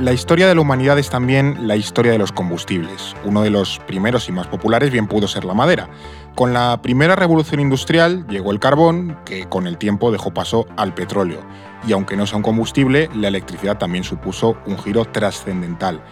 La 0.00 0.12
historia 0.12 0.48
de 0.48 0.56
la 0.56 0.60
humanidad 0.60 0.98
es 0.98 1.08
también 1.08 1.68
la 1.68 1.76
historia 1.76 2.10
de 2.10 2.18
los 2.18 2.32
combustibles. 2.32 3.14
Uno 3.24 3.42
de 3.42 3.50
los 3.50 3.78
primeros 3.86 4.28
y 4.28 4.32
más 4.32 4.48
populares 4.48 4.90
bien 4.90 5.06
pudo 5.06 5.28
ser 5.28 5.44
la 5.44 5.54
madera. 5.54 5.88
Con 6.34 6.52
la 6.52 6.82
primera 6.82 7.14
revolución 7.14 7.60
industrial 7.60 8.26
llegó 8.26 8.50
el 8.50 8.58
carbón, 8.58 9.16
que 9.24 9.48
con 9.48 9.68
el 9.68 9.78
tiempo 9.78 10.10
dejó 10.10 10.34
paso 10.34 10.66
al 10.76 10.94
petróleo. 10.94 11.38
Y 11.86 11.92
aunque 11.92 12.16
no 12.16 12.26
sea 12.26 12.38
un 12.38 12.42
combustible, 12.42 13.08
la 13.14 13.28
electricidad 13.28 13.78
también 13.78 14.02
supuso 14.02 14.56
un 14.66 14.78
giro 14.78 15.04
trascendental. 15.04 16.02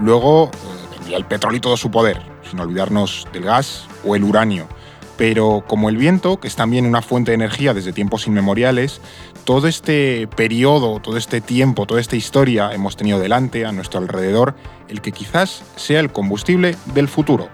Luego 0.00 0.46
eh, 0.46 0.94
tendría 0.96 1.18
el 1.18 1.26
petróleo 1.26 1.58
y 1.58 1.60
todo 1.60 1.76
su 1.76 1.90
poder, 1.90 2.22
sin 2.48 2.58
olvidarnos 2.58 3.28
del 3.34 3.44
gas 3.44 3.86
o 4.02 4.16
el 4.16 4.24
uranio. 4.24 4.66
Pero 5.18 5.62
como 5.66 5.90
el 5.90 5.98
viento, 5.98 6.40
que 6.40 6.48
es 6.48 6.56
también 6.56 6.86
una 6.86 7.02
fuente 7.02 7.32
de 7.32 7.34
energía 7.34 7.74
desde 7.74 7.92
tiempos 7.92 8.26
inmemoriales, 8.26 9.02
todo 9.44 9.68
este 9.68 10.26
periodo, 10.28 11.00
todo 11.00 11.16
este 11.16 11.40
tiempo, 11.40 11.86
toda 11.86 12.00
esta 12.00 12.16
historia 12.16 12.70
hemos 12.72 12.96
tenido 12.96 13.18
delante, 13.18 13.66
a 13.66 13.72
nuestro 13.72 14.00
alrededor, 14.00 14.54
el 14.88 15.00
que 15.00 15.12
quizás 15.12 15.62
sea 15.76 16.00
el 16.00 16.12
combustible 16.12 16.76
del 16.94 17.08
futuro. 17.08 17.48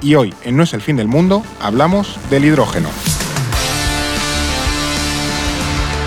Y 0.00 0.14
hoy, 0.14 0.34
en 0.44 0.56
No 0.56 0.62
es 0.62 0.74
el 0.74 0.80
fin 0.80 0.96
del 0.96 1.08
mundo, 1.08 1.42
hablamos 1.60 2.18
del 2.30 2.44
hidrógeno. 2.44 2.88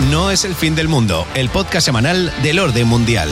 No 0.09 0.31
es 0.31 0.45
el 0.45 0.55
fin 0.55 0.75
del 0.75 0.87
mundo, 0.87 1.25
el 1.35 1.49
podcast 1.49 1.85
semanal 1.85 2.33
del 2.41 2.59
orden 2.59 2.87
mundial. 2.87 3.29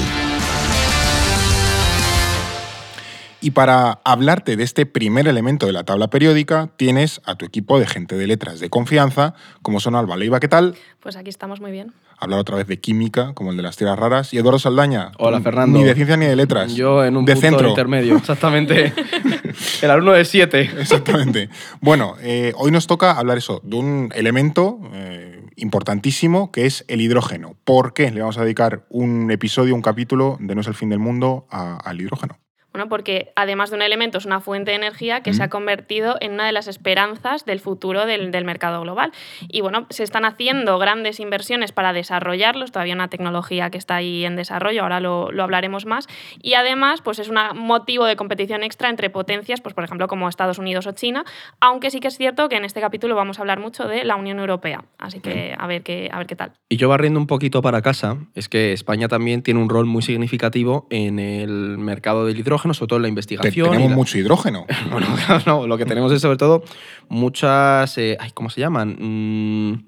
Y 3.41 3.51
para 3.51 4.01
hablarte 4.03 4.57
de 4.57 4.63
este 4.63 4.85
primer 4.85 5.25
elemento 5.27 5.65
de 5.65 5.71
la 5.71 5.85
tabla 5.85 6.09
periódica, 6.09 6.69
tienes 6.75 7.21
a 7.23 7.35
tu 7.35 7.45
equipo 7.45 7.79
de 7.79 7.87
gente 7.87 8.17
de 8.17 8.27
letras 8.27 8.59
de 8.59 8.69
confianza, 8.69 9.33
como 9.61 9.79
son 9.79 9.95
Alba 9.95 10.17
Leiva, 10.17 10.41
¿qué 10.41 10.49
tal? 10.49 10.75
Pues 10.99 11.15
aquí 11.15 11.29
estamos 11.29 11.61
muy 11.61 11.71
bien. 11.71 11.93
Hablar 12.17 12.39
otra 12.41 12.57
vez 12.57 12.67
de 12.67 12.81
química, 12.81 13.33
como 13.35 13.51
el 13.51 13.57
de 13.57 13.63
las 13.63 13.77
tierras 13.77 13.97
raras. 13.97 14.33
Y 14.33 14.37
Eduardo 14.39 14.59
Saldaña. 14.59 15.13
Hola, 15.19 15.39
Fernando. 15.39 15.79
Ni 15.79 15.85
de 15.85 15.95
ciencia 15.95 16.17
ni 16.17 16.25
de 16.25 16.35
letras. 16.35 16.75
Yo 16.75 17.05
en 17.05 17.15
un 17.15 17.23
de 17.23 17.31
punto 17.33 17.47
centro. 17.47 17.69
intermedio, 17.69 18.17
exactamente. 18.17 18.91
el 19.81 19.89
alumno 19.89 20.11
de 20.11 20.25
7. 20.25 20.71
Exactamente. 20.81 21.49
Bueno, 21.79 22.15
eh, 22.21 22.51
hoy 22.57 22.71
nos 22.71 22.87
toca 22.87 23.11
hablar 23.13 23.37
eso, 23.37 23.61
de 23.63 23.77
un 23.77 24.09
elemento 24.15 24.81
eh, 24.93 25.45
importantísimo 25.55 26.51
que 26.51 26.65
es 26.65 26.83
el 26.89 26.99
hidrógeno. 26.99 27.55
¿Por 27.63 27.93
qué 27.93 28.11
le 28.11 28.19
vamos 28.19 28.37
a 28.37 28.43
dedicar 28.43 28.85
un 28.89 29.31
episodio, 29.31 29.73
un 29.73 29.81
capítulo 29.81 30.35
de 30.41 30.55
No 30.55 30.59
es 30.61 30.67
el 30.67 30.75
fin 30.75 30.89
del 30.89 30.99
mundo 30.99 31.47
a- 31.49 31.77
al 31.77 32.01
hidrógeno? 32.01 32.37
Bueno, 32.79 32.87
porque 32.87 33.33
además 33.35 33.71
de 33.71 33.75
un 33.75 33.81
elemento 33.81 34.19
es 34.19 34.25
una 34.25 34.39
fuente 34.39 34.71
de 34.71 34.77
energía 34.77 35.21
que 35.21 35.33
se 35.33 35.43
ha 35.43 35.49
convertido 35.49 36.15
en 36.21 36.31
una 36.31 36.45
de 36.45 36.53
las 36.53 36.69
esperanzas 36.69 37.43
del 37.43 37.59
futuro 37.59 38.05
del, 38.05 38.31
del 38.31 38.45
mercado 38.45 38.79
global. 38.79 39.11
Y 39.49 39.59
bueno, 39.59 39.85
se 39.89 40.03
están 40.03 40.23
haciendo 40.23 40.79
grandes 40.79 41.19
inversiones 41.19 41.73
para 41.73 41.91
desarrollarlos, 41.91 42.71
todavía 42.71 42.93
una 42.93 43.09
tecnología 43.09 43.69
que 43.69 43.77
está 43.77 43.97
ahí 43.97 44.23
en 44.23 44.37
desarrollo, 44.37 44.83
ahora 44.83 45.01
lo, 45.01 45.29
lo 45.33 45.43
hablaremos 45.43 45.85
más. 45.85 46.07
Y 46.41 46.53
además, 46.53 47.01
pues 47.01 47.19
es 47.19 47.27
un 47.27 47.37
motivo 47.55 48.05
de 48.05 48.15
competición 48.15 48.63
extra 48.63 48.89
entre 48.89 49.09
potencias, 49.09 49.59
pues 49.59 49.75
por 49.75 49.83
ejemplo 49.83 50.07
como 50.07 50.29
Estados 50.29 50.57
Unidos 50.57 50.87
o 50.87 50.93
China, 50.93 51.25
aunque 51.59 51.91
sí 51.91 51.99
que 51.99 52.07
es 52.07 52.17
cierto 52.17 52.47
que 52.47 52.55
en 52.55 52.63
este 52.63 52.79
capítulo 52.79 53.13
vamos 53.13 53.39
a 53.39 53.41
hablar 53.41 53.59
mucho 53.59 53.89
de 53.89 54.05
la 54.05 54.15
Unión 54.15 54.39
Europea. 54.39 54.85
Así 54.97 55.19
que 55.19 55.53
a 55.57 55.67
ver 55.67 55.83
qué, 55.83 56.09
a 56.13 56.17
ver 56.19 56.27
qué 56.27 56.37
tal. 56.37 56.53
Y 56.69 56.77
yo 56.77 56.87
barriendo 56.87 57.19
un 57.19 57.27
poquito 57.27 57.61
para 57.61 57.81
casa, 57.81 58.15
es 58.35 58.47
que 58.47 58.71
España 58.71 59.09
también 59.09 59.41
tiene 59.41 59.59
un 59.59 59.67
rol 59.67 59.85
muy 59.85 60.01
significativo 60.01 60.87
en 60.89 61.19
el 61.19 61.77
mercado 61.77 62.25
del 62.25 62.39
hidrógeno, 62.39 62.68
sobre 62.73 62.87
todo 62.89 62.97
en 62.97 63.03
la 63.03 63.09
investigación. 63.09 63.69
tenemos 63.71 63.89
la- 63.89 63.95
mucho 63.95 64.17
hidrógeno. 64.17 64.65
Bueno, 64.91 65.07
no, 65.45 65.67
lo 65.67 65.77
que 65.77 65.85
tenemos 65.85 66.11
es 66.11 66.21
sobre 66.21 66.37
todo 66.37 66.63
muchas. 67.07 67.97
eh, 67.97 68.17
ay, 68.19 68.31
¿Cómo 68.33 68.49
se 68.49 68.61
llaman? 68.61 68.97
Mm, 68.99 69.83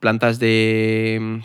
plantas 0.00 0.38
de. 0.38 1.40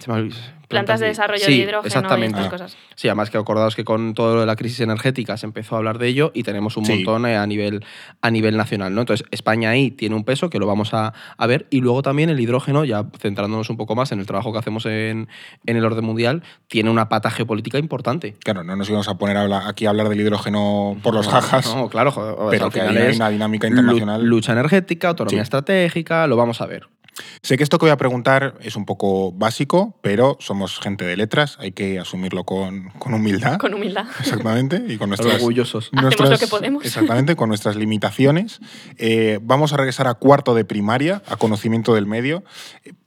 Plantas 0.67 0.99
de 0.99 1.07
desarrollo 1.07 1.43
sí, 1.45 1.51
de 1.51 1.57
hidrógeno 1.63 1.87
Exactamente. 1.87 2.39
y 2.39 2.43
estas 2.43 2.45
Ah. 2.61 2.65
cosas. 2.65 2.77
Sí, 2.95 3.07
además 3.07 3.29
que 3.29 3.37
acordaos 3.37 3.75
que 3.75 3.83
con 3.83 4.13
todo 4.13 4.35
lo 4.35 4.39
de 4.41 4.45
la 4.47 4.55
crisis 4.55 4.79
energética 4.79 5.37
se 5.37 5.45
empezó 5.45 5.75
a 5.75 5.77
hablar 5.79 5.97
de 5.99 6.07
ello 6.07 6.31
y 6.33 6.43
tenemos 6.43 6.77
un 6.77 6.85
Sí. 6.85 6.95
montón 6.95 7.25
eh, 7.25 7.35
a, 7.37 7.45
nivel, 7.45 7.83
a 8.21 8.31
nivel 8.31 8.57
nacional. 8.57 8.93
¿no? 8.95 9.01
Entonces, 9.01 9.25
España 9.31 9.69
ahí 9.69 9.91
tiene 9.91 10.15
un 10.15 10.23
peso 10.23 10.49
que 10.49 10.59
lo 10.59 10.65
vamos 10.67 10.93
a, 10.93 11.13
a 11.37 11.47
ver. 11.47 11.67
Y 11.69 11.81
luego 11.81 12.01
también 12.01 12.29
el 12.29 12.39
hidrógeno, 12.39 12.85
ya 12.85 13.05
centrándonos 13.19 13.69
un 13.69 13.77
poco 13.77 13.95
más 13.95 14.11
en 14.11 14.19
el 14.19 14.25
trabajo 14.25 14.51
que 14.53 14.59
hacemos 14.59 14.85
en, 14.85 15.27
en 15.65 15.77
el 15.77 15.85
orden 15.85 16.05
mundial, 16.05 16.43
tiene 16.67 16.89
una 16.89 17.09
pata 17.09 17.29
geopolítica 17.29 17.77
importante. 17.77 18.35
Claro, 18.43 18.63
no 18.63 18.75
nos 18.75 18.87
íbamos 18.89 19.07
a 19.09 19.15
poner 19.17 19.37
a 19.37 19.41
hablar- 19.43 19.63
aquí 19.67 19.85
a 19.85 19.89
hablar 19.89 20.09
del 20.09 20.21
hidrógeno 20.21 20.97
por 21.03 21.13
los 21.13 21.27
jajas. 21.27 21.75
No, 21.75 21.89
claro, 21.89 22.11
joder, 22.11 22.33
o 22.37 22.41
sea, 22.43 22.49
Pero 22.51 22.65
al 22.65 22.71
que 22.71 22.79
final 22.81 22.97
hay 22.97 23.09
es 23.11 23.15
una 23.17 23.29
dinámica 23.29 23.67
internacional. 23.67 24.23
Lucha 24.23 24.53
energética, 24.53 25.09
autonomía 25.09 25.39
Sí. 25.39 25.43
estratégica, 25.43 26.25
lo 26.27 26.35
vamos 26.37 26.61
a 26.61 26.65
ver. 26.65 26.87
Sé 27.41 27.57
que 27.57 27.63
esto 27.63 27.77
que 27.77 27.85
voy 27.85 27.91
a 27.91 27.97
preguntar 27.97 28.55
es 28.61 28.75
un 28.75 28.85
poco 28.85 29.31
básico, 29.31 29.97
pero 30.01 30.37
somos 30.39 30.79
gente 30.79 31.05
de 31.05 31.17
letras, 31.17 31.57
hay 31.59 31.71
que 31.71 31.99
asumirlo 31.99 32.43
con, 32.43 32.89
con 32.99 33.13
humildad. 33.13 33.57
Con 33.57 33.73
humildad. 33.73 34.05
Exactamente, 34.19 34.83
y 34.87 34.97
con 34.97 35.09
nuestras, 35.09 35.35
Orgullosos. 35.35 35.89
Hacemos 35.93 36.29
lo 36.29 36.37
que 36.37 36.47
podemos. 36.47 36.85
Exactamente, 36.85 37.35
con 37.35 37.49
nuestras 37.49 37.75
limitaciones. 37.75 38.59
Eh, 38.97 39.39
vamos 39.41 39.73
a 39.73 39.77
regresar 39.77 40.07
a 40.07 40.13
cuarto 40.15 40.55
de 40.55 40.65
primaria, 40.65 41.21
a 41.27 41.35
conocimiento 41.35 41.93
del 41.95 42.05
medio. 42.05 42.43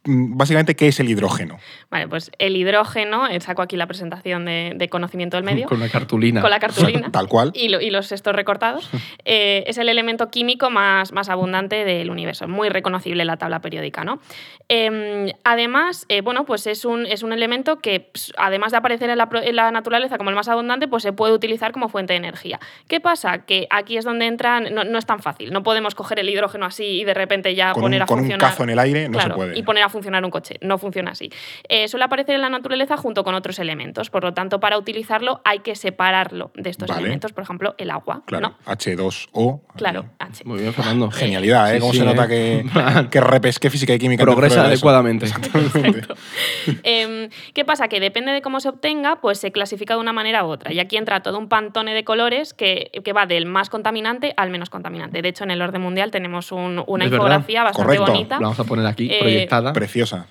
Mm, 0.07 0.37
Básicamente, 0.37 0.75
¿qué 0.77 0.89
es 0.89 1.01
el 1.01 1.09
hidrógeno? 1.09 1.59
Vale, 1.91 2.09
pues 2.09 2.31
el 2.39 2.57
hidrógeno, 2.57 3.27
eh, 3.27 3.41
saco 3.41 3.63
aquí 3.63 3.77
la 3.77 3.87
presentación 3.87 4.45
de, 4.45 4.73
de 4.77 4.89
conocimiento 4.89 5.37
del 5.37 5.45
medio, 5.45 5.67
Con 5.67 5.81
la 5.81 5.89
cartulina. 5.89 6.41
con 6.41 6.51
la 6.51 6.59
cartulina 6.59 7.11
Tal 7.13 7.29
cual. 7.29 7.51
y, 7.55 7.69
lo- 7.69 7.81
y 7.81 7.91
los 7.91 8.13
estos 8.13 8.35
recortados, 8.35 8.89
eh, 9.25 9.65
es 9.67 9.79
el 9.79 9.89
elemento 9.89 10.31
químico 10.31 10.71
más, 10.71 11.13
más 11.13 11.29
abundante 11.29 11.85
del 11.85 12.11
universo, 12.11 12.49
muy 12.49 12.69
reconocible 12.69 13.23
en 13.23 13.27
la 13.27 13.37
tabla 13.37 13.61
periódica. 13.61 14.05
¿no? 14.05 14.21
Eh, 14.69 15.33
además, 15.45 16.07
eh, 16.09 16.21
bueno, 16.23 16.45
pues 16.45 16.67
es 16.67 16.85
un, 16.85 17.07
es 17.07 17.23
un 17.23 17.33
elemento 17.33 17.79
que, 17.79 18.11
además 18.37 18.73
de 18.73 18.79
aparecer 18.79 19.11
en 19.11 19.19
la, 19.19 19.29
pro- 19.29 19.43
en 19.43 19.57
la 19.57 19.71
naturaleza 19.71 20.19
como 20.19 20.31
el 20.31 20.37
más 20.37 20.49
abundante, 20.49 20.89
pues 20.89 21.03
se 21.03 21.13
puede 21.13 21.33
utilizar 21.33 21.73
como 21.73 21.89
fuente 21.89 22.13
de 22.13 22.19
energía. 22.19 22.59
¿Qué 22.89 23.01
pasa? 23.01 23.45
Que 23.47 23.67
aquí 23.71 23.97
es 23.97 24.05
donde 24.05 24.27
entran, 24.27 24.75
no, 24.75 24.85
no 24.85 24.99
es 24.99 25.07
tan 25.07 25.21
fácil, 25.21 25.53
no 25.53 25.63
podemos 25.63 25.95
coger 25.95 26.19
el 26.19 26.29
hidrógeno 26.29 26.67
así 26.67 26.85
y 27.01 27.05
de 27.05 27.15
repente 27.15 27.55
ya 27.55 27.73
Con 27.73 27.83
poner 27.83 28.01
un, 28.01 28.03
a 28.03 28.07
con 28.07 28.19
un 28.19 28.25
funcionar. 28.25 28.51
cazo 28.51 28.65
en 28.65 28.71
el 28.71 28.79
aire 28.79 29.09
no 29.09 29.19
Claro, 29.19 29.35
se 29.35 29.37
puede. 29.37 29.59
Y 29.59 29.63
poner 29.63 29.83
a 29.85 29.89
funcionar 29.97 30.25
un 30.25 30.31
coche. 30.31 30.57
No 30.61 30.79
funciona 30.79 31.11
así. 31.13 31.31
Eh, 31.69 31.89
suele 31.89 32.05
aparecer 32.05 32.35
en 32.37 32.41
la 32.43 32.49
naturaleza 32.51 32.97
junto 32.97 33.25
con 33.25 33.35
otros 33.35 33.59
elementos. 33.59 34.11
Por 34.11 34.23
lo 34.25 34.33
tanto, 34.35 34.61
para 34.61 34.79
utilizarlo 34.79 35.41
hay 35.45 35.59
que 35.61 35.75
separarlo 35.75 36.51
de 36.55 36.71
estos 36.71 36.89
Vale. 36.89 37.01
elementos. 37.01 37.33
Por 37.33 37.43
ejemplo, 37.45 37.75
el 37.79 37.91
agua. 37.91 38.23
Claro, 38.27 38.49
¿no? 38.67 38.73
H2O. 38.73 39.61
Claro, 39.77 40.07
H. 40.19 40.45
Muy 40.45 40.61
bien, 40.61 40.73
Fernando. 40.73 41.11
Genialidad, 41.11 41.71
¿eh? 41.73 41.75
Sí, 41.75 41.81
¿Cómo 41.81 41.93
sí, 41.93 41.99
se 41.99 42.05
¿eh? 42.05 42.07
nota 42.07 42.29
que, 42.29 42.65
que 43.11 43.21
repesqué 43.21 43.71
física 43.71 43.93
y 43.95 43.99
química? 43.99 44.23
Progresa 44.25 44.65
adecuadamente. 44.67 45.27
Exactamente. 45.27 46.03
Em, 46.83 47.31
¿Qué 47.55 47.65
pasa? 47.65 47.89
Que 47.89 48.01
depende 48.01 48.33
de 48.33 48.43
cómo 48.43 48.61
se 48.61 48.69
obtenga, 48.69 49.17
pues 49.21 49.39
se 49.39 49.53
clasifica 49.53 49.95
de 49.95 50.01
una 50.01 50.13
manera 50.13 50.45
u 50.45 50.49
otra. 50.49 50.73
Y 50.73 50.81
aquí 50.81 50.97
entra 50.97 51.21
todo 51.23 51.39
un 51.39 51.49
pantone 51.49 51.95
de 51.95 52.05
colores 52.05 52.55
que, 52.55 52.91
que 53.05 53.13
va 53.13 53.27
del 53.27 53.47
más 53.47 53.71
contaminante 53.71 54.35
al 54.37 54.51
menos 54.51 54.71
contaminante. 54.71 55.23
De 55.23 55.29
hecho, 55.29 55.45
en 55.45 55.51
el 55.53 55.63
orden 55.63 55.81
mundial 55.83 56.11
tenemos 56.11 56.53
un- 56.53 56.83
una 56.87 57.05
Es 57.05 57.11
verdad. 57.11 57.25
infografía 57.27 57.63
bastante 57.65 57.97
Correcto. 57.97 58.13
bonita. 58.13 58.35
La 58.37 58.41
vamos 58.43 58.61
a 58.61 58.65
poner 58.65 58.87
aquí, 58.87 59.09
Eh, 59.11 59.19
proyectada. 59.21 59.73
Preciosa. 59.87 60.27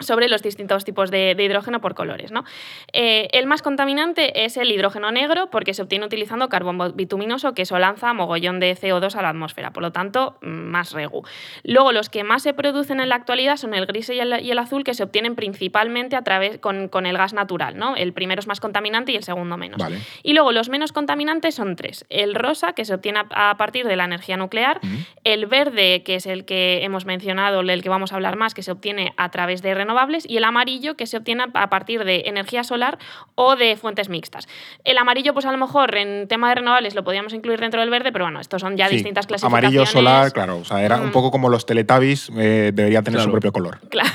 Sobre 0.00 0.28
los 0.28 0.42
distintos 0.42 0.84
tipos 0.84 1.10
de, 1.10 1.34
de 1.34 1.44
hidrógeno 1.44 1.80
por 1.80 1.94
colores. 1.94 2.32
¿no? 2.32 2.44
Eh, 2.92 3.28
el 3.32 3.46
más 3.46 3.62
contaminante 3.62 4.44
es 4.44 4.56
el 4.56 4.70
hidrógeno 4.70 5.10
negro 5.12 5.50
porque 5.50 5.72
se 5.72 5.82
obtiene 5.82 6.04
utilizando 6.04 6.48
carbón 6.48 6.96
bituminoso 6.96 7.54
que 7.54 7.62
eso 7.62 7.78
lanza 7.78 8.12
mogollón 8.12 8.60
de 8.60 8.76
CO2 8.76 9.14
a 9.14 9.22
la 9.22 9.30
atmósfera, 9.30 9.72
por 9.72 9.82
lo 9.82 9.92
tanto, 9.92 10.36
más 10.42 10.92
regu. 10.92 11.22
Luego, 11.62 11.92
los 11.92 12.10
que 12.10 12.24
más 12.24 12.42
se 12.42 12.52
producen 12.52 13.00
en 13.00 13.08
la 13.08 13.14
actualidad 13.14 13.56
son 13.56 13.72
el 13.74 13.86
gris 13.86 14.10
y 14.10 14.18
el, 14.18 14.40
y 14.42 14.50
el 14.50 14.58
azul 14.58 14.84
que 14.84 14.94
se 14.94 15.04
obtienen 15.04 15.36
principalmente 15.36 16.16
a 16.16 16.22
través 16.22 16.58
con, 16.58 16.88
con 16.88 17.06
el 17.06 17.16
gas 17.16 17.32
natural. 17.32 17.78
¿no? 17.78 17.96
El 17.96 18.12
primero 18.12 18.40
es 18.40 18.46
más 18.46 18.60
contaminante 18.60 19.12
y 19.12 19.16
el 19.16 19.22
segundo 19.22 19.56
menos. 19.56 19.78
Vale. 19.78 20.00
Y 20.22 20.32
luego 20.34 20.52
los 20.52 20.68
menos 20.68 20.92
contaminantes 20.92 21.54
son 21.54 21.76
tres. 21.76 22.04
El 22.08 22.34
rosa, 22.34 22.72
que 22.72 22.84
se 22.84 22.94
obtiene 22.94 23.20
a 23.30 23.44
a 23.50 23.56
partir 23.56 23.86
de 23.86 23.96
la 23.96 24.04
energía 24.04 24.36
nuclear. 24.36 24.80
El 25.22 25.46
verde, 25.46 26.02
que 26.02 26.16
es 26.16 26.26
el 26.26 26.44
que 26.44 26.84
hemos 26.84 27.04
mencionado, 27.04 27.60
el 27.60 27.82
que 27.82 27.88
vamos 27.88 28.12
a 28.12 28.16
hablar 28.16 28.36
más, 28.36 28.54
que 28.54 28.62
se 28.62 28.72
obtiene 28.72 29.12
a 29.16 29.30
través 29.30 29.62
de 29.62 29.74
renovables. 29.84 30.24
Y 30.28 30.36
el 30.38 30.44
amarillo, 30.44 30.96
que 30.96 31.06
se 31.06 31.16
obtiene 31.16 31.44
a 31.54 31.70
partir 31.70 32.04
de 32.04 32.24
energía 32.26 32.64
solar 32.64 32.98
o 33.34 33.56
de 33.56 33.76
fuentes 33.76 34.08
mixtas. 34.08 34.46
El 34.84 34.98
amarillo, 34.98 35.32
pues 35.34 35.46
a 35.46 35.52
lo 35.52 35.58
mejor 35.58 35.94
en 35.96 36.26
tema 36.28 36.48
de 36.48 36.56
renovables 36.56 36.94
lo 36.94 37.04
podríamos 37.04 37.32
incluir 37.32 37.60
dentro 37.60 37.80
del 37.80 37.90
verde, 37.90 38.12
pero 38.12 38.24
bueno, 38.24 38.40
estos 38.40 38.60
son 38.60 38.76
ya 38.76 38.88
Sí, 38.88 38.96
distintas 38.96 39.26
clasificaciones. 39.26 39.64
Amarillo, 39.74 39.86
solar, 39.86 40.32
claro. 40.32 40.58
O 40.58 40.64
sea, 40.64 40.82
era 40.84 40.96
un 41.00 41.08
Mm. 41.08 41.12
poco 41.12 41.30
como 41.30 41.48
los 41.48 41.66
Teletubbies, 41.66 42.30
eh, 42.36 42.72
debería 42.74 43.02
tener 43.02 43.20
su 43.20 43.30
propio 43.30 43.52
color. 43.52 43.80
Cla- 43.90 44.10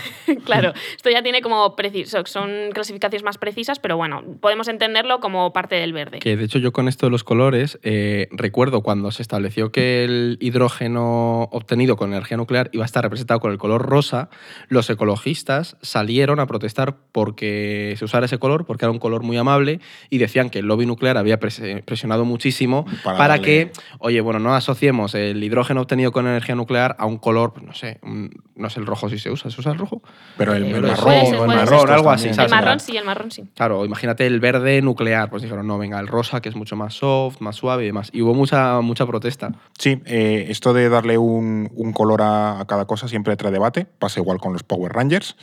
Claro, 0.45 0.73
esto 0.95 1.09
ya 1.09 1.23
tiene 1.23 1.41
como 1.41 1.75
preciso, 1.75 2.23
son 2.25 2.69
clasificaciones 2.73 3.23
más 3.23 3.37
precisas, 3.37 3.79
pero 3.79 3.97
bueno, 3.97 4.23
podemos 4.41 4.67
entenderlo 4.67 5.19
como 5.19 5.51
parte 5.53 5.75
del 5.75 5.91
verde. 5.93 6.19
Que 6.19 6.37
de 6.37 6.45
hecho 6.45 6.59
yo 6.59 6.71
con 6.71 6.87
esto 6.87 7.07
de 7.07 7.11
los 7.11 7.23
colores 7.23 7.79
eh, 7.83 8.27
recuerdo 8.31 8.81
cuando 8.81 9.11
se 9.11 9.21
estableció 9.23 9.71
que 9.71 10.03
el 10.03 10.37
hidrógeno 10.39 11.43
obtenido 11.51 11.95
con 11.97 12.11
energía 12.13 12.37
nuclear 12.37 12.69
iba 12.73 12.83
a 12.83 12.85
estar 12.85 13.03
representado 13.03 13.39
con 13.39 13.51
el 13.51 13.57
color 13.57 13.81
rosa, 13.87 14.29
los 14.67 14.89
ecologistas 14.89 15.58
salieron 15.81 16.39
a 16.39 16.47
protestar 16.47 16.95
porque 17.11 17.95
se 17.97 18.05
usara 18.05 18.25
ese 18.25 18.37
color, 18.37 18.65
porque 18.65 18.85
era 18.85 18.91
un 18.91 18.99
color 18.99 19.23
muy 19.23 19.37
amable 19.37 19.79
y 20.09 20.17
decían 20.17 20.49
que 20.49 20.59
el 20.59 20.65
lobby 20.65 20.85
nuclear 20.85 21.17
había 21.17 21.39
pres- 21.39 21.83
presionado 21.83 22.25
muchísimo 22.25 22.85
Para 23.03 23.39
que, 23.39 23.71
oye, 23.99 24.21
bueno, 24.21 24.39
no 24.39 24.55
asociemos 24.55 25.13
el 25.15 25.43
hidrógeno 25.43 25.81
obtenido 25.81 26.11
con 26.11 26.27
energía 26.27 26.55
nuclear 26.55 26.95
a 26.99 27.05
un 27.05 27.17
color, 27.17 27.53
pues, 27.53 27.65
no 27.65 27.73
sé, 27.73 27.99
un- 28.03 28.29
no 28.55 28.69
sé 28.69 28.79
el 28.79 28.85
rojo 28.85 29.09
si 29.09 29.19
se 29.19 29.29
usa, 29.31 29.49
¿se 29.51 29.59
usa 29.61 29.71
el 29.71 29.77
rojo? 29.77 30.01
Pero 30.37 30.53
el, 30.53 30.63
Eh, 30.63 30.65
el 30.71 30.71
puede 30.81 30.87
marrón, 30.91 31.25
ser, 31.25 31.35
o 31.35 31.43
el 31.43 31.47
marrón, 31.47 31.89
algo 31.91 32.11
así. 32.11 32.27
El 32.29 32.49
marrón 32.49 32.79
sí, 32.79 32.97
el 32.97 33.05
marrón 33.05 33.31
sí. 33.31 33.43
Claro, 33.55 33.85
imagínate 33.85 34.25
el 34.27 34.39
verde 34.39 34.81
nuclear, 34.81 35.29
pues 35.29 35.43
dijeron, 35.43 35.65
no, 35.67 35.77
venga, 35.77 35.99
el 35.99 36.07
rosa 36.07 36.41
que 36.41 36.49
es 36.49 36.55
mucho 36.55 36.75
más 36.75 36.93
soft, 36.93 37.39
más 37.41 37.55
suave 37.55 37.83
y 37.83 37.87
demás. 37.87 38.09
Y 38.13 38.21
hubo 38.21 38.33
mucha, 38.33 38.81
mucha 38.81 39.05
protesta. 39.05 39.51
Sí, 39.77 40.01
eh, 40.05 40.47
esto 40.49 40.73
de 40.73 40.89
darle 40.89 41.17
un, 41.17 41.69
un 41.75 41.93
color 41.93 42.21
a, 42.21 42.59
a 42.59 42.65
cada 42.65 42.85
cosa 42.85 43.07
siempre 43.07 43.35
trae 43.37 43.51
debate. 43.51 43.85
Pasa 43.97 44.19
igual 44.19 44.39
con 44.39 44.53
los 44.53 44.63
Power 44.63 44.91
Rangers, 44.91 45.35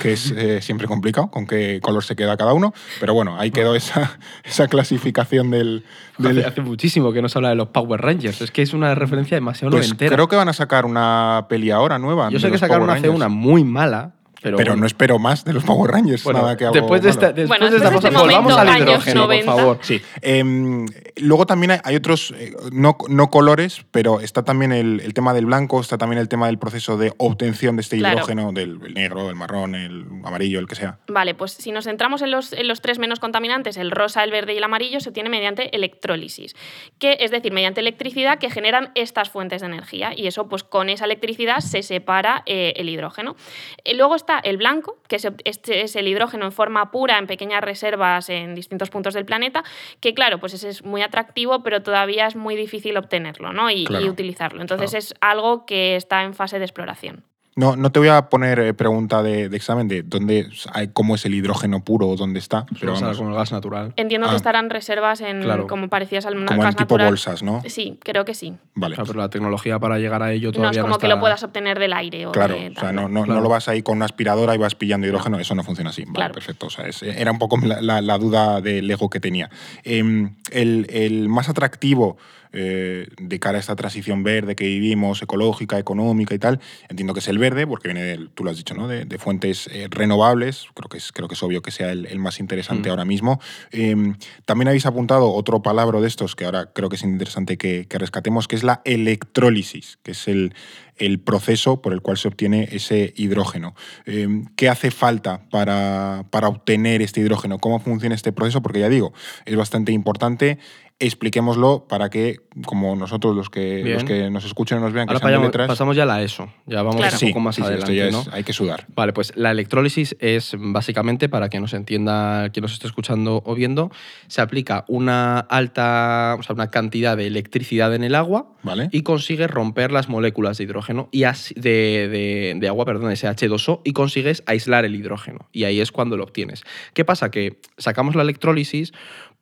que 0.00 0.12
es 0.12 0.30
eh, 0.30 0.60
siempre 0.62 0.86
complicado 0.86 1.28
con 1.28 1.46
qué 1.46 1.80
color 1.82 2.04
se 2.04 2.14
queda 2.16 2.36
cada 2.36 2.52
uno. 2.52 2.72
Pero 3.00 3.14
bueno, 3.14 3.38
ahí 3.38 3.50
quedó 3.50 3.74
esa, 3.74 4.18
esa 4.44 4.68
clasificación 4.68 5.50
del. 5.50 5.84
del- 6.18 6.38
Hace, 6.38 6.48
hace 6.48 6.60
muchísimo 6.60 7.12
que 7.12 7.20
no 7.22 7.28
se 7.28 7.38
habla 7.38 7.48
de 7.50 7.56
los 7.56 7.68
Power 7.68 8.00
Rangers. 8.00 8.40
Es 8.40 8.50
que 8.50 8.62
es 8.62 8.72
una 8.74 8.94
referencia 8.94 9.36
demasiado 9.36 9.70
pues 9.72 9.86
noventera. 9.88 10.14
creo 10.14 10.28
que 10.28 10.36
van 10.36 10.48
a 10.48 10.52
sacar 10.52 10.84
una 10.86 11.46
peli 11.48 11.70
ahora 11.70 11.98
nueva. 11.98 12.28
Yo 12.30 12.38
sé 12.38 12.50
que 12.50 12.58
sacaron 12.58 12.88
hace 12.90 13.08
una 13.08 13.28
muy 13.28 13.64
mala, 13.64 14.12
pero, 14.44 14.58
Pero 14.58 14.72
bueno. 14.72 14.80
no 14.82 14.86
espero 14.86 15.18
más 15.18 15.42
de 15.44 15.54
los 15.54 15.64
Power 15.64 15.90
Rangers. 15.90 16.22
Bueno, 16.22 16.42
nada 16.42 16.56
que 16.56 16.66
después 16.66 17.00
de 17.00 17.08
esta, 17.08 17.22
malo. 17.28 17.34
después 17.34 17.48
Bueno, 17.60 17.70
de 17.70 17.76
esta 17.78 17.90
después 17.90 18.02
de 18.04 18.08
cosa, 18.10 18.24
este 18.26 18.34
volvamos 18.36 18.52
momento, 18.52 18.72
al 18.72 18.82
hidrógeno, 18.82 19.20
90. 19.22 19.46
por 19.50 19.60
favor. 19.60 19.78
Sí. 19.80 20.02
Em, 20.20 20.86
luego 21.16 21.46
también 21.46 21.70
hay, 21.70 21.78
hay 21.82 21.96
otros, 21.96 22.34
eh, 22.38 22.52
no, 22.70 22.98
no 23.08 23.30
colores, 23.30 23.86
pero 23.90 24.20
está 24.20 24.44
también 24.44 24.72
el, 24.72 25.00
el 25.00 25.14
tema 25.14 25.32
del 25.32 25.46
blanco, 25.46 25.80
está 25.80 25.96
también 25.96 26.20
el 26.20 26.28
tema 26.28 26.46
del 26.46 26.58
proceso 26.58 26.98
de 26.98 27.14
obtención 27.16 27.76
de 27.76 27.80
este 27.82 27.96
Claro. 27.96 28.16
hidrógeno, 28.16 28.52
del 28.52 28.78
el 28.84 28.92
negro, 28.92 29.30
el 29.30 29.36
marrón, 29.36 29.74
el 29.74 30.04
amarillo, 30.24 30.58
el 30.60 30.66
que 30.66 30.74
sea. 30.74 30.98
Vale, 31.08 31.34
pues 31.34 31.52
si 31.52 31.72
nos 31.72 31.84
centramos 31.84 32.20
en 32.20 32.30
los, 32.30 32.52
en 32.52 32.68
los 32.68 32.82
tres 32.82 32.98
menos 32.98 33.20
contaminantes, 33.20 33.78
el 33.78 33.90
rosa, 33.90 34.22
el 34.24 34.30
verde 34.30 34.52
y 34.52 34.58
el 34.58 34.64
amarillo, 34.64 35.00
se 35.00 35.08
obtiene 35.08 35.30
mediante 35.30 35.74
electrólisis, 35.74 36.54
que 36.98 37.16
es 37.20 37.30
decir, 37.30 37.52
mediante 37.52 37.80
electricidad 37.80 38.38
que 38.38 38.50
generan 38.50 38.90
estas 38.94 39.30
fuentes 39.30 39.62
de 39.62 39.68
energía. 39.68 40.12
Y 40.14 40.26
eso, 40.26 40.48
pues 40.48 40.64
con 40.64 40.90
esa 40.90 41.06
electricidad 41.06 41.60
se 41.60 41.82
separa 41.82 42.42
eh, 42.46 42.74
el 42.76 42.88
hidrógeno. 42.88 43.36
Eh, 43.84 43.94
luego 43.94 44.16
está 44.16 44.33
el 44.42 44.56
blanco, 44.56 44.98
que 45.08 45.16
es, 45.16 45.28
este 45.44 45.82
es 45.82 45.96
el 45.96 46.08
hidrógeno 46.08 46.44
en 46.46 46.52
forma 46.52 46.90
pura, 46.90 47.18
en 47.18 47.26
pequeñas 47.26 47.62
reservas 47.62 48.28
en 48.30 48.54
distintos 48.54 48.90
puntos 48.90 49.14
del 49.14 49.24
planeta, 49.24 49.62
que 50.00 50.14
claro, 50.14 50.38
pues 50.40 50.54
ese 50.54 50.68
es 50.68 50.84
muy 50.84 51.02
atractivo, 51.02 51.62
pero 51.62 51.82
todavía 51.82 52.26
es 52.26 52.36
muy 52.36 52.56
difícil 52.56 52.96
obtenerlo 52.96 53.52
¿no? 53.52 53.70
y, 53.70 53.84
Claro. 53.84 54.04
y 54.04 54.08
utilizarlo. 54.08 54.60
Entonces 54.60 54.90
Claro. 54.90 54.98
es 54.98 55.14
algo 55.20 55.66
que 55.66 55.96
está 55.96 56.22
en 56.22 56.34
fase 56.34 56.58
de 56.58 56.64
exploración. 56.64 57.24
No, 57.56 57.76
no 57.76 57.92
te 57.92 58.00
voy 58.00 58.08
a 58.08 58.28
poner 58.30 58.58
eh, 58.58 58.74
pregunta 58.74 59.22
de, 59.22 59.48
de 59.48 59.56
examen 59.56 59.86
de 59.86 60.02
dónde, 60.02 60.48
hay- 60.72 60.88
cómo 60.88 61.14
es 61.14 61.24
el 61.24 61.34
hidrógeno 61.34 61.84
puro 61.84 62.08
o 62.08 62.16
dónde 62.16 62.40
está, 62.40 62.66
pero 62.66 62.80
Pero 62.80 62.92
vamos, 62.94 63.16
como 63.16 63.30
el 63.30 63.36
gas 63.36 63.52
natural. 63.52 63.92
Entiendo 63.96 64.26
Ah. 64.26 64.30
que 64.30 64.36
estarán 64.36 64.70
reservas 64.70 65.20
en 65.20 65.42
Claro. 65.42 65.68
como 65.68 65.88
parecidas 65.88 66.26
al 66.26 66.34
como 66.34 66.50
en 66.50 66.58
gas 66.60 66.74
tipo 66.74 66.94
natural. 66.94 67.06
bolsas, 67.10 67.42
¿no? 67.44 67.62
Sí, 67.68 67.98
creo 68.02 68.24
que 68.24 68.34
sí. 68.34 68.54
Vale. 68.74 68.96
Pero 68.96 69.14
la 69.14 69.28
tecnología 69.30 69.78
para 69.78 69.98
llegar 70.00 70.22
a 70.24 70.32
ello 70.32 70.48
No 70.48 70.52
todavía 70.52 70.80
es 70.80 70.82
como 70.82 70.98
que 70.98 71.06
está- 71.06 71.14
lo 71.14 71.20
puedas 71.20 71.42
obtener 71.44 71.78
del 71.78 71.92
aire 71.92 72.26
o 72.26 72.32
Claro, 72.32 72.54
de 72.54 72.70
o 72.70 72.80
sea, 72.80 72.92
no, 72.92 73.08
no, 73.08 73.22
Claro. 73.22 73.34
no 73.38 73.40
lo 73.44 73.48
vas 73.48 73.68
ahí 73.68 73.82
con 73.82 73.96
una 73.98 74.06
aspiradora 74.06 74.54
y 74.54 74.58
vas 74.58 74.74
pillando 74.74 75.06
hidrógeno, 75.06 75.38
eso 75.38 75.54
no 75.54 75.62
funciona 75.62 75.90
así. 75.90 76.02
Vale, 76.02 76.14
Claro. 76.14 76.34
perfecto. 76.34 76.66
O 76.66 76.70
sea, 76.70 76.88
es- 76.88 77.02
era 77.04 77.30
un 77.30 77.38
poco 77.38 77.56
la, 77.58 77.80
la- 77.80 78.00
la 78.00 78.18
duda 78.18 78.60
del 78.60 78.90
ego 78.90 79.08
que 79.08 79.20
tenía. 79.20 79.48
Em, 79.84 80.34
el, 80.50 80.86
el 80.90 81.28
más 81.28 81.48
atractivo 81.48 82.16
eh, 82.54 83.08
de 83.20 83.38
cara 83.38 83.58
a 83.58 83.60
esta 83.60 83.76
transición 83.76 84.22
verde 84.22 84.54
que 84.56 84.64
vivimos, 84.64 85.20
ecológica, 85.20 85.78
económica 85.78 86.34
y 86.34 86.38
tal, 86.38 86.60
entiendo 86.88 87.12
que 87.12 87.20
es 87.20 87.28
el 87.28 87.36
verde, 87.38 87.66
porque 87.66 87.88
viene, 87.88 88.02
del- 88.04 88.30
tú 88.30 88.44
lo 88.44 88.50
has 88.50 88.56
dicho, 88.56 88.74
¿no? 88.74 88.88
de, 88.88 89.04
de 89.04 89.18
fuentes 89.18 89.68
eh, 89.72 89.88
renovables. 89.90 90.66
Creo 90.74 90.88
que, 90.88 90.96
es, 90.98 91.12
creo 91.12 91.28
que 91.28 91.34
es 91.34 91.42
obvio 91.42 91.60
que 91.60 91.70
sea 91.70 91.92
el, 91.92 92.06
el 92.06 92.18
más 92.18 92.40
interesante 92.40 92.88
Mm. 92.88 92.90
ahora 92.90 93.04
mismo. 93.04 93.40
Em, 93.72 94.14
también 94.46 94.68
habéis 94.68 94.86
apuntado 94.86 95.30
otro 95.32 95.60
palabra 95.62 96.00
de 96.00 96.06
estos 96.08 96.34
que 96.36 96.44
ahora 96.44 96.70
creo 96.72 96.88
que 96.88 96.96
es 96.96 97.02
interesante 97.02 97.58
que, 97.58 97.86
que 97.88 97.98
rescatemos, 97.98 98.48
que 98.48 98.56
es 98.56 98.62
la 98.62 98.80
electrólisis, 98.84 99.98
que 100.02 100.12
es 100.12 100.28
el, 100.28 100.54
el 100.96 101.18
proceso 101.18 101.82
por 101.82 101.92
el 101.92 102.00
cual 102.02 102.16
se 102.18 102.28
obtiene 102.28 102.68
ese 102.70 103.12
hidrógeno. 103.16 103.74
Eh, 104.06 104.28
¿Qué 104.56 104.68
hace 104.68 104.90
falta 104.90 105.42
para, 105.50 106.24
para 106.30 106.48
obtener 106.48 107.02
este 107.02 107.20
hidrógeno? 107.20 107.58
¿Cómo 107.58 107.80
funciona 107.80 108.14
este 108.14 108.32
proceso? 108.32 108.62
Porque 108.62 108.80
ya 108.80 108.88
digo, 108.88 109.12
es 109.44 109.56
bastante 109.56 109.92
importante. 109.92 110.58
Expliquémoslo 111.00 111.86
para 111.88 112.08
que, 112.08 112.36
como 112.66 112.94
nosotros, 112.94 113.34
los 113.34 113.50
que, 113.50 113.82
Bien. 113.82 113.94
los 113.94 114.04
que 114.04 114.30
nos 114.30 114.44
escuchen 114.44 114.78
y 114.78 114.80
nos 114.80 114.92
vean, 114.92 115.06
que 115.08 115.12
Ahora 115.14 115.18
sean 115.20 115.32
de 115.32 115.36
pasamos, 115.38 115.46
letras. 115.52 115.68
pasamos 115.68 115.96
ya 115.96 116.02
a 116.04 116.06
la 116.06 116.22
ESO. 116.22 116.52
Ya 116.66 116.78
vamos 116.82 116.96
Claro. 116.96 117.14
un 117.14 117.18
Sí, 117.18 117.26
poco 117.28 117.40
más 117.40 117.56
sí, 117.56 117.62
sí, 117.62 117.66
esto 117.68 117.72
adelante, 117.86 117.96
ya 117.96 118.10
¿no? 118.12 118.20
es- 118.20 118.28
hay 118.32 118.44
que 118.44 118.52
sudar. 118.52 118.86
Vale, 118.94 119.12
pues 119.12 119.32
la 119.36 119.50
electrólisis 119.50 120.16
es 120.20 120.54
básicamente, 120.56 121.28
para 121.28 121.48
que 121.48 121.58
nos 121.58 121.74
entienda 121.74 122.48
quien 122.50 122.62
nos 122.62 122.72
esté 122.72 122.86
escuchando 122.86 123.42
o 123.44 123.54
viendo, 123.56 123.90
se 124.28 124.40
aplica 124.40 124.84
una 124.86 125.40
alta, 125.40 126.36
o 126.38 126.42
sea, 126.44 126.54
una 126.54 126.70
cantidad 126.70 127.16
de 127.16 127.26
electricidad 127.26 127.92
en 127.94 128.04
el 128.04 128.14
agua 128.14 128.52
¿Vale? 128.62 128.88
y 128.92 129.02
consigue 129.02 129.48
romper 129.48 129.90
las 129.90 130.08
moléculas 130.08 130.58
de 130.58 130.64
hidrógeno 130.64 131.08
y 131.10 131.24
así- 131.24 131.54
de, 131.54 132.08
de- 132.08 132.54
de 132.56 132.68
agua, 132.68 132.84
perdón, 132.84 133.10
ese 133.10 133.26
H2O, 133.28 133.80
y 133.84 133.92
consigues 133.94 134.44
aislar 134.46 134.84
el 134.84 134.94
hidrógeno. 134.94 135.48
Y 135.50 135.64
ahí 135.64 135.80
es 135.80 135.90
cuando 135.90 136.16
lo 136.16 136.22
obtienes. 136.22 136.62
¿Qué 136.94 137.04
pasa? 137.04 137.32
Que 137.32 137.58
sacamos 137.78 138.14
la 138.14 138.22
electrólisis 138.22 138.92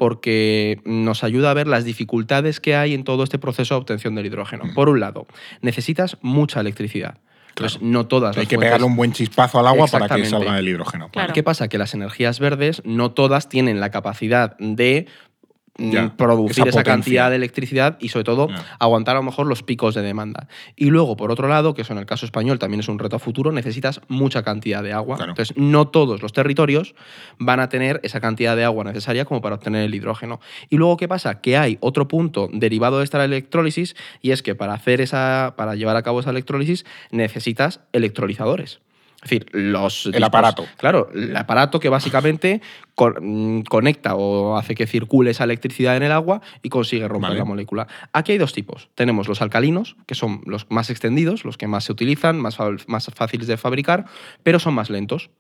porque 0.03 0.81
nos 0.85 1.23
ayuda 1.23 1.53
a 1.53 1.55
ver 1.55 1.69
las 1.69 1.85
dificultades 1.85 2.59
que 2.59 2.75
hay 2.75 2.93
en 2.93 3.05
todo 3.05 3.23
este 3.23 3.39
proceso 3.39 3.75
de 3.77 3.83
obtención 3.83 4.17
del 4.17 4.27
hidrógeno. 4.27 4.65
Por 4.75 4.89
un 4.89 4.99
lado, 4.99 5.29
necesitas 5.61 6.17
mucha 6.23 6.59
electricidad. 6.59 7.19
Entonces, 7.51 7.81
no 7.83 8.09
todas 8.09 8.37
Hay 8.37 8.43
las 8.43 8.49
que 8.49 8.57
fuentes- 8.57 8.67
pegarle 8.67 8.87
un 8.87 8.97
buen 8.97 9.13
chispazo 9.13 9.61
al 9.61 9.69
agua 9.69 9.87
para 9.87 10.09
que 10.09 10.25
salga 10.25 10.59
el 10.59 10.67
hidrógeno. 10.67 11.09
Claro. 11.11 11.33
¿Qué 11.33 11.45
pasa? 11.45 11.69
Que 11.69 11.79
las 11.79 11.95
energías 11.95 12.41
verdes 12.41 12.83
no 12.85 13.13
todas 13.13 13.49
tienen 13.49 13.79
la 13.79 13.93
capacidad 13.93 14.57
de 14.59 15.07
Ya, 15.79 16.15
producir 16.17 16.69
esa 16.69 16.85
cantidad 16.85 17.31
de 17.31 17.37
electricidad 17.37 17.97
y 17.99 18.11
sobre 18.11 18.25
todo 18.25 18.49
Ya. 18.49 18.77
aguantar 18.79 19.17
a 19.17 19.21
lo 19.21 19.25
mejor 19.25 19.47
los 19.47 19.63
picos 19.63 19.95
de 19.95 20.03
demanda. 20.03 20.47
Y 20.77 20.87
luego, 20.87 21.17
por 21.17 21.31
otro 21.31 21.49
lado, 21.49 21.73
que 21.73 21.81
eso 21.81 21.95
en 21.95 21.99
el 21.99 22.05
caso 22.05 22.27
español 22.27 22.59
también 22.59 22.81
es 22.81 22.89
un 22.89 22.99
reto 22.99 23.17
a 23.17 23.19
futuro, 23.19 23.53
necesitas 23.53 24.01
mucha 24.09 24.43
cantidad 24.43 24.83
de 24.83 24.93
agua. 24.93 25.17
Claro. 25.17 25.33
Entonces, 25.33 25.57
no 25.57 25.89
todos 25.89 26.21
los 26.21 26.35
territorios 26.35 26.95
van 27.39 27.59
a 27.61 27.71
tener 27.71 28.01
esa 28.03 28.21
cantidad 28.21 28.55
de 28.55 28.65
agua 28.65 28.85
necesaria 28.85 29.25
como 29.25 29.41
para 29.41 29.55
obtener 29.55 29.85
el 29.85 29.95
hidrógeno. 29.95 30.41
Y 30.69 30.77
luego, 30.77 30.99
¿qué 30.99 31.09
pasa? 31.09 31.41
Que 31.41 31.57
hay 31.57 31.79
otro 31.81 32.07
punto 32.07 32.51
derivado 32.53 32.99
de 32.99 33.05
esta 33.05 33.25
electrólisis 33.25 33.97
y 34.21 34.33
es 34.33 34.43
que 34.43 34.55
para 34.55 34.75
hacer 34.75 35.01
esa, 35.01 35.55
para 35.57 35.75
llevar 35.75 35.97
a 35.97 36.03
cabo 36.03 36.21
esa 36.21 36.31
electrólisis 36.31 36.85
necesitas 37.11 37.81
electrolizadores. 37.93 38.81
Es 39.23 39.31
decir, 39.31 39.47
los 39.53 40.07
El 40.07 40.25
aparato. 40.25 40.67
Claro, 40.79 41.09
el 41.15 41.37
aparato 41.37 41.79
que 41.79 41.89
básicamente 41.89 42.61
con- 42.97 43.59
mm, 43.61 43.63
conecta 43.63 44.17
o 44.17 44.57
hace 44.57 44.75
que 44.75 44.89
circule 44.89 45.31
esa 45.31 45.45
electricidad 45.45 45.97
en 45.97 46.03
el 46.03 46.11
agua 46.11 46.41
y 46.61 46.69
consigue 46.71 47.07
romper 47.07 47.31
Vale. 47.31 47.39
la 47.39 47.45
molécula. 47.45 47.87
Aquí 48.13 48.33
hay 48.33 48.39
dos 48.39 48.53
tipos. 48.53 48.89
Tenemos 48.97 49.29
los 49.29 49.41
alcalinos, 49.41 49.95
que 50.07 50.17
son 50.17 50.43
los 50.47 50.69
más 50.71 50.91
extendidos, 50.91 51.45
los 51.45 51.57
que 51.57 51.69
más 51.69 51.85
se 51.85 51.93
utilizan, 51.93 52.41
más, 52.41 52.59
más 52.89 53.07
fáciles 53.15 53.47
de 53.47 53.57
fabricar, 53.57 54.07
pero 54.43 54.59
son 54.59 54.75
más 54.75 54.91
lentos. 54.91 55.31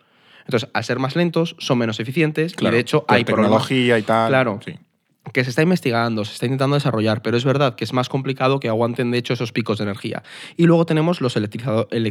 Entonces, 0.44 0.68
al 0.72 0.84
ser 0.84 0.98
más 1.00 1.16
lentos, 1.16 1.56
son 1.58 1.78
menos 1.78 1.98
eficientes 1.98 2.54
Claro, 2.54 2.74
y 2.74 2.76
de 2.76 2.80
hecho 2.82 3.04
hay 3.08 3.24
problemas 3.24 3.66
tecnología 3.66 3.98
y 3.98 4.02
tal. 4.02 4.28
Claro. 4.28 4.60
sí. 4.64 4.74
Que 5.32 5.44
se 5.44 5.50
está 5.50 5.62
investigando, 5.62 6.24
se 6.24 6.32
está 6.32 6.46
intentando 6.46 6.74
desarrollar, 6.74 7.22
pero 7.22 7.36
es 7.36 7.44
verdad 7.44 7.76
que 7.76 7.84
es 7.84 7.92
más 7.92 8.08
complicado 8.08 8.58
que 8.58 8.68
aguanten 8.68 9.12
de 9.12 9.18
hecho 9.18 9.32
esos 9.32 9.52
picos 9.52 9.78
de 9.78 9.84
energía. 9.84 10.24
Y 10.56 10.64
luego 10.66 10.84
tenemos 10.84 11.20
los 11.20 11.36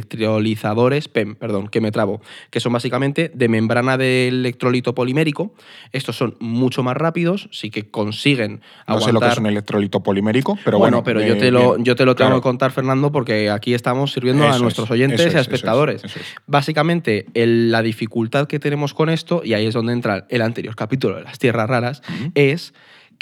electrolizadores 0.06 1.08
PEM, 1.08 1.34
perdón, 1.36 1.68
que 1.68 1.80
me 1.80 1.90
trabo, 1.92 2.20
que 2.50 2.60
son 2.60 2.72
básicamente 2.72 3.30
de 3.34 3.48
membrana 3.48 3.96
de 3.96 4.28
electrolito 4.28 4.94
polimérico. 4.94 5.54
Estos 5.92 6.16
son 6.16 6.36
mucho 6.40 6.82
más 6.82 6.96
rápidos, 6.96 7.48
sí 7.52 7.70
que 7.70 7.90
consiguen 7.90 8.60
No 8.88 8.94
aguantar. 8.94 9.06
sé 9.08 9.12
lo 9.12 9.20
que 9.20 9.28
es 9.28 9.38
un 9.38 9.46
electrolito 9.46 10.02
polimérico, 10.02 10.58
pero 10.64 10.78
bueno, 10.78 11.02
bueno. 11.02 11.04
pero 11.04 11.20
eh, 11.20 11.28
yo 11.28 11.38
te 11.38 11.50
lo, 11.50 11.72
bien. 11.74 11.84
yo 11.84 11.96
te 11.96 12.04
lo 12.04 12.14
tengo 12.14 12.28
Claro. 12.30 12.40
que 12.40 12.44
contar, 12.44 12.70
Fernando, 12.72 13.12
porque 13.12 13.50
aquí 13.50 13.74
estamos 13.74 14.12
sirviendo 14.12 14.44
Eso 14.44 14.52
a 14.52 14.56
es, 14.56 14.62
nuestros 14.62 14.90
oyentes 14.90 15.20
y 15.20 15.24
a 15.24 15.26
es, 15.28 15.34
espectadores. 15.34 16.04
eso 16.04 16.18
es. 16.18 16.26
Básicamente, 16.46 17.26
el- 17.34 17.70
la 17.70 17.82
dificultad 17.82 18.46
que 18.46 18.58
tenemos 18.58 18.94
con 18.94 19.10
esto, 19.10 19.42
y 19.44 19.54
ahí 19.54 19.66
es 19.66 19.74
donde 19.74 19.92
entra 19.92 20.26
el 20.28 20.42
anterior 20.42 20.74
capítulo 20.76 21.16
de 21.16 21.22
las 21.22 21.38
tierras 21.38 21.68
raras, 21.68 22.02
es 22.34 22.72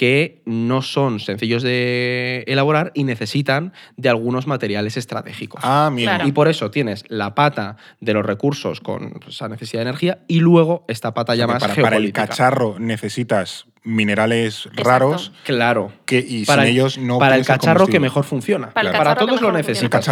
que 0.00 0.40
no 0.46 0.80
son 0.80 1.20
sencillos 1.20 1.62
de 1.62 2.42
elaborar 2.46 2.90
y 2.94 3.04
necesitan 3.04 3.74
de 3.98 4.08
algunos 4.08 4.46
materiales 4.46 4.96
estratégicos. 4.96 5.60
Ah, 5.62 5.90
mira. 5.92 6.14
Claro. 6.14 6.26
Y 6.26 6.32
por 6.32 6.48
eso 6.48 6.70
tienes 6.70 7.04
la 7.08 7.34
pata 7.34 7.76
de 8.00 8.14
los 8.14 8.24
recursos 8.24 8.80
con 8.80 9.20
esa 9.28 9.50
necesidad 9.50 9.80
de 9.80 9.90
energía 9.90 10.20
y 10.26 10.40
luego 10.40 10.86
esta 10.88 11.12
pata 11.12 11.34
ya 11.34 11.46
más 11.46 11.60
para, 11.60 11.74
para 11.74 11.96
el 11.98 12.04
geopolítica. 12.04 12.28
cacharro 12.28 12.78
necesitas 12.78 13.66
minerales 13.82 14.68
raros 14.74 15.32
Claro. 15.44 15.92
que, 16.04 16.24
y 16.26 16.44
para, 16.44 16.62
sin 16.64 16.72
ellos 16.72 16.98
no 16.98 17.18
para 17.18 17.36
el 17.36 17.44
cacharro 17.46 17.86
que 17.86 17.98
mejor 18.00 18.24
funciona. 18.24 18.70
Para 18.70 19.14
todos 19.14 19.40
lo 19.40 19.52
pero 19.52 19.62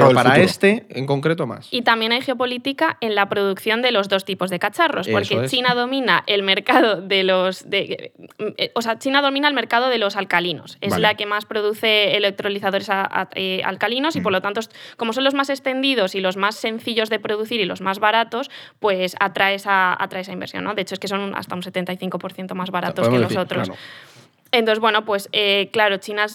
del 0.08 0.14
para 0.14 0.30
futuro. 0.30 0.44
este 0.44 0.86
en 0.90 1.06
concreto 1.06 1.46
más. 1.46 1.68
Y 1.70 1.82
también 1.82 2.12
hay 2.12 2.22
geopolítica 2.22 2.96
en 3.00 3.14
la 3.14 3.28
producción 3.28 3.82
de 3.82 3.92
los 3.92 4.08
dos 4.08 4.24
tipos 4.24 4.50
de 4.50 4.58
cacharros, 4.58 5.08
porque 5.08 5.44
es. 5.44 5.50
China 5.50 5.74
domina 5.74 6.22
el 6.26 6.42
mercado 6.42 7.00
de 7.02 7.24
los. 7.24 7.68
De, 7.68 8.12
eh, 8.56 8.70
o 8.74 8.82
sea, 8.82 8.98
China 8.98 9.22
domina 9.22 9.48
el 9.48 9.54
mercado 9.54 9.88
de 9.88 9.98
los 9.98 10.16
alcalinos. 10.16 10.78
Es 10.80 10.90
Vale. 10.90 11.02
la 11.02 11.14
que 11.14 11.26
más 11.26 11.44
produce 11.44 12.16
electrolizadores 12.16 12.88
a- 12.90 13.02
a- 13.02 13.28
eh, 13.34 13.60
alcalinos 13.64 14.16
y 14.16 14.20
por 14.20 14.32
Mm. 14.32 14.34
lo 14.34 14.42
tanto, 14.42 14.60
como 14.96 15.12
son 15.12 15.24
los 15.24 15.34
más 15.34 15.50
extendidos 15.50 16.14
y 16.14 16.20
los 16.20 16.36
más 16.36 16.56
sencillos 16.56 17.10
de 17.10 17.18
producir 17.18 17.60
y 17.60 17.64
los 17.64 17.80
más 17.80 17.98
baratos, 17.98 18.50
pues 18.78 19.14
atrae 19.20 19.54
esa, 19.54 19.92
atrae 20.02 20.22
esa 20.22 20.32
inversión. 20.32 20.64
¿no? 20.64 20.74
De 20.74 20.82
hecho, 20.82 20.94
es 20.94 21.00
que 21.00 21.08
son 21.08 21.34
hasta 21.34 21.54
un 21.54 21.62
75% 21.62 22.54
más 22.54 22.70
baratos 22.70 23.08
que 23.08 23.14
los 23.18 23.28
decir, 23.28 23.38
Entonces, 24.50 24.80
bueno, 24.80 25.04
pues 25.04 25.28
eh, 25.32 25.68
claro, 25.72 25.98
China 25.98 26.26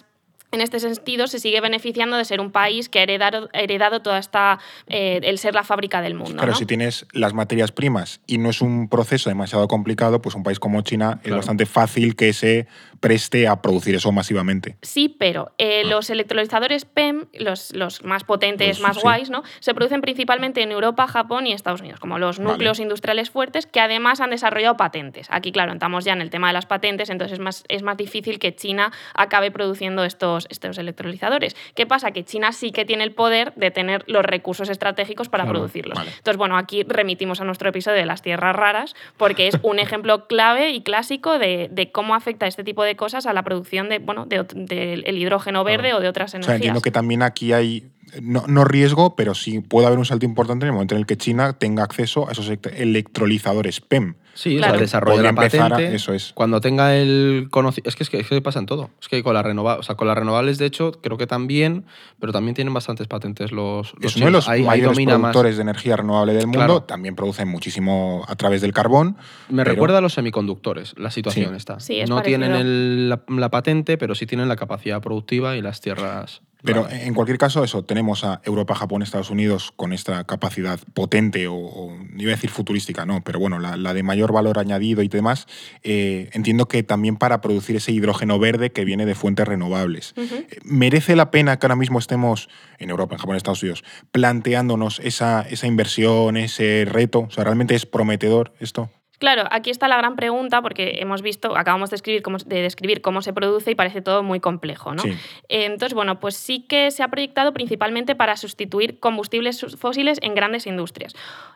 en 0.54 0.62
este 0.62 0.80
sentido, 0.80 1.28
se 1.28 1.40
sigue 1.40 1.62
beneficiando 1.62 2.18
de 2.18 2.26
ser 2.26 2.40
un 2.42 2.52
país 2.52 2.90
que 2.90 3.00
ha 3.00 3.04
heredado, 3.04 3.50
heredado 3.54 4.02
toda 4.02 4.20
esta. 4.20 4.60
Eh, 4.88 5.20
el 5.24 5.38
ser 5.38 5.54
la 5.54 5.64
fábrica 5.64 6.02
del 6.02 6.16
mundo. 6.16 6.34
Claro, 6.34 6.52
¿no? 6.52 6.58
si 6.58 6.66
tienes 6.66 7.06
las 7.14 7.34
materias 7.34 7.72
primas 7.72 8.22
y 8.28 8.38
no 8.38 8.50
es 8.50 8.62
un 8.62 8.90
proceso 8.90 9.30
demasiado 9.30 9.68
complicado, 9.68 10.22
pues 10.22 10.36
un 10.36 10.44
país 10.44 10.60
como 10.60 10.82
China 10.82 11.20
es 11.24 11.32
bastante 11.34 11.66
fácil 11.66 12.16
que 12.16 12.34
se 12.34 12.68
preste 13.00 13.48
a 13.48 13.62
producir 13.62 13.96
eso 13.96 14.12
masivamente. 14.12 14.78
Sí, 14.82 15.10
pero 15.10 15.52
eh, 15.58 15.82
Ah. 15.84 15.88
los 15.90 16.10
electrolizadores 16.10 16.86
PEM, 16.86 17.26
los, 17.34 17.74
los 17.74 18.04
más 18.04 18.24
potentes, 18.24 18.80
más 18.80 18.96
sí. 18.96 19.02
guays, 19.02 19.30
¿no? 19.30 19.44
Se 19.60 19.74
producen 19.74 20.02
principalmente 20.02 20.62
en 20.62 20.72
Europa, 20.72 21.08
Japón 21.08 21.48
y 21.48 21.54
Estados 21.54 21.82
Unidos, 21.82 22.00
como 22.00 22.18
los 22.20 22.38
Vale. 22.38 22.52
núcleos 22.52 22.80
industriales 22.80 23.30
fuertes 23.30 23.66
que 23.66 23.80
además 23.80 24.22
han 24.22 24.30
desarrollado 24.30 24.78
patentes. 24.78 25.28
Aquí, 25.30 25.52
claro, 25.52 25.74
estamos 25.74 26.06
ya 26.06 26.14
en 26.14 26.22
el 26.22 26.30
tema 26.30 26.48
de 26.48 26.54
las 26.54 26.66
patentes, 26.66 27.10
entonces 27.10 27.34
es 27.34 27.40
más, 27.40 27.64
es 27.68 27.84
más 27.84 27.98
difícil 27.98 28.40
que 28.40 28.56
China 28.56 28.92
acabe 29.14 29.52
produciendo 29.52 30.04
estos, 30.06 30.43
estos 30.50 30.78
electrolizadores. 30.78 31.56
¿Qué 31.76 31.86
pasa? 31.86 32.12
Que 32.12 32.24
China 32.24 32.52
sí 32.52 32.72
que 32.72 32.86
tiene 32.86 33.04
el 33.04 33.12
poder 33.14 33.54
de 33.56 33.72
tener 33.72 34.04
los 34.08 34.24
recursos 34.24 34.70
estratégicos 34.70 35.30
para 35.30 35.44
Claro, 35.44 35.60
producirlos. 35.60 35.98
vale. 35.98 36.12
Entonces, 36.12 36.38
bueno, 36.38 36.58
aquí 36.58 36.84
remitimos 36.84 37.42
a 37.42 37.44
nuestro 37.46 37.70
episodio 37.70 37.98
de 37.98 38.06
las 38.06 38.22
tierras 38.22 38.56
raras, 38.56 38.96
porque 39.18 39.48
es 39.48 39.58
un 39.64 39.80
ejemplo 39.80 40.28
clave 40.28 40.72
y 40.72 40.82
clásico 40.82 41.38
de, 41.40 41.70
de 41.72 41.92
cómo 41.92 42.16
afecta 42.16 42.48
este 42.48 42.64
tipo 42.64 42.84
de 42.84 42.96
cosas 42.96 43.26
a 43.26 43.34
la 43.34 43.44
producción 43.44 43.90
de, 43.90 44.00
bueno, 44.00 44.26
de 44.26 44.44
del 44.54 45.04
el 45.06 45.18
hidrógeno 45.18 45.64
verde 45.64 45.94
o 45.94 46.00
de 46.00 46.08
otras 46.08 46.30
O 46.30 46.32
sea, 46.32 46.38
energías. 46.40 46.56
entiendo 46.56 46.82
que 46.82 46.92
también 46.92 47.22
aquí 47.24 47.54
hay, 47.54 47.84
no, 48.22 48.44
no 48.48 48.64
riesgo, 48.66 49.16
pero 49.16 49.34
sí 49.36 49.60
puede 49.62 49.88
haber 49.88 50.00
un 50.00 50.06
salto 50.06 50.26
importante 50.26 50.66
en 50.66 50.68
el 50.68 50.74
momento 50.74 50.96
en 50.96 51.00
el 51.02 51.06
que 51.08 51.18
China 51.18 51.54
tenga 51.54 51.84
acceso 51.84 52.28
a 52.28 52.32
esos 52.34 52.50
elect- 52.50 52.74
electrolizadores 52.76 53.82
PEM. 53.82 54.16
Sí, 54.36 54.58
Claro. 54.58 54.74
o 54.74 54.76
sea, 54.78 54.82
desarrolla 54.82 55.14
Podría 55.18 55.32
la 55.32 55.44
empezar 55.44 55.62
a- 55.68 55.70
patente. 55.76 55.96
eso 55.96 56.12
es. 56.12 56.32
Cuando 56.34 56.60
tenga 56.60 56.96
el 56.96 57.50
conocimiento. 57.52 57.90
Es 57.90 57.96
que, 57.96 58.04
es 58.04 58.10
que 58.10 58.20
es 58.20 58.28
que 58.28 58.42
pasa 58.42 58.58
en 58.58 58.66
todo. 58.66 58.90
Es 59.00 59.08
que 59.08 59.22
con, 59.22 59.36
la 59.36 59.44
renova... 59.44 59.76
o 59.78 59.84
sea, 59.84 59.94
con 59.94 60.08
las 60.08 60.18
renovables, 60.18 60.58
de 60.58 60.66
hecho, 60.66 60.92
creo 61.04 61.18
que 61.18 61.28
también, 61.28 61.86
pero 62.20 62.34
también 62.34 62.56
tienen 62.56 62.74
bastantes 62.74 63.06
patentes 63.08 63.52
los. 63.52 63.94
los 64.00 64.12
es 64.12 64.16
uno 64.18 64.26
de 64.26 64.32
los 64.32 64.50
Ahí- 64.50 64.62
ahí 64.62 64.66
mayores 64.82 64.98
más. 65.06 65.20
productores 65.20 65.58
de 65.58 65.62
energía 65.62 65.98
renovable 65.98 66.34
del 66.34 66.48
mundo. 66.48 66.58
Claro. 66.60 66.82
También 66.84 67.16
producen 67.16 67.48
muchísimo 67.48 68.26
a 68.28 68.36
través 68.36 68.62
del 68.62 68.74
carbón. 68.74 69.18
Me 69.50 69.64
pero- 69.64 69.72
recuerda 69.76 70.00
a 70.00 70.02
los 70.02 70.14
semiconductores, 70.14 70.96
la 70.98 71.12
situación 71.12 71.52
Sí. 71.52 71.56
está. 71.58 71.80
Sí, 71.80 72.00
es 72.00 72.10
no 72.10 72.16
parecido. 72.16 72.40
tienen 72.40 72.56
el- 72.60 73.10
la, 73.10 73.22
la 73.28 73.50
patente, 73.52 74.00
pero 74.00 74.16
sí 74.16 74.26
tienen 74.26 74.48
la 74.50 74.56
capacidad 74.56 75.00
productiva 75.00 75.56
y 75.58 75.62
las 75.62 75.80
tierras. 75.80 76.42
Pero 76.64 76.84
Vale. 76.84 77.06
en 77.06 77.14
cualquier 77.14 77.38
caso, 77.38 77.64
eso, 77.64 77.84
tenemos 77.84 78.24
a 78.24 78.42
Europa, 78.46 78.74
Japón, 78.76 79.02
Estados 79.02 79.30
Unidos 79.30 79.74
con 79.76 79.92
esta 79.94 80.24
capacidad 80.24 80.80
potente 80.94 81.48
o, 81.48 81.56
o 81.56 81.98
iba 82.18 82.32
a 82.32 82.36
decir 82.36 82.50
futurística, 82.50 83.06
no, 83.06 83.24
pero 83.24 83.40
bueno, 83.40 83.60
la, 83.60 83.76
la 83.76 83.94
de 83.94 84.02
mayor 84.04 84.32
valor 84.32 84.60
añadido 84.60 85.02
y 85.04 85.08
demás. 85.08 85.46
eh, 85.84 86.30
entiendo 86.34 86.68
que 86.68 86.84
también 86.84 87.18
para 87.18 87.42
producir 87.42 87.76
ese 87.76 87.92
hidrógeno 87.92 88.40
verde 88.40 88.72
que 88.72 88.86
viene 88.86 89.06
de 89.06 89.16
fuentes 89.16 89.48
renovables. 89.48 90.14
Eh, 90.18 90.60
¿Merece 90.64 91.16
la 91.16 91.32
pena 91.32 91.60
que 91.60 91.66
ahora 91.66 91.76
mismo 91.76 92.00
estemos 92.00 92.50
en 92.80 92.90
Europa, 92.90 93.16
en 93.16 93.20
Japón, 93.20 93.36
Estados 93.36 93.62
Unidos, 93.62 93.84
planteándonos 94.12 95.00
esa, 95.00 95.42
esa 95.42 95.68
inversión, 95.68 96.38
ese 96.38 96.86
reto? 96.88 97.20
O 97.22 97.32
sea, 97.32 97.44
¿realmente 97.44 97.76
es 97.76 97.86
prometedor 97.86 98.54
esto? 98.60 98.90
Claro, 99.24 99.48
aquí 99.52 99.70
está 99.70 99.88
la 99.88 99.96
gran 99.96 100.18
pregunta 100.18 100.62
porque 100.62 100.98
hemos 101.00 101.22
visto, 101.22 101.56
acabamos 101.56 101.90
de, 101.90 101.96
escribir 101.96 102.22
cómo, 102.22 102.40
de 102.40 102.62
describir 102.62 103.02
cómo 103.02 103.22
se 103.22 103.32
produce 103.32 103.72
y 103.72 103.74
parece 103.74 104.02
todo 104.02 104.22
muy 104.22 104.42
complejo, 104.42 104.94
¿no? 104.94 105.02
Sí. 105.02 105.12
Eh, 105.48 105.64
Entonces, 105.64 105.94
bueno, 105.94 106.20
pues 106.20 106.36
sí 106.36 106.66
que 106.68 106.92
se 106.92 107.04
ha 107.04 107.08
proyectado 107.08 107.54
principalmente 107.54 108.16
para 108.16 108.36
sustituir 108.36 109.00
combustibles 109.00 109.66
fósiles 109.80 110.20
en 110.24 110.36
grandes 110.36 110.68
industrias. 110.68 111.14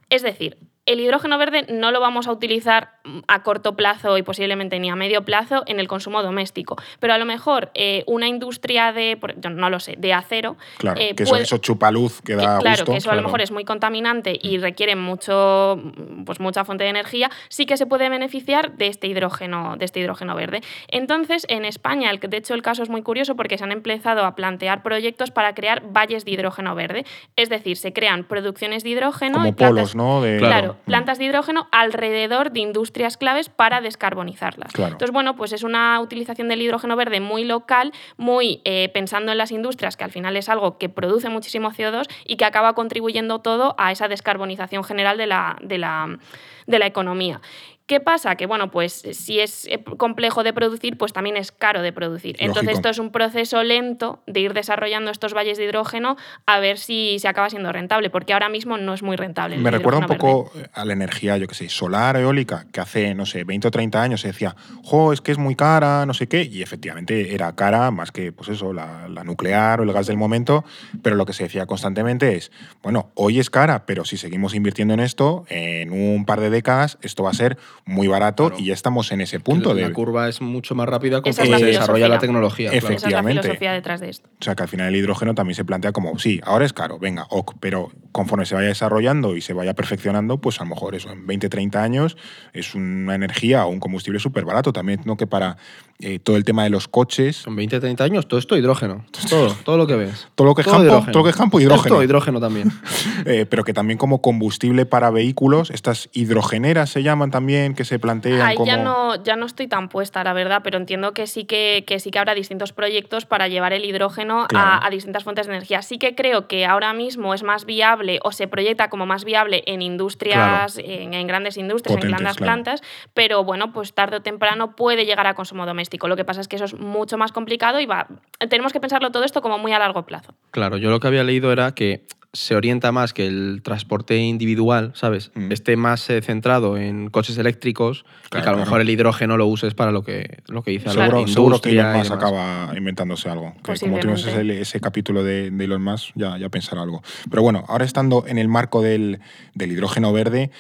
Es 0.10 0.24
decir, 0.24 0.56
el 0.88 1.00
hidrógeno 1.00 1.38
verde 1.38 1.68
no 1.70 1.92
lo 1.92 2.00
vamos 2.00 2.28
a 2.28 2.32
utilizar 2.32 2.94
mm, 3.04 3.20
a 3.28 3.44
corto 3.44 3.76
plazo 3.76 4.18
y 4.18 4.24
posiblemente 4.24 4.80
ni 4.80 4.90
a 4.90 4.96
medio 4.96 5.24
plazo 5.24 5.62
en 5.68 5.80
el 5.80 5.88
consumo 5.88 6.24
doméstico, 6.24 6.76
pero 7.00 7.14
a 7.14 7.18
lo 7.20 7.26
mejor 7.26 7.70
eh, 7.76 8.04
una 8.08 8.28
industria 8.28 8.92
de, 8.94 9.20
no 9.52 9.70
lo 9.70 9.80
sé, 9.80 9.96
de 10.00 10.14
acero, 10.14 10.58
Claro, 10.80 11.00
eh, 11.00 11.14
que 11.14 11.24
eso, 11.24 11.30
puede- 11.32 11.44
eso 11.44 11.60
chupa 11.60 11.92
luz, 11.92 12.22
que 12.22 12.36
que, 12.36 12.36
da 12.38 12.58
claro, 12.60 12.78
gusto. 12.80 12.92
que 12.94 12.98
eso 12.98 13.12
a 13.12 13.16
lo 13.16 13.22
mejor 13.22 13.42
es 13.42 13.52
muy 13.52 13.64
contaminante 13.66 14.38
y 14.42 14.58
requiere 14.58 14.96
mucho, 14.96 15.80
pues 16.26 16.40
mucha 16.40 16.64
fuente 16.66 16.84
de 16.86 16.90
energía, 16.90 17.30
sí 17.50 17.66
que 17.66 17.78
se 17.78 17.86
puede 17.86 18.10
beneficiar 18.10 18.78
de 18.78 18.88
este 18.88 19.08
hidrógeno, 19.08 19.76
de 19.78 19.86
este 19.86 20.00
hidrógeno 20.00 20.36
verde. 20.36 20.62
Entonces, 20.88 21.46
en 21.50 21.66
España, 21.66 22.10
el, 22.12 22.20
de 22.20 22.38
hecho, 22.38 22.54
el 22.54 22.62
caso 22.62 22.82
es 22.84 22.90
muy 22.90 23.02
curioso 23.02 23.36
porque 23.36 23.58
se 23.58 23.64
han 23.64 23.72
empezado 23.72 24.24
a 24.26 24.36
plantear 24.36 24.84
proyectos 24.84 25.32
para 25.32 25.54
crear 25.54 25.84
valles 25.92 26.24
de 26.26 26.32
hidrógeno 26.32 26.76
verde. 26.76 27.06
Es 27.36 27.50
decir, 27.50 27.78
se 27.78 27.94
crean 27.94 28.24
producciones 28.24 28.84
de 28.84 28.90
hidrógeno 28.92 29.34
Como 29.40 29.48
y 29.48 29.52
plantas- 29.52 29.94
polos, 29.94 29.96
¿no? 29.96 30.22
De- 30.22 30.38
Claro, 30.38 30.74
Mm. 30.74 30.77
Plantas 30.86 31.18
de 31.18 31.26
hidrógeno 31.26 31.68
alrededor 31.72 32.52
de 32.52 32.60
industrias 32.62 33.18
claves 33.18 33.50
para 33.50 33.82
descarbonizarlas. 33.82 34.72
Claro. 34.74 34.94
Entonces, 34.94 35.14
bueno, 35.14 35.36
pues 35.36 35.54
es 35.54 35.64
una 35.64 36.00
utilización 36.00 36.48
del 36.48 36.62
hidrógeno 36.62 36.96
verde 36.96 37.20
muy 37.20 37.44
local, 37.44 37.94
muy 38.18 38.62
eh, 38.66 38.90
pensando 38.94 39.32
en 39.32 39.38
las 39.38 39.52
industrias, 39.52 39.98
que 39.98 40.04
al 40.04 40.12
final 40.12 40.38
es 40.38 40.50
algo 40.50 40.78
que 40.78 40.90
produce 40.90 41.30
muchísimo 41.30 41.72
CO2 41.72 42.08
y 42.26 42.38
que 42.38 42.46
acaba 42.46 42.74
contribuyendo 42.74 43.40
todo 43.40 43.76
a 43.78 43.92
esa 43.92 44.08
descarbonización 44.08 44.84
general 44.84 45.18
de 45.18 45.28
la, 45.28 45.58
de 45.62 45.78
la, 45.78 46.18
de 46.66 46.80
la 46.80 46.86
economía. 46.86 47.42
¿Qué 47.88 48.02
pasa? 48.02 48.36
Que 48.36 48.48
bueno, 48.48 48.70
pues 48.70 49.02
si 49.14 49.40
es 49.40 49.66
eh, 49.66 49.82
complejo 49.96 50.44
de 50.44 50.52
producir, 50.52 50.98
pues 50.98 51.14
también 51.14 51.38
es 51.38 51.54
caro 51.54 51.82
de 51.82 51.94
producir. 51.94 52.36
Entonces 52.40 52.76
esto 52.76 52.90
es 52.90 53.00
un 53.00 53.14
proceso 53.14 53.64
lento 53.64 54.22
de 54.28 54.42
ir 54.42 54.54
desarrollando 54.54 55.10
estos 55.10 55.34
valles 55.34 55.58
de 55.58 55.64
hidrógeno 55.64 56.18
a 56.46 56.60
ver 56.60 56.80
si 56.80 57.18
se 57.20 57.30
acaba 57.30 57.50
siendo 57.50 57.72
rentable, 57.72 58.10
porque 58.10 58.34
ahora 58.34 58.50
mismo 58.50 58.78
no 58.78 58.94
es 58.94 59.04
muy 59.04 59.16
rentable. 59.16 59.56
Me 59.56 59.72
recuerda 59.72 60.00
un 60.00 60.08
verde. 60.08 60.18
poco 60.18 60.52
a 60.74 60.84
la 60.84 60.92
energía, 60.92 61.38
yo 61.38 61.48
qué 61.48 61.56
sé, 61.56 61.70
solar, 61.70 62.18
eólica, 62.18 62.66
que 62.74 62.82
hace, 62.82 63.16
no 63.16 63.26
sé, 63.26 63.46
20 63.46 63.70
o 63.70 63.72
30 63.72 64.02
años 64.02 64.20
se 64.20 64.28
decía, 64.28 64.54
jo, 64.84 65.14
es 65.14 65.22
que 65.22 65.32
es 65.32 65.38
muy 65.38 65.56
cara, 65.56 66.06
no 66.06 66.14
sé 66.14 66.28
qué, 66.28 66.44
y 66.44 66.62
efectivamente 66.62 67.34
era 67.34 67.56
cara 67.56 67.90
más 67.92 68.12
que, 68.12 68.34
pues 68.34 68.50
eso, 68.50 68.74
la, 68.74 69.08
la 69.08 69.24
nuclear 69.24 69.80
o 69.80 69.84
el 69.84 69.94
gas 69.94 70.08
del 70.08 70.18
momento, 70.18 70.66
pero 71.02 71.16
lo 71.16 71.26
que 71.26 71.32
se 71.32 71.44
decía 71.44 71.66
constantemente 71.66 72.36
es, 72.36 72.52
bueno, 72.84 73.12
hoy 73.16 73.40
es 73.40 73.50
cara, 73.50 73.86
pero 73.86 74.04
si 74.04 74.18
seguimos 74.18 74.54
invirtiendo 74.54 74.94
en 74.94 75.00
esto, 75.00 75.46
en 75.48 75.94
un 75.94 76.26
par 76.26 76.42
de 76.42 76.50
décadas, 76.50 76.98
esto 77.02 77.24
va 77.24 77.30
a 77.30 77.34
ser 77.34 77.58
muy 77.86 78.08
barato 78.08 78.48
Claro. 78.50 78.62
y 78.62 78.68
ya 78.68 78.74
estamos 78.74 79.12
en 79.12 79.22
ese 79.22 79.40
punto 79.40 79.74
la 79.74 79.88
de... 79.88 79.94
curva 79.94 80.28
es 80.28 80.42
mucho 80.42 80.76
más 80.76 80.88
rápida 80.90 81.22
es 81.24 81.36
se 81.36 81.46
la 81.48 81.58
desarrolla 81.58 82.08
la 82.08 82.20
tecnología. 82.20 82.70
claro. 82.72 82.78
Esa 82.78 82.88
es 82.88 82.92
la 82.92 82.96
Efectivamente. 83.08 83.42
filosofía 83.44 83.72
detrás 83.74 84.00
de 84.02 84.10
esto. 84.10 84.30
O 84.40 84.44
sea, 84.44 84.56
que 84.56 84.64
al 84.64 84.70
final 84.70 84.88
el 84.88 84.96
hidrógeno 84.96 85.36
también 85.36 85.56
se 85.56 85.64
plantea 85.66 85.92
como, 85.92 86.18
sí, 86.20 86.42
ahora 86.44 86.66
es 86.66 86.74
caro, 86.74 87.00
venga, 87.00 87.28
ok, 87.30 87.56
pero 87.60 87.92
conforme 88.12 88.46
se 88.46 88.56
vaya 88.56 88.68
desarrollando 88.68 89.36
y 89.36 89.42
se 89.42 89.54
vaya 89.54 89.74
perfeccionando, 89.74 90.40
pues 90.40 90.60
a 90.60 90.64
lo 90.64 90.72
mejor 90.72 90.96
eso, 90.96 91.12
en 91.12 91.26
20, 91.28 91.50
30 91.50 91.82
años 91.82 92.18
es 92.54 92.76
una 92.76 93.16
energía 93.16 93.66
o 93.66 93.70
un 93.70 93.80
combustible 93.80 94.20
súper 94.20 94.44
barato. 94.46 94.74
También 94.74 95.00
entiendo 95.00 95.18
que 95.18 95.28
para 95.28 95.58
eh, 96.00 96.20
todo 96.20 96.38
el 96.38 96.44
tema 96.44 96.64
de 96.64 96.70
los 96.70 96.88
coches, 96.88 97.38
Son 97.38 97.56
20, 97.56 97.80
30 97.80 98.04
años, 98.04 98.28
todo 98.28 98.40
esto 98.40 98.56
hidrógeno. 98.56 99.04
Todo, 99.30 99.54
todo 99.66 99.78
lo 99.78 99.88
que 99.88 99.96
ves. 99.96 100.28
todo 100.36 100.46
lo 100.48 100.54
que 100.56 100.62
es 100.62 100.66
Todo 100.66 100.76
campo, 100.76 100.86
hidrógeno. 100.88 101.12
todo 101.12 101.20
lo 101.20 101.24
que 101.24 101.30
es 101.32 101.36
campo, 101.36 101.60
hidrógeno. 101.60 101.96
Todo 101.96 102.04
hidrógeno 102.04 102.40
también. 102.40 102.72
Eh, 103.26 103.46
pero 103.50 103.64
que 103.64 103.74
también 103.74 103.98
como 103.98 104.22
combustible 104.22 104.86
para 104.86 105.10
vehículos, 105.10 105.72
estas 105.72 106.08
hidrogeneras 106.14 106.92
se 106.92 107.02
llaman 107.02 107.32
también, 107.32 107.74
que 107.74 107.84
se 107.84 107.98
plantean 107.98 108.42
Ahí 108.42 108.56
como... 108.56 108.68
ya 108.68 108.78
no, 108.78 109.22
ya 109.24 109.36
no 109.36 109.48
estoy 109.48 109.68
tan 109.68 109.90
puesta, 109.90 110.24
la 110.24 110.34
verdad, 110.34 110.62
pero 110.64 110.78
entiendo 110.78 111.14
que 111.14 111.26
sí 111.26 111.44
que, 111.46 111.84
que 111.86 112.00
sí 112.00 112.12
que 112.12 112.20
habrá 112.20 112.36
distintos 112.36 112.74
proyectos 112.74 113.26
para 113.26 113.48
llevar 113.48 113.74
el 113.74 113.84
hidrógeno 113.86 114.44
a- 114.44 114.48
Claro. 114.48 114.86
a, 114.86 114.90
distintas 114.92 115.24
fuentes 115.24 115.48
de 115.48 115.54
energía. 115.54 115.82
Sí 115.82 115.98
que 115.98 116.14
creo 116.16 116.48
que 116.48 116.66
ahora 116.68 116.94
mismo 116.94 117.34
es 117.34 117.42
más 117.44 117.66
viable 117.66 118.20
o 118.24 118.32
se 118.32 118.48
proyecta 118.48 118.90
como 118.90 119.08
más 119.08 119.26
viable 119.26 119.64
en 119.66 119.82
industrias, 119.82 120.78
en, 120.78 121.16
en 121.16 121.28
grandes 121.28 121.58
industrias, 121.58 121.96
Potentes, 121.98 122.06
en 122.06 122.12
grandes 122.24 122.38
claro. 122.38 122.54
plantas, 122.54 122.82
pero 123.16 123.44
bueno, 123.44 123.74
pues 123.74 123.94
tarde 123.94 124.18
o 124.18 124.22
temprano 124.22 124.76
puede 124.76 125.06
llegar 125.06 125.26
a 125.26 125.34
consumo 125.34 125.66
doméstico. 125.66 125.87
Lo 126.08 126.16
que 126.16 126.26
pasa 126.26 126.42
es 126.42 126.48
que 126.48 126.56
eso 126.56 126.66
es 126.66 126.74
mucho 126.74 127.18
más 127.18 127.32
complicado 127.32 127.80
y 127.80 127.86
va, 127.86 128.08
tenemos 128.50 128.74
que 128.74 128.80
pensarlo 128.80 129.12
todo 129.12 129.24
esto 129.24 129.42
como 129.42 129.58
muy 129.58 129.72
a 129.74 129.80
largo 129.80 130.06
plazo. 130.06 130.34
Claro, 130.52 130.78
yo 130.78 130.90
lo 130.90 131.00
que 131.00 131.08
había 131.08 131.24
leído 131.24 131.52
era 131.52 131.74
que 131.74 132.06
se 132.34 132.56
orienta 132.56 132.92
más 132.92 133.14
que 133.14 133.26
el 133.26 133.62
transporte 133.64 134.18
individual, 134.18 134.92
¿sabes? 134.96 135.32
Mm. 135.34 135.52
Esté 135.52 135.76
más 135.78 136.10
eh, 136.10 136.22
centrado 136.22 136.78
en 136.78 137.10
coches 137.10 137.38
eléctricos 137.38 138.06
y 138.28 138.30
que 138.30 138.38
a 138.38 138.40
lo 138.40 138.44
claro. 138.44 138.58
mejor 138.60 138.82
el 138.82 138.90
hidrógeno 138.90 139.38
lo 139.38 139.48
uses 139.48 139.74
para 139.74 139.92
lo 139.92 140.04
que, 140.04 140.40
lo 140.48 140.62
que 140.62 140.72
dice 140.72 140.90
Seguro, 140.90 141.22
la 141.22 141.28
seguro 141.28 141.62
que 141.62 141.70
Elon 141.72 141.98
Musk 141.98 142.12
acaba 142.12 142.72
inventándose 142.78 143.30
algo. 143.30 143.54
Que 143.64 143.76
como 143.80 143.98
tuvimos 144.00 144.26
ese, 144.28 144.62
ese 144.62 144.80
capítulo 144.80 145.24
de, 145.24 145.50
de 145.52 145.64
Elon 145.66 145.82
Musk, 145.82 146.12
ya, 146.16 146.38
ya 146.38 146.50
pensará 146.50 146.82
algo. 146.84 147.02
Pero 147.30 147.42
bueno, 147.42 147.64
ahora 147.68 147.86
estando 147.86 148.26
en 148.28 148.38
el 148.38 148.48
marco 148.50 148.82
del, 148.82 149.20
del 149.56 149.72
hidrógeno 149.72 150.12
verde, 150.14 150.52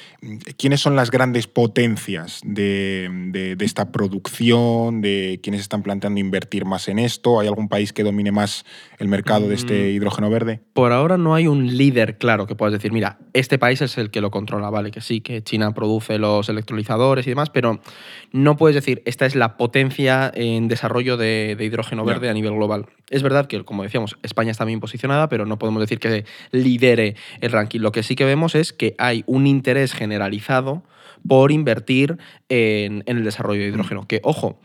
¿quiénes 0.58 0.82
son 0.82 0.96
las 0.96 1.12
grandes 1.12 1.48
potencias 1.48 2.42
de, 2.44 3.10
de- 3.32 3.56
de 3.56 3.66
esta 3.66 3.92
producción? 3.92 5.02
¿De 5.02 5.40
quiénes 5.44 5.62
están 5.62 5.84
planteando 5.84 6.20
invertir 6.20 6.66
más 6.66 6.88
en 6.88 7.00
esto? 7.00 7.40
¿Hay 7.40 7.48
algún 7.48 7.68
país 7.70 7.94
que 7.94 8.04
domine 8.04 8.32
más 8.32 8.66
el 9.00 9.08
mercado 9.08 9.48
de 9.48 9.56
este 9.56 9.74
Mm. 9.92 9.96
hidrógeno 9.96 10.30
verde? 10.30 10.62
Por 10.74 10.92
ahora 10.92 11.18
no 11.18 11.36
hay 11.36 11.48
un 11.48 11.57
líder 11.66 12.18
claro 12.18 12.46
que 12.46 12.54
puedas 12.54 12.74
decir, 12.74 12.92
mira, 12.92 13.18
este 13.34 13.58
país 13.58 13.82
es 13.82 13.98
el 13.98 14.12
que 14.12 14.22
lo 14.22 14.30
controla, 14.30 14.70
vale, 14.70 14.92
que 14.92 15.02
sí, 15.02 15.22
que 15.22 15.42
China 15.42 15.74
produce 15.74 16.20
los 16.20 16.50
electrolizadores 16.50 17.26
y 17.26 17.32
demás, 17.32 17.50
pero 17.50 17.80
no 18.32 18.58
puedes 18.58 18.76
decir, 18.76 19.02
esta 19.06 19.26
es 19.26 19.36
la 19.36 19.58
potencia 19.58 20.32
en 20.36 20.68
desarrollo 20.68 21.18
de, 21.18 21.56
de 21.58 21.66
hidrógeno 21.66 22.06
verde 22.06 22.30
a 22.30 22.34
nivel 22.34 22.54
global. 22.54 22.86
Es 23.10 23.24
verdad 23.24 23.48
que, 23.48 23.64
como 23.64 23.84
decíamos, 23.84 24.18
España 24.22 24.52
está 24.52 24.66
bien 24.66 24.80
posicionada, 24.80 25.30
pero 25.30 25.46
no 25.46 25.58
podemos 25.58 25.82
decir 25.82 26.00
que 26.00 26.26
lidere 26.52 27.16
el 27.42 27.52
ranking. 27.52 27.80
Lo 27.80 27.92
que 27.92 28.04
sí 28.04 28.16
que 28.16 28.26
vemos 28.26 28.54
es 28.54 28.74
que 28.74 28.96
hay 28.98 29.24
un 29.26 29.48
interés 29.48 29.94
generalizado 29.94 30.84
por 31.28 31.52
invertir 31.52 32.18
en, 32.50 33.04
en 33.06 33.18
el 33.18 33.24
desarrollo 33.24 33.62
de 33.62 33.68
hidrógeno. 33.68 34.08
Que, 34.08 34.20
ojo, 34.24 34.60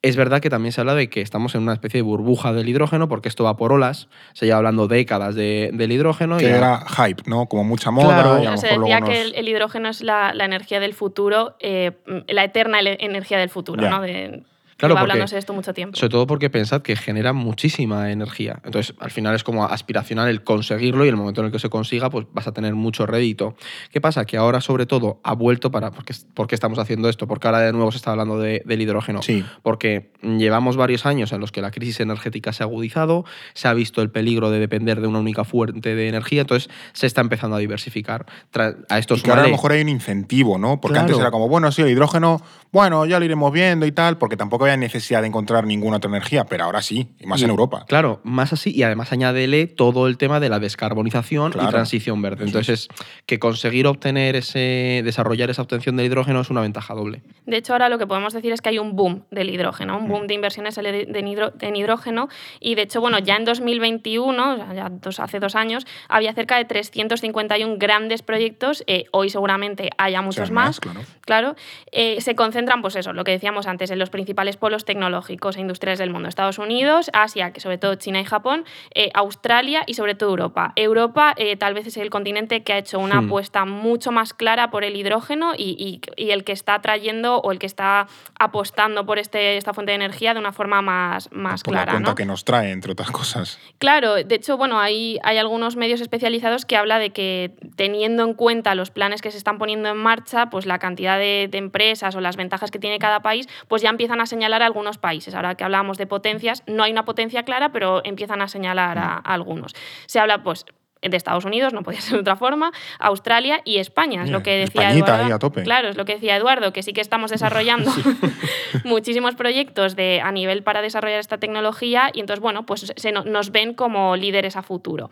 Es 0.00 0.14
verdad 0.16 0.40
que 0.40 0.48
también 0.48 0.70
se 0.72 0.80
habla 0.80 0.94
de 0.94 1.10
que 1.10 1.20
estamos 1.20 1.56
en 1.56 1.62
una 1.62 1.72
especie 1.72 1.98
de 1.98 2.02
burbuja 2.02 2.52
del 2.52 2.68
hidrógeno, 2.68 3.08
porque 3.08 3.28
esto 3.28 3.42
va 3.42 3.56
por 3.56 3.72
olas. 3.72 4.08
Se 4.32 4.46
lleva 4.46 4.58
hablando 4.58 4.86
décadas 4.86 5.34
de- 5.34 5.70
del 5.74 5.90
hidrógeno. 5.90 6.36
Que 6.36 6.44
y 6.44 6.48
era 6.50 6.84
hype, 6.86 7.24
¿no? 7.26 7.46
Como 7.46 7.64
mucha 7.64 7.90
moda. 7.90 8.22
Claro. 8.22 8.42
y 8.42 8.46
a 8.46 8.50
lo 8.52 8.56
se 8.58 8.66
mejor 8.68 8.84
decía 8.84 9.00
luego 9.00 9.12
que 9.12 9.24
nos- 9.24 9.32
el, 9.34 9.48
hidrógeno 9.48 9.88
es 9.88 10.00
la, 10.02 10.32
la 10.34 10.44
energía 10.44 10.78
del 10.78 10.94
futuro, 10.94 11.56
eh, 11.58 11.92
la 12.28 12.44
eterna 12.44 12.78
energía 12.80 13.38
del 13.38 13.48
futuro. 13.48 13.90
¿no? 13.90 14.00
De, 14.00 14.42
Claro, 14.78 14.94
lleva 14.94 15.00
porque- 15.02 15.12
hablándose 15.12 15.34
de 15.34 15.38
esto 15.40 15.52
mucho 15.52 15.74
tiempo. 15.74 15.96
Sobre 15.98 16.10
todo 16.10 16.26
porque 16.26 16.48
pensad 16.50 16.82
que 16.82 16.96
genera 16.96 17.32
muchísima 17.32 18.10
energía. 18.10 18.60
Entonces, 18.64 18.94
al 19.00 19.10
final 19.10 19.34
es 19.34 19.42
como 19.44 19.64
aspiracional 19.64 20.28
el 20.28 20.44
conseguirlo 20.44 21.04
y 21.04 21.08
el 21.08 21.16
momento 21.16 21.40
en 21.40 21.46
el 21.48 21.52
que 21.52 21.58
se 21.58 21.68
consiga, 21.68 22.08
pues 22.10 22.26
vas 22.32 22.46
a 22.46 22.52
tener 22.52 22.74
mucho 22.74 23.04
rédito. 23.04 23.56
¿Qué 23.90 24.00
pasa? 24.00 24.24
Que 24.24 24.36
ahora, 24.36 24.60
sobre 24.60 24.86
todo, 24.86 25.20
ha 25.24 25.34
vuelto 25.34 25.70
para. 25.70 25.90
¿Por 25.90 26.04
qué, 26.04 26.14
por 26.32 26.46
qué 26.46 26.54
estamos 26.54 26.78
haciendo 26.78 27.08
esto? 27.08 27.26
Porque 27.26 27.48
ahora 27.48 27.60
de 27.60 27.72
nuevo 27.72 27.90
se 27.90 27.96
está 27.98 28.12
hablando 28.12 28.38
de- 28.38 28.62
del 28.64 28.80
hidrógeno. 28.80 29.20
Sí. 29.22 29.44
Porque 29.62 30.12
llevamos 30.22 30.76
varios 30.76 31.06
años 31.06 31.32
en 31.32 31.40
los 31.40 31.50
que 31.50 31.60
la 31.60 31.70
crisis 31.72 32.00
energética 32.00 32.52
se 32.52 32.62
ha 32.62 32.66
agudizado, 32.66 33.24
se 33.54 33.66
ha 33.68 33.74
visto 33.74 34.00
el 34.00 34.10
peligro 34.10 34.50
de 34.50 34.60
depender 34.60 35.00
de 35.00 35.08
una 35.08 35.18
única 35.18 35.42
fuente 35.44 35.94
de 35.96 36.08
energía, 36.08 36.42
entonces 36.42 36.70
se 36.92 37.06
está 37.08 37.20
empezando 37.20 37.56
a 37.56 37.58
diversificar. 37.58 38.26
Tra- 38.52 38.76
A 38.88 38.98
esto 38.98 39.16
Y 39.16 39.22
que 39.22 39.30
ahora 39.30 39.42
a 39.42 39.46
lo 39.46 39.52
mejor 39.52 39.72
hay 39.72 39.82
un 39.82 39.88
incentivo, 39.88 40.56
¿no? 40.56 40.80
Porque 40.80 40.98
antes 41.00 41.18
era 41.18 41.30
como, 41.32 41.48
bueno, 41.48 41.72
sí, 41.72 41.82
el 41.82 41.88
hidrógeno, 41.88 42.40
bueno, 42.70 43.04
ya 43.06 43.18
lo 43.18 43.24
iremos 43.24 43.50
viendo 43.52 43.84
y 43.86 43.92
tal, 43.92 44.18
porque 44.18 44.36
tampoco 44.36 44.67
había 44.68 44.76
necesidad 44.76 45.20
de 45.22 45.28
encontrar 45.28 45.64
ninguna 45.66 45.96
otra 45.98 46.08
energía, 46.10 46.44
pero 46.44 46.64
ahora 46.64 46.82
sí, 46.82 47.08
y 47.18 47.26
más 47.26 47.40
Y- 47.40 47.44
en 47.44 47.50
Europa. 47.50 47.84
Claro, 47.88 48.20
más 48.24 48.52
así, 48.52 48.70
y 48.74 48.82
además 48.82 49.12
añádele 49.12 49.66
todo 49.66 50.06
el 50.06 50.16
tema 50.18 50.40
de 50.40 50.48
la 50.48 50.58
descarbonización 50.58 51.52
Claro. 51.52 51.68
y 51.68 51.70
transición 51.72 52.20
verde. 52.22 52.44
Entonces, 52.44 52.88
que 53.26 53.38
conseguir 53.38 53.86
obtener 53.86 54.36
ese, 54.36 55.02
desarrollar 55.04 55.50
esa 55.50 55.62
obtención 55.62 55.96
del 55.96 56.06
hidrógeno 56.06 56.40
es 56.40 56.50
una 56.50 56.60
ventaja 56.60 56.94
doble. 56.94 57.22
De 57.46 57.56
hecho, 57.56 57.72
ahora 57.72 57.88
lo 57.88 57.98
que 57.98 58.06
podemos 58.06 58.32
decir 58.32 58.52
es 58.52 58.60
que 58.60 58.68
hay 58.70 58.78
un 58.78 58.94
boom 58.96 59.24
del 59.30 59.50
hidrógeno, 59.50 59.98
un 59.98 60.04
Mm. 60.04 60.08
boom 60.08 60.26
de 60.26 60.34
inversiones 60.34 60.76
en 60.78 61.76
hidrógeno. 61.76 62.28
Y 62.60 62.74
de 62.74 62.82
hecho, 62.82 63.00
bueno, 63.00 63.18
ya 63.18 63.36
en 63.36 63.44
2021, 63.44 64.54
o 64.54 64.56
sea, 64.56 64.74
ya 64.74 64.88
dos- 64.90 65.20
hace 65.20 65.40
dos 65.40 65.54
años, 65.54 65.86
había 66.08 66.32
cerca 66.34 66.56
de 66.56 66.64
351 66.64 67.76
grandes 67.78 68.22
proyectos. 68.22 68.84
eh, 68.86 69.04
hoy 69.12 69.30
seguramente 69.30 69.90
haya 69.98 70.22
muchos 70.22 70.50
más. 70.50 70.80
claro. 70.80 71.00
Claro, 71.20 71.56
eh, 71.92 72.20
se 72.20 72.34
concentran, 72.34 72.80
pues 72.80 72.96
eso, 72.96 73.12
lo 73.12 73.24
que 73.24 73.32
decíamos 73.32 73.66
antes, 73.66 73.90
en 73.90 73.98
los 73.98 74.08
principales 74.10 74.56
polos 74.58 74.84
tecnológicos 74.84 75.56
e 75.56 75.60
industriales 75.60 75.98
del 75.98 76.10
mundo. 76.10 76.28
Estados 76.28 76.58
Unidos, 76.58 77.10
Asia, 77.12 77.52
que 77.52 77.60
sobre 77.60 77.78
todo 77.78 77.94
China 77.94 78.20
y 78.20 78.24
Japón, 78.24 78.64
eh, 78.94 79.10
Australia 79.14 79.82
y 79.86 79.94
sobre 79.94 80.14
todo 80.14 80.30
Europa. 80.30 80.72
Europa 80.76 81.32
eh, 81.36 81.56
tal 81.56 81.74
vez 81.74 81.86
es 81.86 81.96
el 81.96 82.10
continente 82.10 82.62
que 82.62 82.72
ha 82.74 82.78
hecho 82.78 82.98
una 82.98 83.20
Hmm. 83.20 83.26
apuesta 83.26 83.64
mucho 83.64 84.12
más 84.12 84.34
clara 84.34 84.70
por 84.70 84.84
el 84.84 84.96
hidrógeno 84.96 85.52
y, 85.56 86.00
y- 86.16 86.22
y 86.22 86.30
el 86.32 86.44
que 86.44 86.52
está 86.52 86.80
trayendo 86.82 87.38
o 87.38 87.52
el 87.52 87.58
que 87.58 87.66
está 87.66 88.06
apostando 88.38 89.04
por 89.06 89.18
este, 89.18 89.56
esta 89.56 89.72
fuente 89.74 89.92
de 89.92 89.96
energía 89.96 90.34
de 90.34 90.40
una 90.40 90.52
forma 90.52 90.82
más, 90.82 91.30
más 91.32 91.62
Por 91.62 91.72
clara. 91.74 91.86
la 91.86 91.92
cuenta 91.92 92.10
¿no? 92.10 92.14
que 92.14 92.24
nos 92.26 92.44
trae, 92.44 92.70
entre 92.70 92.92
otras 92.92 93.10
cosas. 93.10 93.58
Claro, 93.78 94.14
de 94.14 94.34
hecho, 94.34 94.56
bueno, 94.56 94.78
hay, 94.80 95.18
hay 95.22 95.38
algunos 95.38 95.76
medios 95.76 96.00
especializados 96.00 96.64
que 96.64 96.76
habla 96.76 96.98
de 96.98 97.10
que 97.10 97.52
teniendo 97.76 98.24
en 98.24 98.34
cuenta 98.34 98.74
los 98.74 98.90
planes 98.90 99.22
que 99.22 99.30
se 99.30 99.38
están 99.38 99.58
poniendo 99.58 99.88
en 99.88 99.96
marcha, 99.96 100.50
pues 100.50 100.66
la 100.66 100.78
cantidad 100.78 101.18
de, 101.18 101.48
de 101.50 101.58
empresas 101.58 102.14
o 102.14 102.20
las 102.20 102.36
ventajas 102.36 102.70
que 102.70 102.78
tiene 102.78 102.98
cada 102.98 103.20
país, 103.20 103.48
pues 103.68 103.82
ya 103.82 103.90
empiezan 103.90 104.20
a 104.20 104.26
señalar 104.26 104.47
a 104.52 104.66
algunos 104.66 104.98
países. 104.98 105.34
Ahora 105.34 105.54
que 105.54 105.64
hablábamos 105.64 105.98
de 105.98 106.06
potencias, 106.06 106.62
no 106.66 106.82
hay 106.82 106.92
una 106.92 107.04
potencia 107.04 107.44
clara, 107.44 107.72
pero 107.72 108.02
empiezan 108.04 108.42
a 108.42 108.48
señalar 108.48 108.98
a, 108.98 109.14
a 109.14 109.34
algunos. 109.34 109.74
Se 110.06 110.18
habla, 110.18 110.42
pues, 110.42 110.64
de 111.02 111.16
Estados 111.16 111.44
Unidos, 111.44 111.72
no 111.72 111.82
podía 111.82 112.00
ser 112.00 112.14
de 112.14 112.20
otra 112.20 112.36
forma, 112.36 112.72
Australia 112.98 113.60
y 113.64 113.78
España, 113.78 114.22
es 114.24 114.30
lo 114.30 114.38
Mira, 114.38 114.42
que 114.44 114.50
decía 114.58 114.82
Españita 114.88 115.06
Eduardo. 115.12 115.24
ahí 115.26 115.32
a 115.32 115.38
tope. 115.38 115.62
Claro, 115.62 115.88
es 115.88 115.96
lo 115.96 116.04
que 116.04 116.14
decía 116.14 116.36
Eduardo, 116.36 116.72
que 116.72 116.82
sí 116.82 116.92
que 116.92 117.00
estamos 117.00 117.30
desarrollando 117.30 117.90
muchísimos 118.84 119.34
proyectos 119.34 119.96
de, 119.96 120.20
a 120.22 120.32
nivel 120.32 120.62
para 120.62 120.82
desarrollar 120.82 121.20
esta 121.20 121.38
tecnología 121.38 122.10
y 122.12 122.20
entonces, 122.20 122.40
bueno, 122.42 122.66
pues 122.66 122.92
se 122.96 123.12
no- 123.12 123.24
nos 123.24 123.50
ven 123.50 123.74
como 123.74 124.16
líderes 124.16 124.56
a 124.56 124.62
futuro. 124.62 125.10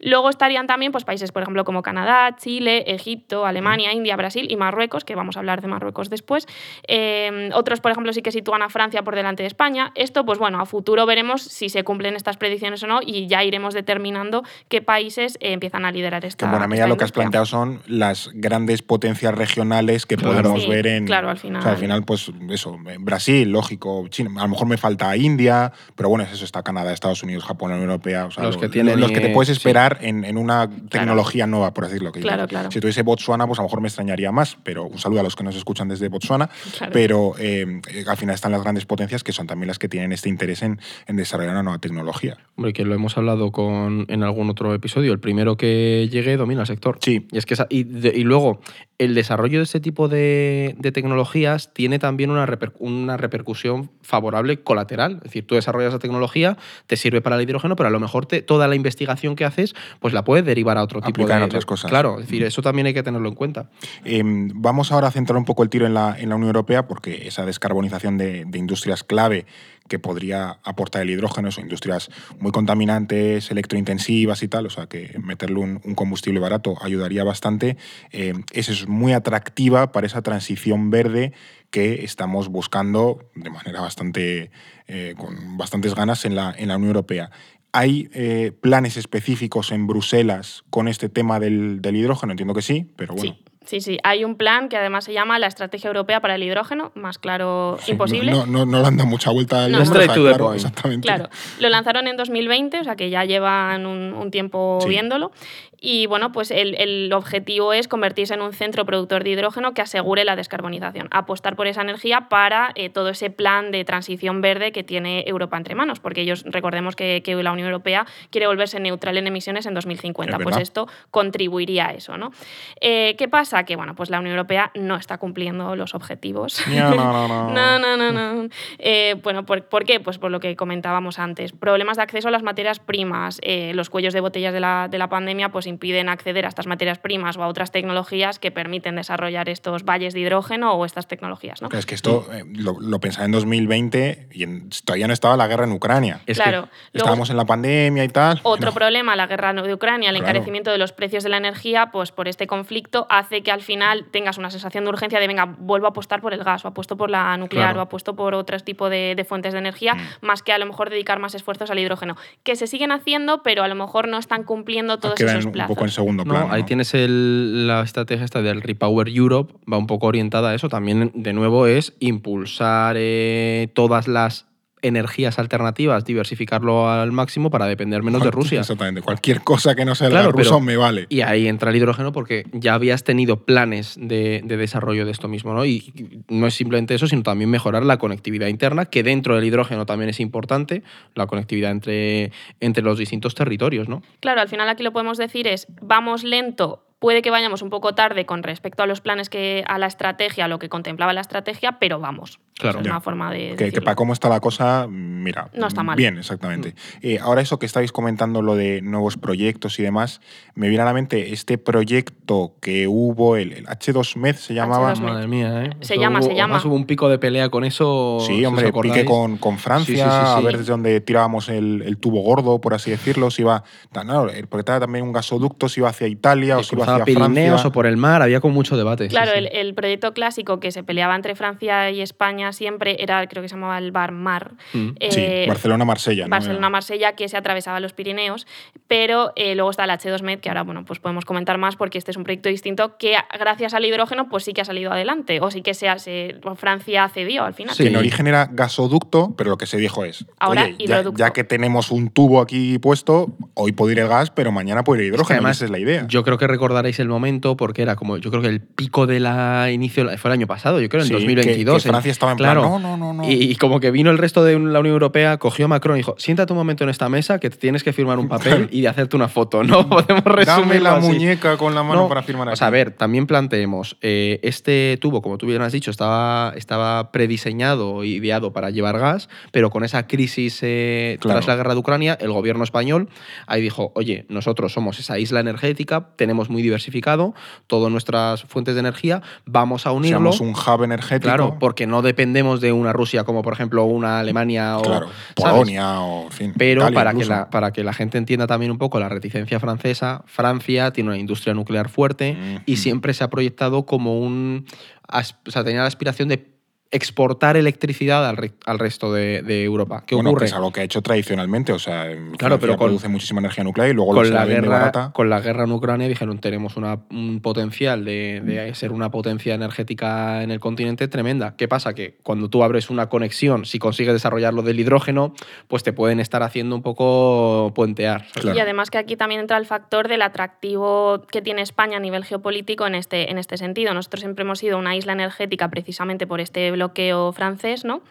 Luego 0.00 0.30
estarían 0.30 0.66
también 0.66 0.92
pues, 0.92 1.04
países, 1.04 1.32
por 1.32 1.42
ejemplo, 1.42 1.64
como 1.64 1.82
Canadá, 1.82 2.36
Chile, 2.36 2.84
Egipto, 2.88 3.46
Alemania, 3.46 3.92
India, 3.92 4.16
Brasil 4.16 4.46
y 4.50 4.56
Marruecos, 4.56 5.04
que 5.04 5.14
vamos 5.14 5.36
a 5.36 5.40
hablar 5.40 5.60
de 5.60 5.68
Marruecos 5.68 6.10
después. 6.10 6.46
Eh, 6.86 7.50
otros, 7.54 7.80
por 7.80 7.90
ejemplo, 7.92 8.12
sí 8.12 8.22
que 8.22 8.32
sitúan 8.32 8.62
a 8.62 8.68
Francia 8.68 9.02
por 9.02 9.14
delante 9.14 9.42
de 9.42 9.46
España. 9.48 9.92
Esto, 9.94 10.24
pues 10.24 10.38
bueno, 10.38 10.60
a 10.60 10.66
futuro 10.66 11.06
veremos 11.06 11.42
si 11.42 11.68
se 11.68 11.84
cumplen 11.84 12.16
estas 12.16 12.36
predicciones 12.36 12.82
o 12.82 12.86
no 12.86 13.00
y 13.04 13.26
ya 13.26 13.44
iremos 13.44 13.74
determinando 13.74 14.42
qué 14.68 14.82
países 14.82 15.27
eh, 15.36 15.52
empiezan 15.52 15.84
a 15.84 15.92
liderar 15.92 16.22
Que 16.22 16.28
esta 16.28 16.46
en 16.46 16.50
buena 16.52 16.66
medida 16.66 16.86
lo 16.86 16.96
que 16.96 17.04
has 17.04 17.12
planteado 17.12 17.46
son 17.46 17.80
las 17.86 18.30
grandes 18.34 18.82
potencias 18.82 19.34
regionales 19.34 20.06
que 20.06 20.16
Claro. 20.16 20.36
podemos 20.36 20.62
Sí, 20.62 20.68
ver 20.68 20.86
en. 20.86 21.06
claro, 21.06 21.30
al 21.30 21.38
final. 21.38 21.60
O 21.60 21.62
sea, 21.62 21.72
al 21.72 21.78
final, 21.78 22.04
pues 22.04 22.30
eso, 22.50 22.78
en 22.86 23.04
Brasil, 23.04 23.50
lógico, 23.50 24.06
China. 24.08 24.30
A 24.38 24.42
lo 24.44 24.48
mejor 24.48 24.66
me 24.66 24.76
falta 24.76 25.16
India, 25.16 25.72
pero 25.94 26.08
bueno, 26.08 26.24
es 26.24 26.32
eso, 26.32 26.44
está 26.44 26.62
Canadá, 26.62 26.92
Estados 26.92 27.22
Unidos, 27.22 27.44
Japón, 27.44 27.70
la 27.70 27.76
Unión 27.76 27.90
Europea. 27.90 28.26
O 28.26 28.30
sea, 28.30 28.44
Los 28.44 28.56
lo- 28.56 28.60
que 28.60 28.68
tienen, 28.68 29.00
los 29.00 29.10
que 29.12 29.20
te 29.20 29.30
puedes 29.30 29.48
sí. 29.48 29.52
esperar 29.52 29.98
en, 30.00 30.24
en 30.24 30.36
una 30.38 30.68
tecnología 30.88 31.46
nueva, 31.46 31.72
por 31.74 31.84
decirlo. 31.86 32.12
Que 32.12 32.20
Claro, 32.20 32.46
claro. 32.46 32.70
Si 32.70 32.80
tuviese 32.80 33.02
Botswana, 33.02 33.46
pues 33.46 33.58
a 33.58 33.62
lo 33.62 33.68
mejor 33.68 33.80
me 33.80 33.88
extrañaría 33.88 34.32
más, 34.32 34.56
pero 34.62 34.84
un 34.84 34.98
saludo 34.98 35.20
a 35.20 35.22
los 35.22 35.36
que 35.36 35.44
nos 35.44 35.56
escuchan 35.56 35.88
desde 35.88 36.08
Botswana. 36.08 36.48
Claro. 36.76 36.92
Pero 36.92 37.34
eh, 37.38 37.80
al 38.06 38.16
final 38.16 38.34
están 38.34 38.52
las 38.52 38.62
grandes 38.62 38.86
potencias 38.86 39.22
que 39.24 39.32
son 39.32 39.46
también 39.46 39.68
las 39.68 39.78
que 39.78 39.88
tienen 39.88 40.12
este 40.12 40.28
interés 40.28 40.62
en, 40.62 40.80
en 41.06 41.16
desarrollar 41.16 41.52
una 41.52 41.62
nueva 41.62 41.78
tecnología. 41.78 42.36
Hombre, 42.56 42.72
que 42.72 42.84
lo 42.84 42.94
hemos 42.94 43.16
hablado 43.16 43.52
con, 43.52 44.06
en 44.08 44.22
algún 44.22 44.50
otro 44.50 44.74
episodio. 44.74 45.17
El 45.18 45.20
primero 45.20 45.56
que 45.56 46.08
llegue 46.12 46.36
domina 46.36 46.60
el 46.60 46.66
sector. 46.68 46.98
Sí. 47.02 47.26
Y, 47.32 47.38
es 47.38 47.44
que 47.44 47.56
y, 47.70 47.82
de- 47.82 48.12
y 48.16 48.22
luego, 48.22 48.60
el 48.98 49.14
desarrollo 49.16 49.58
de 49.58 49.64
este 49.64 49.80
tipo 49.80 50.06
de, 50.08 50.76
de 50.78 50.92
tecnologías 50.92 51.72
tiene 51.74 51.98
también 51.98 52.30
una, 52.30 52.46
reper- 52.46 52.72
una 52.78 53.16
repercusión 53.16 53.90
favorable 54.02 54.60
colateral. 54.62 55.16
Es 55.16 55.22
decir, 55.24 55.46
tú 55.46 55.56
desarrollas 55.56 55.92
la 55.92 55.98
tecnología, 55.98 56.56
te 56.86 56.96
sirve 56.96 57.20
para 57.20 57.34
el 57.36 57.42
hidrógeno, 57.42 57.74
pero 57.74 57.88
a 57.88 57.90
lo 57.90 57.98
mejor 58.00 58.26
te- 58.26 58.42
toda 58.42 58.68
la 58.68 58.76
investigación 58.76 59.34
que 59.34 59.44
haces 59.44 59.74
pues 59.98 60.14
la 60.14 60.22
puedes 60.24 60.44
derivar 60.46 60.78
a 60.78 60.82
otro 60.84 61.00
tipo 61.00 61.26
de 61.26 61.32
en 61.34 61.42
otras 61.42 61.66
cosas. 61.66 61.90
Claro, 61.90 62.20
es 62.20 62.26
decir, 62.26 62.44
eso 62.44 62.62
también 62.62 62.86
hay 62.86 62.94
que 62.94 63.02
tenerlo 63.02 63.28
en 63.28 63.34
cuenta. 63.34 63.70
Eh, 64.04 64.22
vamos 64.24 64.92
ahora 64.92 65.08
a 65.08 65.10
centrar 65.10 65.36
un 65.36 65.44
poco 65.44 65.62
el 65.64 65.68
tiro 65.68 65.86
en 65.86 65.94
la, 65.94 66.16
en 66.18 66.28
la 66.28 66.36
Unión 66.36 66.48
Europea 66.48 66.86
porque 66.86 67.26
esa 67.26 67.44
descarbonización 67.44 68.18
de, 68.18 68.44
de 68.46 68.58
industrias 68.58 69.02
clave 69.04 69.46
que 69.88 69.98
podría 69.98 70.58
aportar 70.62 71.02
el 71.02 71.10
hidrógeno, 71.10 71.50
son 71.50 71.64
industrias 71.64 72.10
muy 72.38 72.52
contaminantes, 72.52 73.50
electrointensivas 73.50 74.42
y 74.42 74.48
tal, 74.48 74.66
o 74.66 74.70
sea 74.70 74.86
que 74.86 75.18
meterle 75.22 75.58
un, 75.58 75.78
combustible 75.94 76.40
barato 76.40 76.76
ayudaría 76.80 77.24
bastante. 77.24 77.76
Eh, 78.12 78.34
esa 78.52 78.72
es 78.72 78.86
muy 78.86 79.12
atractiva 79.12 79.90
para 79.90 80.06
esa 80.06 80.22
transición 80.22 80.90
verde 80.90 81.32
que 81.70 82.04
estamos 82.04 82.48
buscando 82.48 83.30
de 83.34 83.50
manera 83.50 83.80
bastante, 83.80 84.50
eh, 84.86 85.14
con 85.16 85.56
bastantes 85.56 85.94
ganas 85.94 86.24
en 86.24 86.34
la, 86.34 86.54
en 86.56 86.68
la 86.68 86.76
Unión 86.76 86.90
Europea. 86.90 87.30
¿Hay 87.72 88.08
eh, 88.14 88.52
planes 88.60 88.96
específicos 88.96 89.72
en 89.72 89.86
Bruselas 89.86 90.64
con 90.70 90.88
este 90.88 91.08
tema 91.08 91.38
del, 91.38 91.82
del 91.82 91.96
hidrógeno? 91.96 92.32
Entiendo 92.32 92.54
que 92.54 92.62
sí, 92.62 92.90
pero 92.96 93.14
bueno. 93.14 93.36
Sí, 93.68 93.82
sí. 93.82 93.98
Hay 94.02 94.24
un 94.24 94.36
plan 94.36 94.70
que 94.70 94.78
además 94.78 95.04
se 95.04 95.12
llama 95.12 95.38
la 95.38 95.46
Estrategia 95.46 95.88
Europea 95.88 96.20
para 96.20 96.36
el 96.36 96.42
Hidrógeno, 96.42 96.90
más 96.94 97.18
claro 97.18 97.76
Sí, 97.82 97.92
imposible. 97.92 98.32
No, 98.32 98.46
no, 98.46 98.64
no 98.64 98.80
le 98.80 98.86
han 98.86 98.96
dado 98.96 99.08
mucha 99.10 99.30
vuelta 99.30 99.64
al 99.66 99.72
No, 99.72 99.80
nombre, 99.80 99.98
o 100.00 100.04
sea, 100.06 100.14
claro. 100.14 100.54
Exactamente. 100.54 101.06
Claro, 101.06 101.28
lo 101.60 101.68
lanzaron 101.68 102.06
en 102.06 102.16
2020, 102.16 102.80
o 102.80 102.84
sea 102.84 102.96
que 102.96 103.10
ya 103.10 103.24
llevan 103.26 103.84
un, 103.84 104.14
un 104.14 104.30
tiempo 104.30 104.78
Sí. 104.80 104.88
viéndolo. 104.88 105.32
Y 105.80 106.06
bueno, 106.06 106.32
pues 106.32 106.50
el, 106.50 106.74
el 106.80 107.12
objetivo 107.12 107.72
es 107.72 107.86
convertirse 107.86 108.34
en 108.34 108.42
un 108.42 108.52
centro 108.52 108.84
productor 108.84 109.22
de 109.22 109.30
hidrógeno 109.30 109.74
que 109.74 109.82
asegure 109.82 110.24
la 110.24 110.34
descarbonización, 110.34 111.06
apostar 111.12 111.54
por 111.54 111.68
esa 111.68 111.82
energía 111.82 112.28
para 112.28 112.72
eh, 112.74 112.88
todo 112.90 113.10
ese 113.10 113.30
plan 113.30 113.70
de 113.70 113.84
transición 113.84 114.40
verde 114.40 114.72
que 114.72 114.82
tiene 114.82 115.22
Europa 115.28 115.56
entre 115.56 115.76
manos, 115.76 116.00
porque 116.00 116.22
ellos 116.22 116.42
recordemos 116.46 116.96
que, 116.96 117.22
que 117.22 117.36
la 117.36 117.52
Unión 117.52 117.68
Europea 117.68 118.06
quiere 118.30 118.48
volverse 118.48 118.80
neutral 118.80 119.18
en 119.18 119.28
emisiones 119.28 119.66
en 119.66 119.74
2050, 119.74 120.36
Es 120.38 120.42
pues 120.42 120.56
esto 120.56 120.88
contribuiría 121.12 121.88
a 121.88 121.92
eso, 121.92 122.18
¿no? 122.18 122.32
Eh, 122.80 123.14
¿Qué 123.16 123.28
pasa? 123.28 123.57
Que 123.64 123.76
bueno, 123.76 123.94
pues 123.94 124.10
la 124.10 124.18
Unión 124.18 124.32
Europea 124.36 124.70
no 124.74 124.96
está 124.96 125.18
cumpliendo 125.18 125.76
los 125.76 125.94
objetivos. 125.94 126.62
No, 126.68 126.94
no, 126.94 127.12
no, 127.12 127.28
no. 127.28 127.50
No, 127.58 127.78
no, 127.78 127.96
no, 127.96 128.12
no. 128.12 128.48
Eh, 128.78 129.16
bueno, 129.22 129.44
¿por, 129.44 129.64
por 129.64 129.84
qué? 129.84 130.00
Pues 130.00 130.18
por 130.18 130.30
lo 130.30 130.40
que 130.40 130.54
comentábamos 130.56 131.18
antes. 131.18 131.52
Problemas 131.52 131.96
de 131.96 132.02
acceso 132.04 132.28
a 132.28 132.30
las 132.30 132.42
materias 132.42 132.78
primas. 132.78 133.38
Eh, 133.42 133.72
los 133.74 133.90
cuellos 133.90 134.14
de 134.14 134.20
botellas 134.20 134.52
de 134.52 134.60
la, 134.60 134.88
de 134.90 134.98
la 134.98 135.08
pandemia 135.08 135.48
pues 135.50 135.66
impiden 135.66 136.08
acceder 136.08 136.44
a 136.46 136.48
estas 136.48 136.66
materias 136.66 136.98
primas 136.98 137.36
o 137.36 137.42
a 137.42 137.48
otras 137.48 137.70
tecnologías 137.72 138.38
que 138.38 138.50
permiten 138.50 138.96
desarrollar 138.96 139.48
estos 139.48 139.84
valles 139.84 140.14
de 140.14 140.20
hidrógeno 140.20 140.72
o 140.74 140.84
estas 140.84 141.08
tecnologías. 141.08 141.62
¿no? 141.62 141.68
Pero 141.68 141.80
Es 141.80 141.86
que 141.86 141.94
esto 141.94 142.26
eh, 142.32 142.44
lo, 142.54 142.78
lo 142.80 143.00
pensaba 143.00 143.26
en 143.26 143.32
2020 143.32 144.28
y 144.32 144.42
en- 144.44 144.70
todavía 144.84 145.06
no 145.06 145.12
estaba 145.12 145.36
la 145.36 145.46
guerra 145.46 145.64
en 145.64 145.72
Ucrania. 145.72 146.20
Es 146.26 146.38
que- 146.38 146.42
claro. 146.44 146.58
Luego, 146.58 146.70
Estábamos 146.92 147.30
en 147.30 147.36
la 147.36 147.44
pandemia 147.44 148.04
y 148.04 148.08
tal. 148.08 148.40
otro 148.42 148.70
No. 148.70 148.74
problema, 148.74 149.16
la 149.16 149.26
guerra 149.26 149.52
de 149.52 149.72
Ucrania, 149.74 150.10
el 150.10 150.16
Claro. 150.16 150.28
encarecimiento 150.28 150.70
de 150.70 150.78
los 150.78 150.92
precios 150.92 151.22
de 151.24 151.30
la 151.30 151.36
energía, 151.38 151.90
pues 151.90 152.12
por 152.12 152.28
este 152.28 152.46
conflicto 152.46 153.06
hace 153.10 153.42
que 153.42 153.47
al 153.50 153.62
final 153.62 154.06
tengas 154.10 154.38
una 154.38 154.50
sensación 154.50 154.84
de 154.84 154.90
urgencia 154.90 155.20
de, 155.20 155.26
venga, 155.26 155.44
vuelvo 155.58 155.86
a 155.86 155.90
apostar 155.90 156.20
por 156.20 156.32
el 156.34 156.42
gas, 156.44 156.64
o 156.64 156.68
apuesto 156.68 156.96
por 156.96 157.10
la 157.10 157.36
nuclear, 157.36 157.66
Claro. 157.68 157.80
o 157.80 157.82
apuesto 157.82 158.14
por 158.16 158.34
otro 158.34 158.58
tipo 158.60 158.88
de, 158.90 159.14
de 159.16 159.24
fuentes 159.24 159.52
de 159.52 159.58
energía, 159.58 159.94
Mm. 159.94 160.26
más 160.26 160.42
que 160.42 160.52
a 160.52 160.58
lo 160.58 160.66
mejor 160.66 160.90
dedicar 160.90 161.18
más 161.18 161.34
esfuerzos 161.34 161.70
al 161.70 161.78
hidrógeno. 161.78 162.16
Que 162.42 162.56
se 162.56 162.66
siguen 162.66 162.90
haciendo, 162.92 163.42
pero 163.42 163.62
a 163.62 163.68
lo 163.68 163.74
mejor 163.74 164.08
no 164.08 164.18
están 164.18 164.44
cumpliendo 164.44 164.98
todos 164.98 165.20
esos 165.20 165.44
un 165.44 165.52
plazos. 165.52 165.74
poco 165.74 165.84
en 165.84 165.90
segundo 165.90 166.24
No, 166.24 166.30
plano. 166.32 166.48
ahí 166.52 166.62
¿no? 166.62 166.66
tienes 166.66 166.94
el- 166.94 167.66
la 167.66 167.82
estrategia 167.82 168.24
esta 168.24 168.42
del 168.42 168.62
Repower 168.62 169.08
Europe, 169.08 169.54
va 169.70 169.76
un 169.78 169.86
poco 169.86 170.06
orientada 170.06 170.50
a 170.50 170.54
eso. 170.54 170.68
También, 170.68 171.12
de 171.14 171.32
nuevo, 171.32 171.66
es 171.66 171.94
impulsar 172.00 172.96
eh, 172.98 173.68
todas 173.74 174.08
las 174.08 174.47
energías 174.82 175.38
alternativas, 175.38 176.04
diversificarlo 176.04 176.88
al 176.90 177.12
máximo 177.12 177.50
para 177.50 177.66
depender 177.66 178.02
menos 178.02 178.22
de 178.22 178.30
Rusia. 178.30 178.60
Exactamente. 178.60 179.02
Cualquier 179.02 179.42
cosa 179.42 179.74
que 179.74 179.84
no 179.84 179.94
sea 179.94 180.08
Claro, 180.08 180.30
la 180.30 180.34
pero- 180.36 180.60
me 180.60 180.76
vale. 180.76 181.06
Y 181.08 181.20
ahí 181.20 181.46
entra 181.48 181.70
el 181.70 181.76
hidrógeno 181.76 182.12
porque 182.12 182.44
ya 182.52 182.74
habías 182.74 183.04
tenido 183.04 183.44
planes 183.44 183.96
de, 184.00 184.40
de 184.44 184.56
desarrollo 184.56 185.04
de 185.04 185.12
esto 185.12 185.28
mismo, 185.28 185.54
¿no? 185.54 185.64
Y 185.64 186.24
no 186.28 186.46
es 186.46 186.54
simplemente 186.54 186.94
eso, 186.94 187.06
sino 187.06 187.22
también 187.22 187.50
mejorar 187.50 187.84
la 187.84 187.98
conectividad 187.98 188.48
interna, 188.48 188.86
que 188.86 189.02
dentro 189.02 189.34
del 189.36 189.44
hidrógeno 189.44 189.86
también 189.86 190.10
es 190.10 190.20
importante, 190.20 190.82
la 191.14 191.26
conectividad 191.26 191.70
entre, 191.70 192.32
entre 192.60 192.82
los 192.82 192.98
distintos 192.98 193.34
territorios, 193.34 193.88
¿no? 193.88 194.02
Claro, 194.20 194.40
al 194.40 194.48
final 194.48 194.68
aquí 194.68 194.82
lo 194.82 194.92
podemos 194.92 195.18
decir 195.18 195.46
es, 195.46 195.66
vamos 195.80 196.24
lento, 196.24 196.84
puede 196.98 197.22
que 197.22 197.30
vayamos 197.30 197.62
un 197.62 197.70
poco 197.70 197.94
tarde 197.94 198.26
con 198.26 198.42
respecto 198.42 198.82
a 198.82 198.86
los 198.86 199.00
planes 199.00 199.28
que, 199.28 199.64
a 199.68 199.78
la 199.78 199.86
estrategia, 199.86 200.46
a 200.46 200.48
lo 200.48 200.58
que 200.58 200.68
contemplaba 200.68 201.12
la 201.12 201.20
estrategia, 201.20 201.78
pero 201.78 202.00
vamos. 202.00 202.40
Claro. 202.58 202.80
Esa 202.80 202.88
es 202.88 202.90
una 202.90 203.00
forma 203.00 203.30
de 203.30 203.54
Que, 203.56 203.80
para 203.80 203.94
cómo 203.94 204.12
está 204.12 204.28
la 204.28 204.40
cosa, 204.40 204.88
mira. 204.88 205.48
No 205.54 205.68
está 205.68 205.84
mal. 205.84 205.96
Bien, 205.96 206.18
exactamente. 206.18 206.74
Eh, 207.02 207.20
ahora 207.22 207.40
eso 207.40 207.60
que 207.60 207.66
estáis 207.66 207.92
comentando, 207.92 208.42
lo 208.42 208.56
de 208.56 208.82
nuevos 208.82 209.16
proyectos 209.16 209.78
y 209.78 209.84
demás, 209.84 210.20
me 210.56 210.68
viene 210.68 210.82
a 210.82 210.86
la 210.86 210.92
mente 210.92 211.32
este 211.32 211.56
proyecto 211.56 212.54
que 212.60 212.88
hubo, 212.88 213.36
el, 213.36 213.52
el 213.52 213.66
H2Med 213.66 214.34
se 214.34 214.54
llamaba. 214.54 214.92
H2Med. 214.92 215.02
Madre 215.12 215.26
mía, 215.28 215.64
¿eh? 215.66 215.70
Se 215.80 215.98
llama, 215.98 216.18
hubo- 216.18 216.26
se 216.26 216.34
llama. 216.34 216.54
además 216.56 216.64
hubo 216.64 216.74
un 216.74 216.86
pico 216.86 217.08
de 217.08 217.18
pelea 217.18 217.48
con 217.48 217.62
eso. 217.62 218.18
Sí, 218.26 218.44
hombre, 218.44 218.72
pique 218.72 219.04
con, 219.04 219.36
con 219.38 219.58
Francia, 219.58 219.94
Sí, 219.94 220.02
sí, 220.02 220.08
sí, 220.26 220.32
a 220.36 220.40
ver 220.40 220.58
desde 220.58 220.72
dónde 220.72 221.00
tirábamos 221.00 221.48
el, 221.48 221.82
el 221.86 221.96
tubo 221.98 222.22
gordo, 222.22 222.60
por 222.60 222.74
así 222.74 222.90
decirlo, 222.90 223.30
si 223.30 223.42
iba, 223.42 223.62
tan- 223.92 224.08
no, 224.08 224.22
porque 224.48 224.58
estaba 224.62 224.80
también 224.80 225.04
un 225.04 225.12
gasoducto, 225.12 225.68
si 225.68 225.78
iba 225.80 225.90
hacia 225.90 226.08
Italia 226.08 226.58
o 226.58 226.64
si 226.64 226.74
iba 226.74 226.87
hacia 226.94 227.04
Pirineos 227.04 227.48
Francia. 227.60 227.68
o 227.68 227.72
por 227.72 227.86
el 227.86 227.96
mar, 227.96 228.22
había 228.22 228.40
como 228.40 228.54
mucho 228.54 228.76
debate. 228.76 229.04
sí, 229.04 229.10
Claro, 229.10 229.32
sí. 229.32 229.38
El, 229.38 229.48
el 229.52 229.74
proyecto 229.74 230.12
clásico 230.12 230.60
que 230.60 230.72
se 230.72 230.82
peleaba 230.82 231.14
entre 231.16 231.34
Francia 231.34 231.90
y 231.90 232.00
España 232.00 232.52
siempre 232.52 232.96
era, 233.02 233.26
creo 233.28 233.42
que 233.42 233.48
se 233.48 233.54
llamaba 233.54 233.78
el 233.78 233.92
Bar 233.92 234.12
Mar. 234.12 234.52
Mm. 234.72 234.88
Sí, 235.10 235.20
Eh, 235.20 235.44
Barcelona-Marsella. 235.48 236.24
¿no? 236.24 236.30
Barcelona-Marsella, 236.30 237.12
que 237.14 237.28
se 237.28 237.36
atravesaba 237.36 237.80
los 237.80 237.92
Pirineos, 237.92 238.46
pero 238.86 239.32
eh, 239.36 239.54
luego 239.54 239.70
está 239.70 239.84
el 239.84 239.90
H2Med, 239.90 240.40
que 240.40 240.48
ahora 240.48 240.62
bueno, 240.62 240.84
pues 240.84 240.98
podemos 240.98 241.24
comentar 241.24 241.58
más 241.58 241.76
porque 241.76 241.98
este 241.98 242.10
es 242.10 242.16
un 242.16 242.24
proyecto 242.24 242.48
distinto 242.48 242.96
que 242.98 243.14
gracias 243.38 243.74
al 243.74 243.84
hidrógeno 243.84 244.28
pues 244.28 244.44
sí 244.44 244.52
que 244.52 244.60
ha 244.60 244.64
salido 244.64 244.92
adelante, 244.92 245.40
o 245.40 245.50
sí 245.50 245.62
que 245.62 245.74
se, 245.74 245.88
ha- 245.88 245.98
se- 245.98 246.36
Francia 246.56 247.08
cedió 247.08 247.44
al 247.44 247.54
final. 247.54 247.74
Sí. 247.74 247.84
Que 247.84 247.88
en 247.90 247.96
origen 247.96 248.26
era 248.26 248.48
gasoducto, 248.50 249.34
pero 249.36 249.50
lo 249.50 249.58
que 249.58 249.66
se 249.66 249.76
dijo 249.76 250.04
es, 250.04 250.24
Ahora, 250.38 250.64
oye, 250.64 250.76
ya, 250.78 250.84
hidroducto. 250.84 251.18
ya 251.18 251.32
que 251.32 251.44
tenemos 251.44 251.90
un 251.90 252.08
tubo 252.10 252.40
aquí 252.40 252.78
puesto, 252.78 253.28
hoy 253.54 253.72
puede 253.72 253.92
ir 253.92 254.00
el 254.00 254.08
gas, 254.08 254.30
pero 254.30 254.52
mañana 254.52 254.84
puede 254.84 255.02
ir 255.02 255.06
Es 255.06 255.10
que 255.10 255.14
hidrógeno, 255.16 255.36
además, 255.38 255.56
esa 255.56 255.64
es 255.66 255.70
la 255.70 255.78
idea. 255.78 256.06
Yo 256.08 256.24
creo 256.24 256.38
que 256.38 256.46
recordaréis 256.78 257.00
el 257.00 257.08
momento 257.08 257.56
porque 257.56 257.82
era 257.82 257.96
como, 257.96 258.16
yo 258.18 258.30
creo 258.30 258.40
que 258.42 258.48
el 258.48 258.60
pico 258.60 259.06
de 259.06 259.18
la 259.20 259.70
inicio 259.72 260.04
fue 260.18 260.30
el 260.30 260.32
año 260.32 260.46
pasado, 260.46 260.80
yo 260.80 260.88
creo, 260.88 261.02
en 261.02 261.08
Sí, 261.08 261.14
que- 261.14 261.20
2022. 261.20 261.82
que 261.82 261.88
en- 261.88 261.92
Francia 261.92 262.12
estaba 262.12 262.32
en 262.32 262.38
claro, 262.38 262.60
plan, 262.62 262.70
no, 262.72 262.78
no, 262.78 262.96
no, 262.96 263.12
no. 263.14 263.28
Y, 263.28 263.32
y 263.50 263.56
como 263.56 263.80
que 263.80 263.90
vino 263.90 264.10
el 264.10 264.18
resto 264.18 264.44
de 264.44 264.52
la 264.58 264.78
Unión 264.80 264.92
Europea, 264.92 265.38
cogió 265.38 265.64
a 265.64 265.68
Macron 265.68 265.96
y 265.96 266.00
dijo, 266.00 266.14
siéntate 266.18 266.52
un 266.52 266.58
momento 266.58 266.84
en 266.84 266.90
esta 266.90 267.08
mesa 267.08 267.40
que 267.40 267.50
tienes 267.50 267.82
que 267.82 267.92
firmar 267.92 268.18
un 268.18 268.28
papel 268.28 268.68
y 268.70 268.82
de 268.82 268.88
hacerte 268.88 269.16
una 269.16 269.28
foto. 269.28 269.64
No 269.64 269.88
podemos 269.88 270.22
Dame 270.24 270.36
resumirlo 270.44 270.82
la 270.90 270.96
así. 270.96 271.08
muñeca 271.08 271.56
con 271.56 271.74
la 271.74 271.82
mano 271.82 272.02
No, 272.02 272.08
para 272.08 272.22
firmar 272.22 272.48
O 272.48 272.56
sea, 272.56 272.68
a 272.68 272.70
ver, 272.70 272.92
también 272.92 273.26
planteemos, 273.26 273.96
eh, 274.02 274.38
este 274.42 274.96
tubo, 275.00 275.20
como 275.22 275.36
tú 275.38 275.46
bien 275.46 275.62
has 275.62 275.72
dicho, 275.72 275.90
estaba, 275.90 276.52
estaba 276.56 277.10
prediseñado 277.10 278.04
y 278.04 278.14
ideado 278.16 278.52
para 278.52 278.70
llevar 278.70 278.98
gas, 278.98 279.28
pero 279.52 279.70
con 279.70 279.84
esa 279.84 280.06
crisis 280.06 280.60
eh, 280.62 281.16
Claro. 281.20 281.38
tras 281.40 281.48
la 281.48 281.56
guerra 281.56 281.74
de 281.74 281.80
Ucrania, 281.80 282.16
el 282.20 282.30
gobierno 282.32 282.62
español 282.64 283.08
ahí 283.46 283.60
dijo, 283.62 283.92
oye, 283.94 284.26
nosotros 284.28 284.72
somos 284.72 284.98
esa 285.00 285.18
isla 285.18 285.40
energética, 285.40 286.08
tenemos 286.16 286.50
muy 286.50 286.62
diversificado 286.68 287.34
todas 287.66 287.90
nuestras 287.90 288.42
fuentes 288.42 288.74
de 288.74 288.80
energía, 288.80 289.22
vamos 289.44 289.86
a 289.86 289.92
unirlo. 289.92 290.32
Seamos 290.32 290.40
un 290.40 290.50
hub 290.50 290.84
energético. 290.84 291.24
Claro, 291.24 291.56
porque 291.58 291.86
no 291.86 292.02
dependemos 292.02 292.60
de 292.60 292.72
una 292.72 292.92
Rusia 292.92 293.24
como 293.24 293.42
por 293.42 293.52
ejemplo 293.52 293.84
una 293.84 294.20
Alemania 294.20 294.78
o 294.78 294.82
Claro, 294.82 295.08
¿sabes? 295.36 295.52
Polonia 295.52 296.00
o, 296.00 296.24
en 296.24 296.32
fin, 296.32 296.54
Pero 296.56 296.82
Italia 296.82 296.94
para 296.94 297.14
que, 297.14 297.24
la, 297.24 297.50
para 297.50 297.72
que 297.72 297.84
la 297.84 297.92
gente 297.92 298.18
entienda 298.18 298.46
también 298.46 298.70
un 298.70 298.78
poco 298.78 299.00
la 299.00 299.08
reticencia 299.08 299.60
francesa, 299.60 300.22
Francia 300.26 300.92
tiene 300.92 301.10
una 301.10 301.18
industria 301.18 301.54
nuclear 301.54 301.88
fuerte 301.88 302.36
y 302.66 302.72
Ujú. 302.72 302.82
siempre 302.82 303.14
se 303.14 303.24
ha 303.24 303.30
proyectado 303.30 303.86
como 303.86 304.18
un... 304.20 304.66
O 305.10 305.50
sea, 305.50 305.64
tenía 305.64 305.80
la 305.80 305.86
aspiración 305.86 306.28
de 306.28 306.57
exportar 306.90 307.56
electricidad 307.56 308.26
al, 308.26 308.36
re- 308.38 308.52
al 308.64 308.78
resto 308.78 309.12
de, 309.12 309.42
de 309.42 309.62
Europa. 309.62 310.04
¿Qué 310.06 310.14
bueno, 310.14 310.30
que 310.30 310.32
ocurre? 310.32 310.46
es 310.46 310.54
algo 310.54 310.72
que 310.72 310.80
ha 310.80 310.84
hecho 310.84 311.02
tradicionalmente. 311.02 311.72
O 311.72 311.78
sea, 311.78 312.06
Claro, 312.38 312.58
pero 312.58 312.76
con- 312.76 312.86
produce 312.88 313.08
muchísima 313.08 313.40
energía 313.40 313.62
nuclear 313.64 313.90
y 313.90 313.92
luego 313.92 314.12
lo 314.12 314.20
con 314.20 314.26
se 314.26 314.32
la, 314.32 314.46
guerra, 314.46 314.68
barata. 314.78 315.12
con 315.12 315.28
la 315.28 315.40
guerra 315.40 315.64
en 315.64 315.72
Ucrania 315.72 316.08
dijeron 316.08 316.38
tenemos 316.38 316.76
una- 316.76 317.00
un 317.10 317.40
potencial 317.40 318.04
de, 318.04 318.40
de 318.42 318.74
ser 318.74 318.92
una 318.92 319.10
potencia 319.10 319.54
energética 319.54 320.42
en 320.42 320.50
el 320.50 320.60
continente 320.60 321.08
tremenda. 321.08 321.54
¿Qué 321.56 321.68
pasa? 321.68 321.94
Que 321.94 322.16
cuando 322.22 322.48
tú 322.48 322.62
abres 322.64 322.88
una 322.90 323.08
conexión, 323.08 323.66
si 323.66 323.78
consigues 323.78 324.14
desarrollar 324.14 324.54
lo 324.54 324.62
del 324.62 324.80
hidrógeno, 324.80 325.34
pues 325.68 325.82
te 325.82 325.92
pueden 325.92 326.20
estar 326.20 326.42
haciendo 326.42 326.74
un 326.74 326.82
poco 326.82 327.72
puentear. 327.74 328.24
Y 328.54 328.58
además 328.58 328.90
que 328.90 328.98
aquí 328.98 329.16
también 329.16 329.42
entra 329.42 329.58
el 329.58 329.66
factor 329.66 330.08
del 330.08 330.22
atractivo 330.22 331.22
que 331.30 331.42
tiene 331.42 331.62
España 331.62 331.98
a 331.98 332.00
nivel 332.00 332.24
geopolítico 332.24 332.86
en 332.86 332.94
este, 332.94 333.30
en 333.30 333.36
este 333.38 333.56
sentido. 333.58 333.92
Nosotros 333.92 334.20
siempre 334.20 334.44
hemos 334.44 334.58
sido 334.58 334.78
una 334.78 334.96
isla 334.96 335.12
energética 335.12 335.68
precisamente 335.68 336.26
por 336.26 336.40
este 336.40 336.70
bloqueo 336.78 337.32
francés, 337.32 337.84
¿no? 337.84 338.02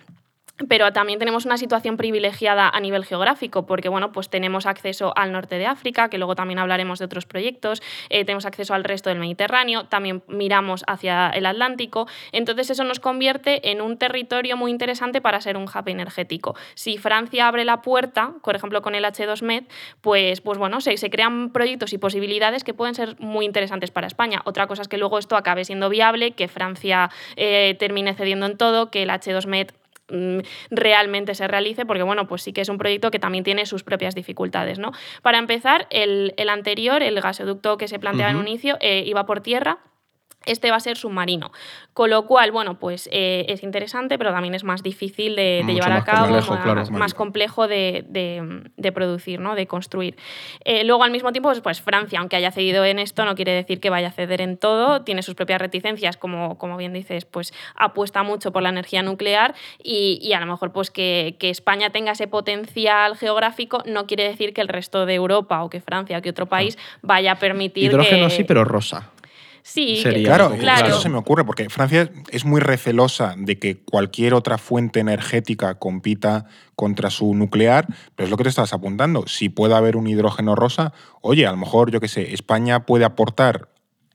Pero 0.68 0.92
también 0.92 1.20
tenemos 1.20 1.46
una 1.46 1.58
situación 1.58 1.98
privilegiada 1.98 2.68
a 2.70 2.80
nivel 2.80 3.06
geográfico, 3.06 3.66
porque 3.68 3.90
bueno, 3.90 4.12
pues 4.12 4.30
tenemos 4.30 4.66
acceso 4.66 5.14
al 5.16 5.32
norte 5.32 5.58
de 5.58 5.68
África, 5.68 6.10
que 6.10 6.18
luego 6.18 6.36
también 6.36 6.58
hablaremos 6.58 6.98
de 6.98 7.06
otros 7.06 7.26
proyectos, 7.26 7.84
eh, 8.10 8.26
tenemos 8.26 8.46
acceso 8.46 8.74
al 8.74 8.84
resto 8.84 9.10
del 9.10 9.20
Mediterráneo, 9.20 9.86
también 9.86 10.24
miramos 10.28 10.84
hacia 10.88 11.30
el 11.30 11.46
Atlántico, 11.46 12.08
entonces 12.32 12.72
eso 12.72 12.84
nos 12.84 13.00
convierte 13.00 13.70
en 13.70 13.82
un 13.82 13.98
territorio 13.98 14.58
muy 14.58 14.72
interesante 14.72 15.22
para 15.22 15.42
ser 15.42 15.58
un 15.58 15.66
hub 15.66 15.88
energético. 15.88 16.56
Si 16.74 16.98
Francia 16.98 17.48
abre 17.48 17.64
la 17.64 17.82
puerta, 17.82 18.34
por 18.44 18.56
ejemplo 18.56 18.82
con 18.82 18.96
el 18.96 19.06
H2Med, 19.06 19.66
pues, 20.02 20.42
pues 20.42 20.58
bueno, 20.58 20.82
se, 20.82 20.98
se 20.98 21.10
crean 21.10 21.52
proyectos 21.52 21.94
y 21.94 21.98
posibilidades 22.00 22.64
que 22.64 22.74
pueden 22.74 22.96
ser 22.96 23.16
muy 23.20 23.46
interesantes 23.46 23.92
para 23.92 24.08
España. 24.08 24.42
Otra 24.46 24.68
cosa 24.68 24.82
es 24.82 24.88
que 24.88 24.98
luego 24.98 25.20
esto 25.20 25.36
acabe 25.36 25.66
siendo 25.66 25.90
viable, 25.90 26.32
que 26.32 26.48
Francia 26.48 27.10
eh, 27.36 27.76
termine 27.80 28.14
cediendo 28.16 28.46
en 28.46 28.58
todo, 28.58 28.90
que 28.90 29.04
el 29.04 29.10
H2Med 29.10 29.72
mm, 29.72 29.87
realmente 30.70 31.36
se 31.36 31.48
realice, 31.48 31.86
porque 31.86 32.04
bueno, 32.04 32.28
pues 32.28 32.42
sí 32.42 32.54
que 32.54 32.62
es 32.62 32.70
un 32.70 32.78
proyecto 32.78 33.12
que 33.12 33.20
también 33.20 33.44
tiene 33.44 33.66
sus 33.66 33.84
propias 33.84 34.16
dificultades. 34.16 34.80
¿no? 34.80 34.92
Para 35.22 35.38
empezar, 35.38 35.88
el, 35.90 36.34
el 36.38 36.50
anterior, 36.50 37.04
el 37.04 37.20
gasoducto 37.22 37.78
que 37.78 37.88
se 37.88 38.00
planteaba 38.00 38.32
en 38.32 38.38
un 38.38 38.48
inicio, 38.48 38.78
eh, 38.82 39.04
iba 39.06 39.26
por 39.26 39.42
tierra. 39.42 39.80
Este 40.48 40.72
va 40.72 40.78
a 40.78 40.80
ser 40.80 40.98
submarino. 40.98 41.52
Con 41.94 42.10
lo 42.10 42.26
cual, 42.26 42.52
bueno, 42.52 42.80
pues 42.80 43.10
eh, 43.12 43.46
es 43.50 43.64
interesante, 43.64 44.18
pero 44.18 44.32
también 44.32 44.54
es 44.56 44.64
más 44.64 44.84
difícil 44.84 45.36
de, 45.36 45.64
llevar 45.68 45.92
a 45.94 46.04
cabo, 46.04 46.26
complejo, 46.28 46.54
más, 46.54 46.64
claro. 46.64 46.92
más 46.92 47.14
complejo 47.14 47.68
de, 47.68 48.06
de- 48.08 48.64
de 48.76 48.92
producir, 48.92 49.40
¿no? 49.40 49.56
de 49.56 49.68
construir. 49.68 50.16
Eh, 50.66 50.84
luego, 50.84 51.04
al 51.04 51.12
mismo 51.12 51.32
tiempo, 51.32 51.50
pues, 51.50 51.62
pues 51.62 51.82
Francia, 51.82 52.20
aunque 52.20 52.36
haya 52.36 52.52
cedido 52.52 52.86
en 52.86 53.00
esto, 53.00 53.26
no 53.26 53.36
quiere 53.36 53.52
decir 53.54 53.80
que 53.80 53.90
vaya 53.90 54.10
a 54.10 54.12
ceder 54.12 54.42
en 54.42 54.58
todo, 54.58 55.02
tiene 55.04 55.22
sus 55.22 55.36
propias 55.36 55.60
reticencias, 55.62 56.18
como, 56.18 56.58
como 56.58 56.78
bien 56.78 56.94
dices, 56.94 57.26
pues 57.26 57.54
apuesta 57.76 58.24
mucho 58.24 58.52
por 58.52 58.64
la 58.64 58.70
energía 58.70 59.02
nuclear 59.04 59.56
y, 59.84 60.20
y 60.22 60.34
a 60.34 60.40
lo 60.40 60.46
mejor 60.46 60.72
pues 60.72 60.92
que, 60.92 61.36
que 61.40 61.50
España 61.50 61.90
tenga 61.90 62.12
ese 62.12 62.28
potencial 62.28 63.16
geográfico 63.18 63.84
no 63.86 64.06
quiere 64.08 64.24
decir 64.24 64.54
que 64.54 64.62
el 64.62 64.68
resto 64.68 65.06
de 65.06 65.16
Europa 65.16 65.64
o 65.64 65.70
que 65.70 65.82
Francia 65.82 66.18
o 66.18 66.22
que 66.22 66.30
otro 66.30 66.46
país 66.46 66.78
vaya 67.02 67.34
a 67.34 67.36
permitir 67.36 67.86
Hidrógeno 67.92 68.28
que... 68.28 68.36
sí, 68.36 68.44
pero 68.44 68.64
rosa. 68.64 69.12
Sí, 69.70 70.00
Sería 70.02 70.30
Claro, 70.30 70.56
claro. 70.58 70.88
eso 70.88 71.02
se 71.02 71.10
me 71.10 71.18
ocurre, 71.18 71.44
porque 71.44 71.70
Francia 71.70 72.10
es 72.30 72.46
muy 72.46 72.62
recelosa 72.62 73.36
de 73.38 73.60
que 73.60 73.82
cualquier 73.82 74.34
otra 74.34 74.58
fuente 74.58 75.02
energética 75.02 75.76
compita 75.76 76.46
contra 76.78 77.10
su 77.10 77.36
nuclear, 77.36 77.86
pero 78.16 78.26
es 78.26 78.32
lo 78.32 78.38
que 78.38 78.44
te 78.44 78.50
estabas 78.50 78.72
apuntando. 78.72 79.28
Si 79.28 79.50
puede 79.50 79.76
haber 79.76 79.98
un 79.98 80.08
hidrógeno 80.08 80.56
rosa, 80.56 80.94
oye, 81.20 81.46
a 81.46 81.52
lo 81.52 81.58
mejor, 81.58 81.92
yo 81.92 82.00
qué 82.00 82.08
sé, 82.08 82.34
España 82.34 82.86
puede 82.86 83.04
aportar 83.04 83.68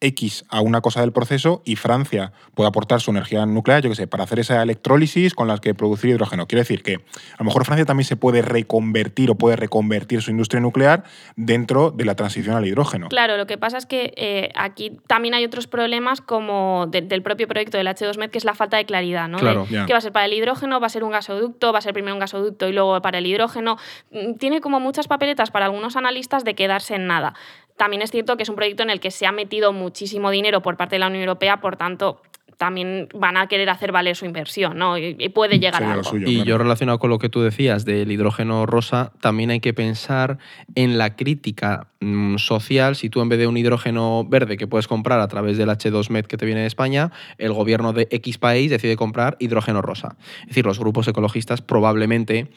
X 0.02 0.44
a 0.50 0.60
una 0.60 0.80
cosa 0.82 1.00
del 1.00 1.12
proceso 1.12 1.62
y 1.64 1.76
Francia 1.76 2.32
puede 2.54 2.68
aportar 2.68 3.00
su 3.00 3.10
energía 3.12 3.46
nuclear, 3.46 3.82
yo 3.82 3.88
qué 3.90 3.96
sé, 3.96 4.06
para 4.06 4.24
hacer 4.24 4.38
esa 4.40 4.62
electrólisis 4.62 5.34
con 5.34 5.48
las 5.48 5.60
que 5.60 5.74
producir 5.74 6.10
hidrógeno. 6.10 6.46
Quiero 6.46 6.60
decir 6.60 6.82
que 6.82 6.94
a 6.96 7.36
lo 7.38 7.44
mejor 7.44 7.64
Francia 7.64 7.84
también 7.86 8.06
se 8.06 8.16
puede 8.16 8.42
reconvertir 8.42 9.30
o 9.30 9.36
puede 9.36 9.56
reconvertir 9.56 10.20
su 10.22 10.30
industria 10.30 10.60
nuclear 10.60 11.04
dentro 11.36 11.90
de 11.90 12.04
la 12.04 12.14
transición 12.16 12.56
al 12.56 12.66
hidrógeno. 12.66 13.08
Claro, 13.08 13.36
lo 13.36 13.46
que 13.46 13.56
pasa 13.58 13.78
es 13.78 13.86
que 13.86 14.12
eh, 14.16 14.50
aquí 14.54 14.98
también 15.06 15.34
hay 15.34 15.44
otros 15.44 15.66
problemas 15.66 16.20
como 16.20 16.86
de- 16.88 17.02
del 17.02 17.22
propio 17.22 17.46
proyecto 17.48 17.76
del 17.78 17.86
H2Med, 17.86 18.30
que 18.30 18.38
es 18.38 18.44
la 18.44 18.54
falta 18.54 18.76
de 18.76 18.84
claridad, 18.84 19.28
¿no? 19.28 19.38
Claro. 19.38 19.64
De 19.66 19.72
Ya. 19.74 19.86
¿Qué 19.86 19.92
va 19.92 19.98
a 19.98 20.02
ser 20.02 20.12
para 20.12 20.26
el 20.26 20.32
hidrógeno? 20.32 20.80
¿Va 20.80 20.86
a 20.86 20.90
ser 20.90 21.04
un 21.04 21.12
gasoducto? 21.12 21.72
¿Va 21.72 21.78
a 21.78 21.82
ser 21.82 21.92
primero 21.92 22.14
un 22.14 22.20
gasoducto 22.20 22.68
y 22.68 22.72
luego 22.72 23.00
para 23.02 23.18
el 23.18 23.26
hidrógeno? 23.26 23.76
Mm, 24.10 24.34
Tiene 24.34 24.60
como 24.60 24.80
muchas 24.80 25.06
papeletas 25.08 25.50
para 25.50 25.66
algunos 25.66 25.96
analistas 25.96 26.44
de 26.44 26.54
quedarse 26.54 26.94
en 26.96 27.06
nada. 27.06 27.34
También 27.76 28.02
es 28.02 28.10
cierto 28.10 28.36
que 28.36 28.42
es 28.42 28.48
un 28.48 28.56
proyecto 28.56 28.82
en 28.82 28.90
el 28.90 29.00
que 29.00 29.10
se 29.10 29.26
ha 29.26 29.32
metido 29.32 29.72
muchísimo 29.72 30.30
dinero 30.30 30.62
por 30.62 30.76
parte 30.76 30.96
de 30.96 31.00
la 31.00 31.06
Unión 31.08 31.22
Europea, 31.22 31.60
por 31.60 31.76
tanto, 31.76 32.20
también 32.62 33.08
van 33.12 33.36
a 33.36 33.48
querer 33.48 33.68
hacer 33.70 33.90
valer 33.90 34.14
su 34.14 34.24
inversión, 34.24 34.78
¿no? 34.78 34.96
Y, 34.96 35.28
puede 35.30 35.58
llegar 35.58 35.82
a 35.82 35.94
algo. 35.94 36.16
y 36.16 36.44
yo 36.44 36.58
relacionado 36.58 37.00
con 37.00 37.10
lo 37.10 37.18
que 37.18 37.28
tú 37.28 37.40
decías 37.40 37.84
del 37.84 38.12
hidrógeno 38.12 38.66
rosa, 38.66 39.10
también 39.20 39.50
hay 39.50 39.58
que 39.58 39.74
pensar 39.74 40.38
en 40.76 40.96
la 40.96 41.16
crítica 41.16 41.88
mm, 41.98 42.36
social. 42.36 42.94
Si 42.94 43.10
tú 43.10 43.20
en 43.20 43.28
vez 43.28 43.40
de 43.40 43.48
un 43.48 43.56
hidrógeno 43.56 44.24
verde 44.24 44.56
que 44.56 44.68
puedes 44.68 44.86
comprar 44.86 45.18
a 45.18 45.26
través 45.26 45.58
del 45.58 45.70
H2Med 45.70 46.26
que 46.26 46.36
te 46.36 46.46
viene 46.46 46.60
de 46.60 46.68
España, 46.68 47.10
el 47.36 47.52
gobierno 47.52 47.92
de 47.92 48.06
X 48.12 48.38
país 48.38 48.70
decide 48.70 48.94
comprar 48.94 49.36
hidrógeno 49.40 49.82
rosa. 49.82 50.14
Es 50.42 50.50
decir, 50.50 50.64
los 50.64 50.78
grupos 50.78 51.08
ecologistas 51.08 51.62
probablemente 51.62 52.48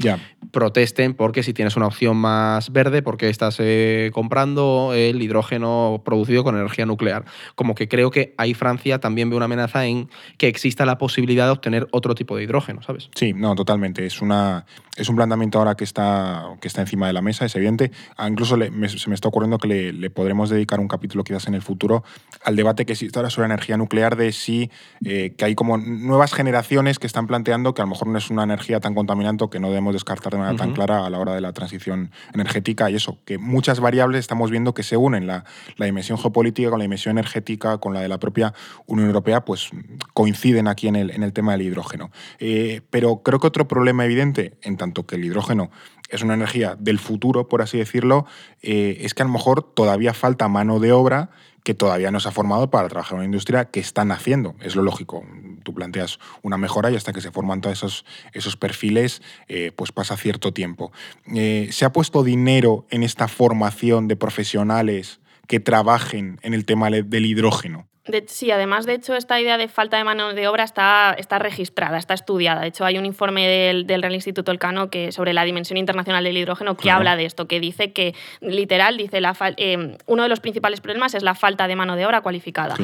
protesten 0.51 1.15
porque 1.15 1.41
si 1.41 1.51
tienes 1.53 1.77
una 1.77 1.87
opción 1.87 2.15
más 2.15 2.71
verde, 2.71 3.01
porque 3.01 3.29
estás 3.29 3.57
eh, 3.59 4.11
comprando 4.13 4.91
el 4.93 5.19
hidrógeno 5.19 6.03
producido 6.05 6.43
con 6.43 6.55
energía 6.55 6.85
nuclear. 6.85 7.25
Como 7.55 7.73
que 7.73 7.87
creo 7.87 8.11
que 8.11 8.35
ahí 8.37 8.53
Francia 8.53 8.99
también 8.99 9.31
ve 9.31 9.35
una 9.35 9.45
amenaza 9.45 9.87
en 9.87 9.94
que 10.37 10.47
exista 10.47 10.85
la 10.85 10.97
posibilidad 10.97 11.45
de 11.45 11.51
obtener 11.51 11.87
otro 11.91 12.15
tipo 12.15 12.37
de 12.37 12.43
hidrógeno, 12.43 12.81
¿sabes? 12.81 13.09
Sí, 13.15 13.33
no, 13.33 13.55
totalmente. 13.55 14.05
Es, 14.05 14.21
una, 14.21 14.65
es 14.95 15.09
un 15.09 15.15
planteamiento 15.15 15.59
ahora 15.59 15.75
que 15.75 15.83
está, 15.83 16.55
que 16.61 16.67
está 16.67 16.81
encima 16.81 17.07
de 17.07 17.13
la 17.13 17.21
mesa, 17.21 17.45
es 17.45 17.55
evidente. 17.55 17.91
Ah, 18.17 18.29
incluso 18.29 18.57
se 18.57 19.09
me 19.09 19.15
está 19.15 19.27
ocurriendo 19.27 19.57
que 19.57 19.67
le, 19.67 20.09
podremos 20.09 20.49
dedicar 20.49 20.79
un 20.79 20.87
capítulo 20.87 21.23
quizás 21.23 21.47
en 21.47 21.55
el 21.55 21.61
futuro 21.61 22.03
al 22.43 22.55
debate 22.55 22.85
que 22.85 22.93
existe 22.93 23.19
ahora 23.19 23.29
sobre 23.29 23.47
energía 23.47 23.77
nuclear, 23.77 24.15
de 24.15 24.31
si 24.31 24.71
eh, 25.03 25.33
que 25.37 25.45
hay 25.45 25.55
como 25.55 25.77
nuevas 25.77 26.33
generaciones 26.33 26.99
que 26.99 27.07
están 27.07 27.27
planteando 27.27 27.73
que 27.73 27.81
a 27.81 27.85
lo 27.85 27.89
mejor 27.89 28.07
no 28.07 28.17
es 28.17 28.29
una 28.29 28.43
energía 28.43 28.79
tan 28.79 28.93
contaminante 28.93 29.35
que 29.49 29.59
no 29.59 29.69
debemos 29.69 29.93
descartar 29.93 30.33
de 30.33 30.39
manera 30.39 30.57
tan 30.57 30.73
clara 30.73 31.05
a 31.05 31.09
la 31.09 31.19
hora 31.19 31.33
de 31.33 31.41
la 31.41 31.51
transición 31.53 32.11
energética 32.33 32.89
y 32.89 32.95
eso, 32.95 33.17
que 33.25 33.37
muchas 33.37 33.79
variables 33.79 34.19
estamos 34.19 34.51
viendo 34.51 34.73
que 34.73 34.83
se 34.83 34.97
unen, 34.97 35.27
la, 35.27 35.45
la 35.77 35.85
dimensión 35.85 36.17
geopolítica 36.17 36.69
con 36.69 36.79
la 36.79 36.83
dimensión 36.83 37.17
energética, 37.17 37.77
con 37.79 37.93
la 37.93 38.01
de 38.01 38.07
la 38.07 38.19
propia 38.19 38.53
Unión 38.85 39.07
Europea, 39.07 39.43
pues 39.43 39.69
coinciden 40.13 40.67
aquí 40.67 40.87
en 40.87 40.95
el, 40.95 41.11
en 41.11 41.23
el 41.23 41.33
tema 41.33 41.53
del 41.53 41.63
hidrógeno. 41.63 42.11
Eh, 42.39 42.81
pero 42.89 43.21
creo 43.23 43.39
que 43.39 43.47
otro 43.47 43.67
problema 43.67 44.05
evidente, 44.05 44.53
en 44.61 44.77
tanto 44.77 45.05
que 45.05 45.15
el 45.15 45.25
hidrógeno 45.25 45.71
es 46.09 46.21
una 46.21 46.35
energía 46.35 46.75
del 46.79 46.99
futuro, 46.99 47.47
por 47.47 47.61
así 47.61 47.77
decirlo, 47.77 48.25
eh, 48.61 48.97
es 49.01 49.13
que 49.13 49.23
a 49.23 49.25
lo 49.25 49.31
mejor 49.31 49.63
todavía 49.73 50.13
falta 50.13 50.47
mano 50.47 50.79
de 50.79 50.91
obra 50.91 51.29
que 51.63 51.73
todavía 51.73 52.11
no 52.11 52.19
se 52.19 52.29
ha 52.29 52.31
formado 52.31 52.69
para 52.69 52.87
trabajar 52.89 53.13
en 53.13 53.17
una 53.17 53.25
industria 53.25 53.65
que 53.65 53.79
están 53.79 54.11
haciendo. 54.11 54.53
Es 54.61 54.75
lo 54.75 54.83
lógico. 54.83 55.25
Tú 55.63 55.73
planteas 55.73 56.19
una 56.43 56.57
mejora 56.57 56.91
y 56.91 56.95
hasta 56.95 57.11
que 57.11 57.21
se 57.21 57.31
forman 57.31 57.61
todos 57.61 57.79
esos, 57.79 58.05
esos 58.33 58.55
perfiles, 58.55 59.23
eh, 59.47 59.71
pues 59.75 59.91
pasa 59.91 60.15
cierto 60.15 60.53
tiempo. 60.53 60.91
¿Se 61.25 61.85
ha 61.85 61.91
puesto 61.91 62.23
dinero 62.23 62.85
en 62.91 63.01
esta 63.01 63.27
formación 63.27 64.07
de 64.07 64.15
profesionales 64.15 65.19
que 65.47 65.59
trabajen 65.59 66.39
en 66.43 66.53
el 66.53 66.65
tema 66.65 66.91
del 66.91 67.25
hidrógeno? 67.25 67.87
Sí, 68.27 68.51
además, 68.51 68.85
de 68.85 68.93
hecho, 68.93 69.15
esta 69.15 69.39
idea 69.39 69.57
de 69.57 69.67
falta 69.67 69.97
de 69.97 70.03
mano 70.03 70.33
de 70.33 70.47
obra 70.47 70.63
está, 70.63 71.15
está 71.17 71.39
registrada, 71.39 71.97
está 71.97 72.13
estudiada. 72.13 72.61
De 72.61 72.67
hecho, 72.67 72.85
hay 72.85 72.97
un 72.97 73.05
informe 73.05 73.47
del, 73.47 73.87
del 73.87 74.01
Real 74.01 74.13
Instituto 74.13 74.51
Elcano 74.51 74.89
que, 74.89 75.11
sobre 75.11 75.33
la 75.33 75.43
dimensión 75.43 75.77
internacional 75.77 76.23
del 76.23 76.37
hidrógeno 76.37 76.77
que 76.77 76.91
habla 76.91 77.15
de 77.15 77.25
esto, 77.25 77.47
que 77.47 77.59
dice 77.59 77.93
que, 77.93 78.13
literal, 78.41 78.97
dice 78.97 79.21
la 79.21 79.35
eh, 79.57 79.97
uno 80.05 80.23
de 80.23 80.29
los 80.29 80.39
principales 80.39 80.81
problemas 80.81 81.15
es 81.15 81.23
la 81.23 81.35
falta 81.35 81.67
de 81.67 81.75
mano 81.75 81.95
de 81.95 82.05
obra 82.05 82.21
cualificada. 82.21 82.75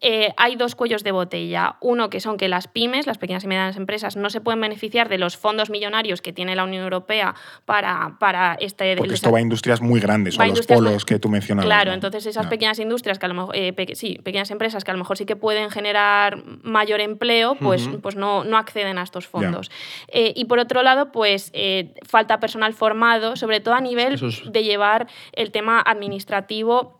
Eh, 0.00 0.32
hay 0.36 0.56
dos 0.56 0.74
cuellos 0.74 1.02
de 1.02 1.12
botella. 1.12 1.76
Uno 1.80 2.08
que 2.08 2.20
son 2.20 2.36
que 2.36 2.48
las 2.48 2.68
pymes, 2.68 3.06
las 3.06 3.18
pequeñas 3.18 3.44
y 3.44 3.48
medianas 3.48 3.76
empresas, 3.76 4.16
no 4.16 4.30
se 4.30 4.40
pueden 4.40 4.60
beneficiar 4.60 5.08
de 5.08 5.18
los 5.18 5.36
fondos 5.36 5.70
millonarios 5.70 6.22
que 6.22 6.32
tiene 6.32 6.54
la 6.54 6.64
Unión 6.64 6.84
Europea 6.84 7.34
para, 7.64 8.16
para 8.20 8.54
este... 8.60 8.96
Porque 8.96 9.14
esto 9.14 9.32
va 9.32 9.38
a 9.38 9.40
industrias 9.40 9.80
muy 9.80 10.00
grandes, 10.00 10.38
o 10.38 10.42
a 10.42 10.46
los 10.46 10.66
polos 10.66 11.04
que 11.04 11.18
tú 11.18 11.28
mencionabas. 11.28 11.66
Claro, 11.66 11.92
entonces 11.92 12.26
esas 12.26 12.46
pequeñas 12.46 12.78
industrias, 12.78 13.18
que 13.18 13.26
a 13.26 13.28
lo 13.28 13.34
mejor, 13.34 13.56
eh, 13.56 13.74
sí, 13.94 14.20
pequeñas 14.22 14.50
empresas 14.50 14.67
que 14.84 14.90
a 14.90 14.94
lo 14.94 14.98
mejor 14.98 15.16
sí 15.16 15.26
que 15.26 15.36
pueden 15.36 15.70
generar 15.70 16.42
mayor 16.62 17.00
empleo, 17.00 17.54
pues, 17.56 17.88
pues 18.02 18.16
no, 18.16 18.44
no, 18.44 18.56
acceden 18.56 18.98
a 18.98 19.02
estos 19.02 19.26
fondos. 19.26 19.70
Eh, 20.08 20.32
y 20.36 20.44
por 20.46 20.58
otro 20.58 20.82
lado, 20.82 21.12
pues 21.12 21.50
eh, 21.52 21.94
falta 22.02 22.40
personal 22.40 22.74
formado, 22.74 23.36
sobre 23.36 23.60
todo 23.60 23.74
a 23.74 23.80
nivel 23.80 24.18
de 24.18 24.64
llevar 24.64 25.08
el 25.32 25.50
tema 25.50 25.80
administrativo 25.80 26.97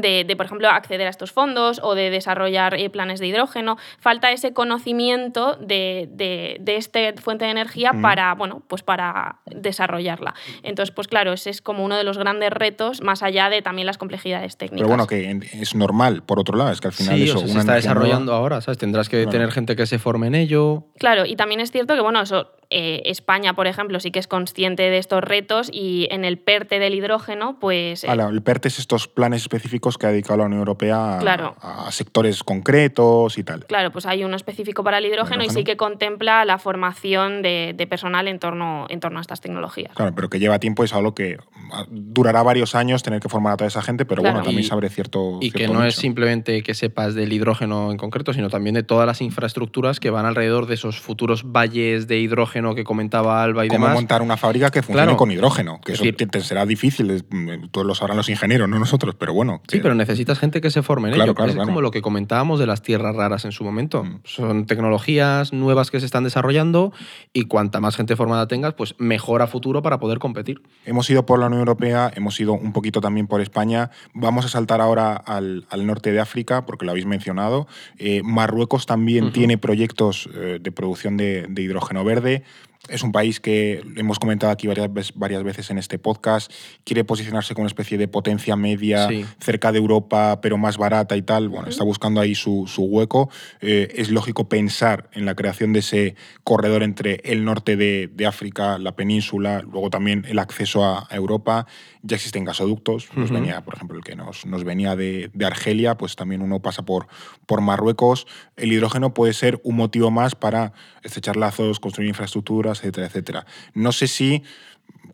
de, 0.00 0.34
por 0.36 0.46
ejemplo, 0.46 0.68
acceder 0.68 1.06
a 1.06 1.10
estos 1.10 1.32
fondos 1.32 1.80
o 1.82 1.94
de 1.94 2.10
desarrollar 2.10 2.74
eh, 2.74 2.90
planes 2.90 3.20
de 3.20 3.26
hidrógeno. 3.26 3.76
Falta 3.98 4.32
ese 4.32 4.52
conocimiento 4.52 5.56
de, 5.56 6.08
de, 6.10 6.76
esta 6.76 7.00
fuente 7.20 7.44
de 7.44 7.50
energía 7.50 7.92
para, 8.00 8.34
bueno, 8.34 8.62
pues 8.66 8.82
para 8.82 9.36
desarrollarla. 9.46 10.34
Entonces, 10.62 10.94
pues 10.94 11.08
claro, 11.08 11.32
ese 11.32 11.50
es 11.50 11.62
como 11.62 11.84
uno 11.84 11.96
de 11.96 12.04
los 12.04 12.18
grandes 12.18 12.50
retos, 12.50 13.00
más 13.02 13.22
allá 13.22 13.48
de 13.48 13.62
también 13.62 13.86
las 13.86 13.98
complejidades 13.98 14.56
técnicas. 14.56 14.78
Pero 14.78 14.88
bueno, 14.88 15.06
que 15.06 15.38
es 15.60 15.74
normal, 15.74 16.22
por 16.22 16.38
otro 16.38 16.56
lado, 16.56 16.70
es 16.70 16.80
que 16.80 16.88
al 16.88 16.94
final 16.94 17.20
eso... 17.22 17.38
se 17.46 17.58
está 17.58 17.74
desarrollando 17.74 18.32
ahora, 18.32 18.60
¿sabes? 18.60 18.78
Tendrás 18.78 19.08
que 19.08 19.26
tener 19.26 19.50
gente 19.50 19.76
que 19.76 19.86
se 19.86 19.98
forme 19.98 20.26
en 20.26 20.34
ello. 20.34 20.86
Claro, 20.98 21.26
y 21.26 21.36
también 21.36 21.60
es 21.60 21.70
cierto 21.70 21.94
que, 21.94 22.00
bueno, 22.00 22.20
eso 22.20 22.50
eh, 22.76 23.02
España, 23.08 23.54
por 23.54 23.68
ejemplo, 23.68 24.00
sí 24.00 24.10
que 24.10 24.18
es 24.18 24.26
consciente 24.26 24.82
de 24.82 24.98
estos 24.98 25.22
retos 25.22 25.70
y 25.72 26.08
en 26.10 26.24
el 26.24 26.38
PERTE 26.38 26.80
del 26.80 26.94
hidrógeno, 26.94 27.56
pues... 27.60 28.02
Eh, 28.02 28.08
el 28.10 28.42
PERTE 28.42 28.66
es 28.66 28.80
estos 28.80 29.06
planes 29.06 29.42
específicos 29.42 29.96
que 29.96 30.06
ha 30.06 30.10
dedicado 30.10 30.38
la 30.38 30.46
Unión 30.46 30.58
Europea 30.58 31.20
a, 31.20 31.92
sectores 31.92 32.42
concretos 32.42 33.38
y 33.38 33.44
tal. 33.44 33.64
Claro, 33.66 33.92
pues 33.92 34.06
hay 34.06 34.24
uno 34.24 34.34
específico 34.34 34.82
para 34.82 34.98
el 34.98 35.06
hidrógeno, 35.06 35.44
y 35.44 35.50
sí 35.50 35.62
que 35.62 35.76
contempla 35.76 36.44
la 36.44 36.58
formación 36.58 37.42
de, 37.42 37.86
personal 37.88 38.26
en 38.26 38.40
torno, 38.40 38.86
en 38.88 38.98
torno 38.98 39.18
a 39.18 39.20
estas 39.20 39.40
tecnologías. 39.40 39.94
Claro, 39.94 40.12
pero 40.16 40.28
que 40.28 40.40
lleva 40.40 40.58
tiempo 40.58 40.82
y 40.82 40.86
es 40.86 40.94
algo 40.94 41.14
que 41.14 41.38
ah, 41.72 41.86
durará 41.88 42.42
varios 42.42 42.74
años 42.74 43.04
tener 43.04 43.20
que 43.20 43.28
formar 43.28 43.52
a 43.52 43.56
toda 43.56 43.68
esa 43.68 43.82
gente, 43.82 44.04
pero 44.04 44.20
bueno, 44.20 44.42
también 44.42 44.64
sabe 44.64 44.88
cierto... 44.88 45.38
Y 45.40 45.52
que 45.52 45.68
no 45.68 45.84
es 45.84 45.94
simplemente 45.94 46.64
que 46.64 46.74
sepas 46.74 47.14
del 47.14 47.32
hidrógeno 47.32 47.92
en 47.92 47.98
concreto, 47.98 48.32
sino 48.32 48.50
también 48.50 48.74
de 48.74 48.82
todas 48.82 49.06
las 49.06 49.20
infraestructuras 49.20 50.00
que 50.00 50.10
van 50.10 50.26
alrededor 50.26 50.66
de 50.66 50.74
esos 50.74 50.98
futuros 50.98 51.44
valles 51.52 52.08
de 52.08 52.18
hidrógeno 52.18 52.63
que 52.72 52.84
comentaba 52.84 53.42
Alba 53.42 53.66
y 53.66 53.68
¿Cómo 53.68 53.86
demás. 53.86 53.94
montar 53.96 54.22
una 54.22 54.36
fábrica 54.36 54.70
que 54.70 54.82
funcione 54.82 55.16
con 55.16 55.32
hidrógeno? 55.32 55.80
Que 55.84 55.94
eso 55.94 56.04
será 56.40 56.64
difícil, 56.64 57.24
mm, 57.28 57.68
todos 57.72 57.84
lo 57.84 57.96
sabrán 57.96 58.16
los 58.16 58.28
ingenieros, 58.28 58.68
no 58.68 58.78
nosotros, 58.78 59.16
pero 59.18 59.34
bueno. 59.34 59.60
Sí, 59.68 59.80
pero 59.80 59.94
necesitas 59.94 60.38
gente 60.38 60.60
que 60.60 60.70
se 60.70 60.82
forme 60.82 61.08
en 61.08 61.20
ello. 61.20 61.34
es 61.44 61.56
como 61.56 61.80
lo 61.80 61.90
que 61.90 62.00
comentábamos 62.00 62.60
de 62.60 62.66
las 62.66 62.82
tierras 62.82 63.16
raras 63.16 63.44
en 63.44 63.52
su 63.52 63.64
momento. 63.64 64.04
Mm. 64.04 64.20
Son 64.24 64.66
tecnologías 64.66 65.52
nuevas 65.52 65.90
que 65.90 65.98
se 65.98 66.06
están 66.06 66.24
desarrollando 66.24 66.92
y 67.32 67.46
cuanta 67.46 67.80
más 67.80 67.96
gente 67.96 68.14
formada 68.14 68.46
tengas, 68.46 68.74
pues 68.74 68.94
mejor 68.98 69.42
a 69.42 69.46
futuro 69.46 69.82
para 69.82 69.98
poder 69.98 70.18
competir. 70.18 70.62
Hemos 70.84 71.08
ido 71.10 71.26
por 71.26 71.38
la 71.38 71.46
Unión 71.46 71.60
Europea, 71.60 72.12
hemos 72.14 72.38
ido 72.38 72.52
un 72.52 72.72
poquito 72.72 73.00
también 73.00 73.26
por 73.26 73.40
España. 73.40 73.90
Vamos 74.12 74.44
a 74.44 74.48
saltar 74.48 74.80
ahora 74.80 75.14
al, 75.16 75.64
norte 75.84 76.12
de 76.12 76.20
África, 76.20 76.64
porque 76.66 76.84
lo 76.84 76.92
habéis 76.92 77.06
mencionado. 77.06 77.66
Eh, 77.98 78.22
Marruecos 78.22 78.86
también 78.86 79.32
tiene 79.32 79.58
proyectos 79.58 80.28
eh, 80.34 80.58
de 80.60 80.72
producción 80.72 81.16
de 81.16 81.46
hidrógeno 81.56 82.04
verde 82.04 82.44
es 82.88 83.02
un 83.02 83.12
país 83.12 83.40
que 83.40 83.82
hemos 83.96 84.18
comentado 84.18 84.52
aquí 84.52 84.66
varias, 84.66 85.14
varias 85.14 85.42
veces 85.42 85.70
en 85.70 85.78
este 85.78 85.98
podcast, 85.98 86.52
quiere 86.84 87.04
posicionarse 87.04 87.54
como 87.54 87.62
una 87.62 87.68
especie 87.68 87.96
de 87.96 88.08
potencia 88.08 88.56
media 88.56 89.08
cerca 89.40 89.72
de 89.72 89.78
Europa, 89.78 90.40
pero 90.40 90.58
más 90.58 90.76
barata 90.76 91.16
y 91.16 91.22
tal. 91.22 91.48
Bueno, 91.48 91.68
está 91.68 91.84
buscando 91.84 92.20
ahí 92.20 92.34
su, 92.34 92.66
hueco. 92.78 93.30
Eh, 93.60 93.88
es 93.94 94.10
lógico 94.10 94.48
pensar 94.48 95.08
en 95.12 95.24
la 95.24 95.34
creación 95.34 95.72
de 95.72 95.78
ese 95.78 96.14
corredor 96.42 96.82
entre 96.82 97.20
el 97.24 97.44
norte 97.44 97.76
de, 97.76 98.24
África, 98.26 98.78
la 98.78 98.96
península, 98.96 99.60
luego 99.60 99.90
también 99.90 100.24
el 100.28 100.38
acceso 100.38 100.84
a, 100.84 101.06
Europa. 101.10 101.66
Ya 102.02 102.16
existen 102.16 102.44
gasoductos, 102.44 103.08
nos 103.14 103.30
venía, 103.30 103.62
por 103.62 103.74
ejemplo, 103.74 103.96
el 103.96 104.04
que 104.04 104.16
nos, 104.16 104.44
nos 104.46 104.64
venía 104.64 104.96
de, 104.96 105.30
Argelia, 105.44 105.96
pues 105.96 106.16
también 106.16 106.42
uno 106.42 106.60
pasa 106.60 106.84
por, 106.84 107.06
por 107.46 107.60
Marruecos. 107.60 108.26
El 108.56 108.72
hidrógeno 108.72 109.14
puede 109.14 109.32
ser 109.32 109.60
un 109.62 109.76
motivo 109.76 110.10
más 110.10 110.34
para 110.34 110.72
estrechar 111.02 111.36
lazos, 111.36 111.80
construir 111.80 112.08
infraestructuras 112.08 112.73
etcétera, 112.80 113.06
etcétera. 113.06 113.46
No 113.74 113.92
sé 113.92 114.06
si 114.06 114.42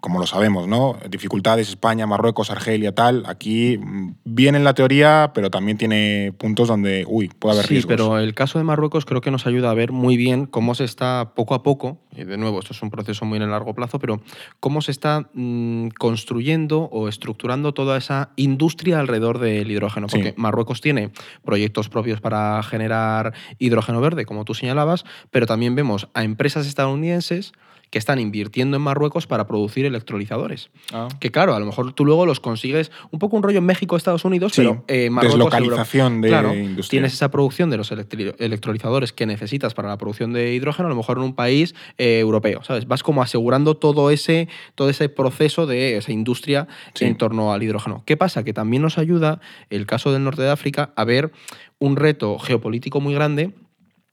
como 0.00 0.18
lo 0.18 0.26
sabemos, 0.26 0.66
¿no? 0.66 0.96
Dificultades, 1.08 1.68
España, 1.68 2.06
Marruecos, 2.06 2.50
Argelia, 2.50 2.94
tal. 2.94 3.24
Aquí 3.26 3.78
viene 4.24 4.58
en 4.58 4.64
la 4.64 4.74
teoría, 4.74 5.32
pero 5.34 5.50
también 5.50 5.78
tiene 5.78 6.32
puntos 6.38 6.68
donde, 6.68 7.04
uy, 7.06 7.28
puede 7.28 7.56
haber 7.56 7.66
sí, 7.66 7.82
pero 7.86 8.18
el 8.18 8.34
caso 8.34 8.58
de 8.58 8.64
Marruecos 8.64 9.04
creo 9.04 9.20
que 9.20 9.30
nos 9.30 9.46
ayuda 9.46 9.70
a 9.70 9.74
ver 9.74 9.92
muy 9.92 10.16
bien 10.16 10.46
cómo 10.46 10.74
se 10.74 10.84
está 10.84 11.32
poco 11.34 11.54
a 11.54 11.62
poco, 11.62 11.98
y 12.16 12.24
de 12.24 12.36
nuevo, 12.36 12.58
esto 12.58 12.72
es 12.72 12.82
un 12.82 12.90
proceso 12.90 13.24
muy 13.24 13.36
en 13.36 13.42
el 13.42 13.50
largo 13.50 13.74
plazo, 13.74 13.98
pero 13.98 14.20
cómo 14.58 14.80
se 14.80 14.90
está 14.90 15.28
mm, 15.34 15.88
construyendo 15.98 16.82
o 16.84 17.08
estructurando 17.08 17.74
toda 17.74 17.98
esa 17.98 18.30
industria 18.36 19.00
alrededor 19.00 19.38
del 19.38 19.70
hidrógeno. 19.70 20.06
Porque 20.06 20.34
Marruecos 20.36 20.80
tiene 20.80 21.10
proyectos 21.44 21.88
propios 21.88 22.20
para 22.20 22.62
generar 22.62 23.34
hidrógeno 23.58 24.00
verde, 24.00 24.24
como 24.24 24.44
tú 24.44 24.54
señalabas, 24.54 25.04
pero 25.30 25.46
también 25.46 25.74
vemos 25.74 26.08
a 26.14 26.24
empresas 26.24 26.66
estadounidenses 26.66 27.52
que 27.90 27.98
están 27.98 28.20
invirtiendo 28.20 28.76
en 28.76 28.82
Marruecos 28.82 29.26
para 29.26 29.46
producir 29.46 29.84
electrolizadores. 29.84 30.70
Ah. 30.92 31.08
Que 31.18 31.30
claro, 31.30 31.54
a 31.54 31.60
lo 31.60 31.66
mejor 31.66 31.92
tú 31.92 32.04
luego 32.04 32.24
los 32.24 32.40
consigues 32.40 32.92
un 33.10 33.18
poco 33.18 33.36
un 33.36 33.42
rollo 33.42 33.58
en 33.58 33.64
México, 33.66 33.96
Estados 33.96 34.24
Unidos, 34.24 34.52
Sí, 34.52 34.62
pero 34.62 34.84
eh, 34.88 35.10
Marruecos, 35.10 35.38
deslocalización 35.38 36.20
de 36.20 36.28
claro, 36.28 36.54
industria. 36.54 36.88
Tienes 36.88 37.12
esa 37.12 37.30
producción 37.30 37.68
de 37.70 37.76
los 37.76 37.90
electrolizadores 37.92 39.12
que 39.12 39.26
necesitas 39.26 39.74
para 39.74 39.88
la 39.88 39.98
producción 39.98 40.32
de 40.32 40.54
hidrógeno, 40.54 40.86
a 40.86 40.90
lo 40.90 40.96
mejor 40.96 41.18
en 41.18 41.24
un 41.24 41.34
país 41.34 41.74
eh, 41.98 42.20
europeo, 42.20 42.62
¿sabes? 42.62 42.86
Vas 42.86 43.02
como 43.02 43.22
asegurando 43.22 43.76
todo 43.76 44.10
ese, 44.10 44.48
todo 44.74 44.88
ese 44.88 45.08
proceso 45.08 45.66
de 45.66 45.96
esa 45.96 46.12
industria 46.12 46.68
Sí. 46.94 47.04
en 47.04 47.16
torno 47.16 47.52
al 47.52 47.62
hidrógeno. 47.62 48.02
¿Qué 48.06 48.16
pasa? 48.16 48.44
Que 48.44 48.52
también 48.52 48.82
nos 48.82 48.98
ayuda 48.98 49.40
el 49.68 49.86
caso 49.86 50.12
del 50.12 50.24
norte 50.24 50.42
de 50.42 50.50
África 50.50 50.92
a 50.96 51.04
ver 51.04 51.32
un 51.78 51.96
reto 51.96 52.38
geopolítico 52.38 53.00
muy 53.00 53.14
grande 53.14 53.52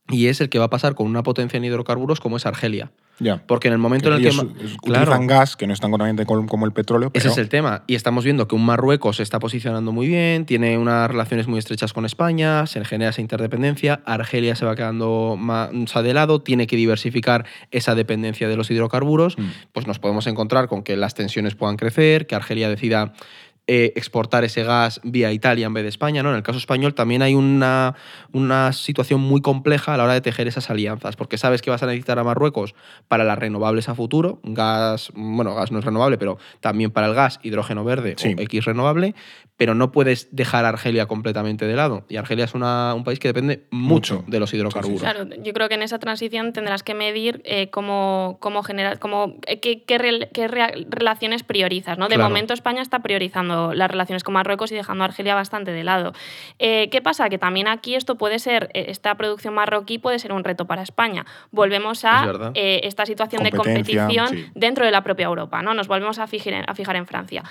y 0.10 0.28
es 0.28 0.40
el 0.42 0.50
que 0.50 0.60
va 0.60 0.66
a 0.66 0.70
pasar 0.70 0.96
con 0.96 1.08
una 1.08 1.24
potencia 1.24 1.58
en 1.58 1.66
hidrocarburos 1.66 2.20
como 2.20 2.38
es 2.38 2.46
Argelia. 2.46 2.92
Ya. 3.20 3.42
Porque 3.48 3.68
en 3.68 3.74
el 3.74 3.80
momento 3.80 4.10
en 4.10 4.14
el 4.14 4.22
que... 4.22 4.28
Ellos 4.28 4.44
ma- 4.46 4.52
utilizan 4.52 4.78
Claro. 4.84 5.18
gas 5.26 5.56
que 5.56 5.66
no 5.66 5.74
es 5.74 5.80
tan 5.80 5.90
contaminante 5.90 6.26
como 6.28 6.66
el 6.68 6.72
petróleo. 6.72 7.10
Ese 7.16 7.30
es 7.30 7.38
el 7.40 7.50
tema. 7.50 7.84
Y 7.88 7.96
estamos 7.96 8.24
viendo 8.24 8.48
que 8.48 8.54
un 8.54 8.64
Marruecos 8.64 9.16
se 9.18 9.24
está 9.24 9.40
posicionando 9.40 9.92
muy 9.92 10.08
bien, 10.08 10.46
tiene 10.46 10.78
unas 10.78 11.10
relaciones 11.10 11.48
muy 11.48 11.58
estrechas 11.58 11.94
con 11.94 12.06
España, 12.06 12.68
se 12.68 12.86
genera 12.86 13.10
esa 13.10 13.22
interdependencia, 13.22 14.02
Argelia 14.06 14.56
se 14.56 14.66
va 14.66 14.76
quedando 14.76 15.36
más 15.36 15.72
de 15.72 16.14
lado, 16.14 16.42
tiene 16.42 16.68
que 16.68 16.76
diversificar 16.76 17.46
esa 17.72 17.96
dependencia 17.96 18.48
de 18.48 18.56
los 18.56 18.70
hidrocarburos, 18.70 19.36
Mm. 19.38 19.50
pues 19.74 19.88
nos 19.88 19.98
podemos 19.98 20.28
encontrar 20.28 20.68
con 20.68 20.84
que 20.84 20.96
las 20.96 21.16
tensiones 21.16 21.56
puedan 21.56 21.76
crecer, 21.76 22.28
que 22.28 22.36
Argelia 22.36 22.70
decida 22.70 23.14
eh, 23.68 23.92
exportar 23.96 24.44
ese 24.46 24.64
gas 24.64 25.02
vía 25.04 25.32
Italia 25.34 25.66
en 25.68 25.74
vez 25.74 25.84
de 25.84 25.90
España. 25.90 26.24
¿no? 26.24 26.30
En 26.30 26.38
el 26.38 26.44
caso 26.44 26.58
español 26.58 26.94
también 26.94 27.22
hay 27.22 27.36
una, 27.36 27.96
una 28.32 28.72
situación 28.74 29.20
muy 29.22 29.42
compleja 29.42 29.94
a 29.94 29.98
la 29.98 30.06
hora 30.06 30.14
de 30.14 30.22
tejer 30.22 30.48
esas 30.48 30.70
alianzas, 30.70 31.16
porque 31.18 31.38
sabes 31.38 31.62
que 31.62 31.70
vas 31.70 31.84
a 31.84 31.86
necesitar 31.86 32.18
a 32.18 32.24
Marruecos 32.24 32.76
para 33.08 33.24
las 33.26 33.38
renovables 33.38 33.90
a 33.90 33.96
futuro, 33.96 34.40
gas, 34.44 35.12
bueno, 35.16 35.54
gas 35.54 35.72
no 35.72 35.80
es 35.80 35.86
renovable, 35.86 36.18
pero 36.18 36.38
también 36.62 36.92
para 36.92 37.08
el 37.08 37.14
gas, 37.14 37.40
hidrógeno 37.44 37.84
verde 37.84 38.16
Sí. 38.18 38.36
o 38.38 38.42
X 38.42 38.66
renovable, 38.66 39.16
pero 39.58 39.74
no 39.74 39.92
puedes 39.92 40.34
dejar 40.36 40.66
a 40.66 40.70
Argelia 40.70 41.08
completamente 41.08 41.66
de 41.66 41.76
lado. 41.76 42.06
Y 42.08 42.18
Argelia 42.18 42.46
es 42.46 42.54
una- 42.54 42.94
un 42.94 43.04
país 43.04 43.18
que 43.20 43.28
depende 43.28 43.64
mucho, 43.72 44.18
Mucho. 44.18 44.26
de 44.28 44.40
los 44.40 44.54
hidrocarburos. 44.54 45.02
Claro, 45.02 45.26
yo 45.42 45.52
creo 45.54 45.68
que 45.68 45.74
en 45.76 45.82
esa 45.82 45.98
transición 45.98 46.54
tendrás 46.54 46.84
que 46.84 46.94
medir 46.94 47.42
eh, 47.44 47.70
cómo, 47.72 48.38
cómo 48.40 48.62
generar, 48.62 49.00
cómo, 49.00 49.36
eh, 49.48 49.60
qué, 49.60 49.84
qué 49.84 49.98
rel- 49.98 50.30
qué 50.32 50.48
rea- 50.48 50.72
relaciones 50.90 51.42
priorizas. 51.42 51.98
¿no? 51.98 52.08
De 52.08 52.16
Claro. 52.16 52.30
momento 52.30 52.54
España 52.54 52.82
está 52.84 53.00
priorizando 53.00 53.74
las 53.74 53.90
relaciones 53.90 54.24
con 54.24 54.36
Marruecos 54.36 54.72
y 54.72 54.76
dejando 54.76 55.04
a 55.04 55.08
Argelia 55.08 55.34
bastante 55.34 55.72
de 55.72 55.84
lado. 55.84 56.14
Eh, 56.60 56.90
¿Qué 56.92 57.02
pasa? 57.02 57.28
Que 57.30 57.40
también 57.40 57.68
aquí 57.68 57.96
esto 57.96 58.16
puede 58.16 58.38
ser, 58.38 58.70
esta 58.74 59.16
producción 59.16 59.56
marroquí 59.56 59.98
puede 59.98 60.20
ser 60.20 60.34
un 60.34 60.44
reto 60.44 60.66
para 60.66 60.84
España. 60.84 61.26
Volvemos 61.52 62.06
a 62.06 62.52
eh, 62.54 62.82
esta 62.84 63.06
situación 63.08 63.44
de 63.44 63.52
competición 63.52 64.28
sí. 64.30 64.46
dentro 64.54 64.86
de 64.86 64.92
la 64.92 65.02
propia 65.02 65.26
Europa. 65.26 65.64
¿no? 65.64 65.74
Nos 65.74 65.88
volvemos 65.88 66.20
a 66.20 66.28
fijar 66.28 66.54
en, 66.54 66.64
a 66.68 66.76
fijar 66.76 66.96
en 66.96 67.08
Francia. 67.08 67.44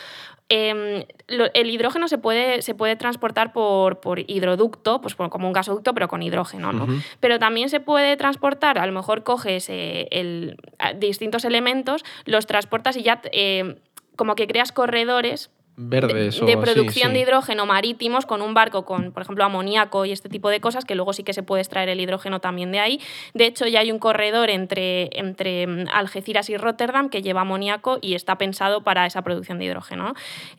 Em, 0.49 1.03
lo- 1.27 1.53
el 1.55 1.71
hidrógeno 1.71 1.96
se 2.09 2.19
puede, 2.19 2.63
se 2.63 2.75
puede 2.75 2.97
transportar 2.97 3.53
por, 3.53 4.01
por 4.01 4.19
hidroducto, 4.21 5.01
pues 5.01 5.15
por- 5.15 5.31
como 5.31 5.47
un 5.47 5.53
gasoducto, 5.53 5.95
pero 5.95 6.09
con 6.09 6.23
hidrógeno. 6.23 6.73
¿no? 6.73 6.87
Pero 7.21 7.39
también 7.39 7.69
se 7.69 7.81
puede 7.81 8.17
transportar, 8.17 8.79
a 8.79 8.87
lo 8.87 8.93
mejor 8.93 9.23
coges 9.25 9.69
eh, 9.71 10.09
el- 10.11 10.57
distintos 10.99 11.45
elementos, 11.45 12.05
los 12.25 12.47
transportas 12.47 12.97
y 12.97 13.03
ya 13.03 13.21
eh, 13.33 13.77
como 14.17 14.35
que 14.35 14.47
creas 14.47 14.73
corredores 14.73 15.51
Verdes 15.77 16.41
de, 16.41 16.47
de 16.47 16.57
o 16.57 16.65
sí, 16.65 16.73
producción 16.73 17.09
sí. 17.09 17.15
de 17.15 17.21
hidrógeno 17.21 17.67
marítimos 17.67 18.27
con 18.27 18.43
un 18.43 18.55
barco 18.55 18.85
con, 18.85 19.13
por 19.13 19.23
ejemplo, 19.23 19.45
amoníaco 19.45 20.05
y 20.05 20.13
este 20.13 20.29
tipo 20.29 20.49
de 20.49 20.61
cosas, 20.61 20.85
que 20.85 20.95
luego 20.95 21.13
sí 21.13 21.23
que 21.23 21.33
se 21.33 21.43
puede 21.43 21.63
extraer 21.63 21.89
el 21.89 22.01
hidrógeno 22.01 22.41
también 22.41 22.73
de 22.73 22.81
ahí. 22.81 23.01
De 23.35 23.47
hecho, 23.47 23.67
ya 23.67 23.81
hay 23.81 23.93
un 23.93 23.99
corredor 23.99 24.51
entre, 24.51 25.11
entre 25.19 25.67
mm, 25.67 25.89
Algeciras 25.93 26.49
y 26.51 26.57
Rotterdam 26.57 27.09
que 27.09 27.23
lleva 27.23 27.43
amoníaco 27.43 27.99
y 28.01 28.15
está 28.15 28.39
pensado 28.39 28.83
para 28.83 29.07
esa 29.07 29.23
producción 29.23 29.59
de 29.59 29.67
hidrógeno. 29.67 29.97
¿no? 29.97 30.15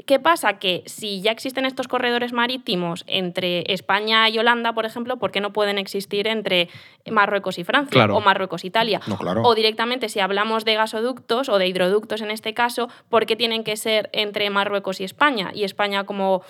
¿Qué 0.06 0.20
pasa? 0.20 0.60
Que 0.60 0.84
si 0.86 1.22
ya 1.22 1.32
existen 1.32 1.66
estos 1.66 1.88
corredores 1.88 2.34
marítimos 2.34 3.04
entre 3.08 3.64
España 3.74 4.30
y 4.30 4.38
Holanda, 4.40 4.74
por 4.74 4.86
ejemplo, 4.86 5.18
¿por 5.18 5.32
qué 5.32 5.42
no 5.42 5.54
pueden 5.54 5.78
existir 5.78 6.28
entre 6.28 6.70
Marruecos 7.10 7.58
y 7.58 7.64
Francia 7.64 7.92
Claro. 7.92 8.18
o 8.18 8.22
Marruecos-Italia? 8.22 9.02
No, 9.08 9.18
claro. 9.18 9.42
O 9.44 9.56
directamente, 9.56 10.10
si 10.10 10.20
hablamos 10.20 10.66
de 10.66 10.76
gasoductos 10.76 11.50
o 11.50 11.58
de 11.58 11.68
hidroductos 11.68 12.22
en 12.22 12.32
este 12.32 12.54
caso, 12.54 12.90
¿por 13.10 13.26
qué 13.26 13.36
tienen 13.36 13.64
que 13.64 13.78
ser 13.78 14.10
entre 14.14 14.50
Marruecos 14.50 15.02
y 15.02 15.07
España? 15.08 15.52
Y 15.54 15.64
España 15.64 16.06
como 16.06 16.44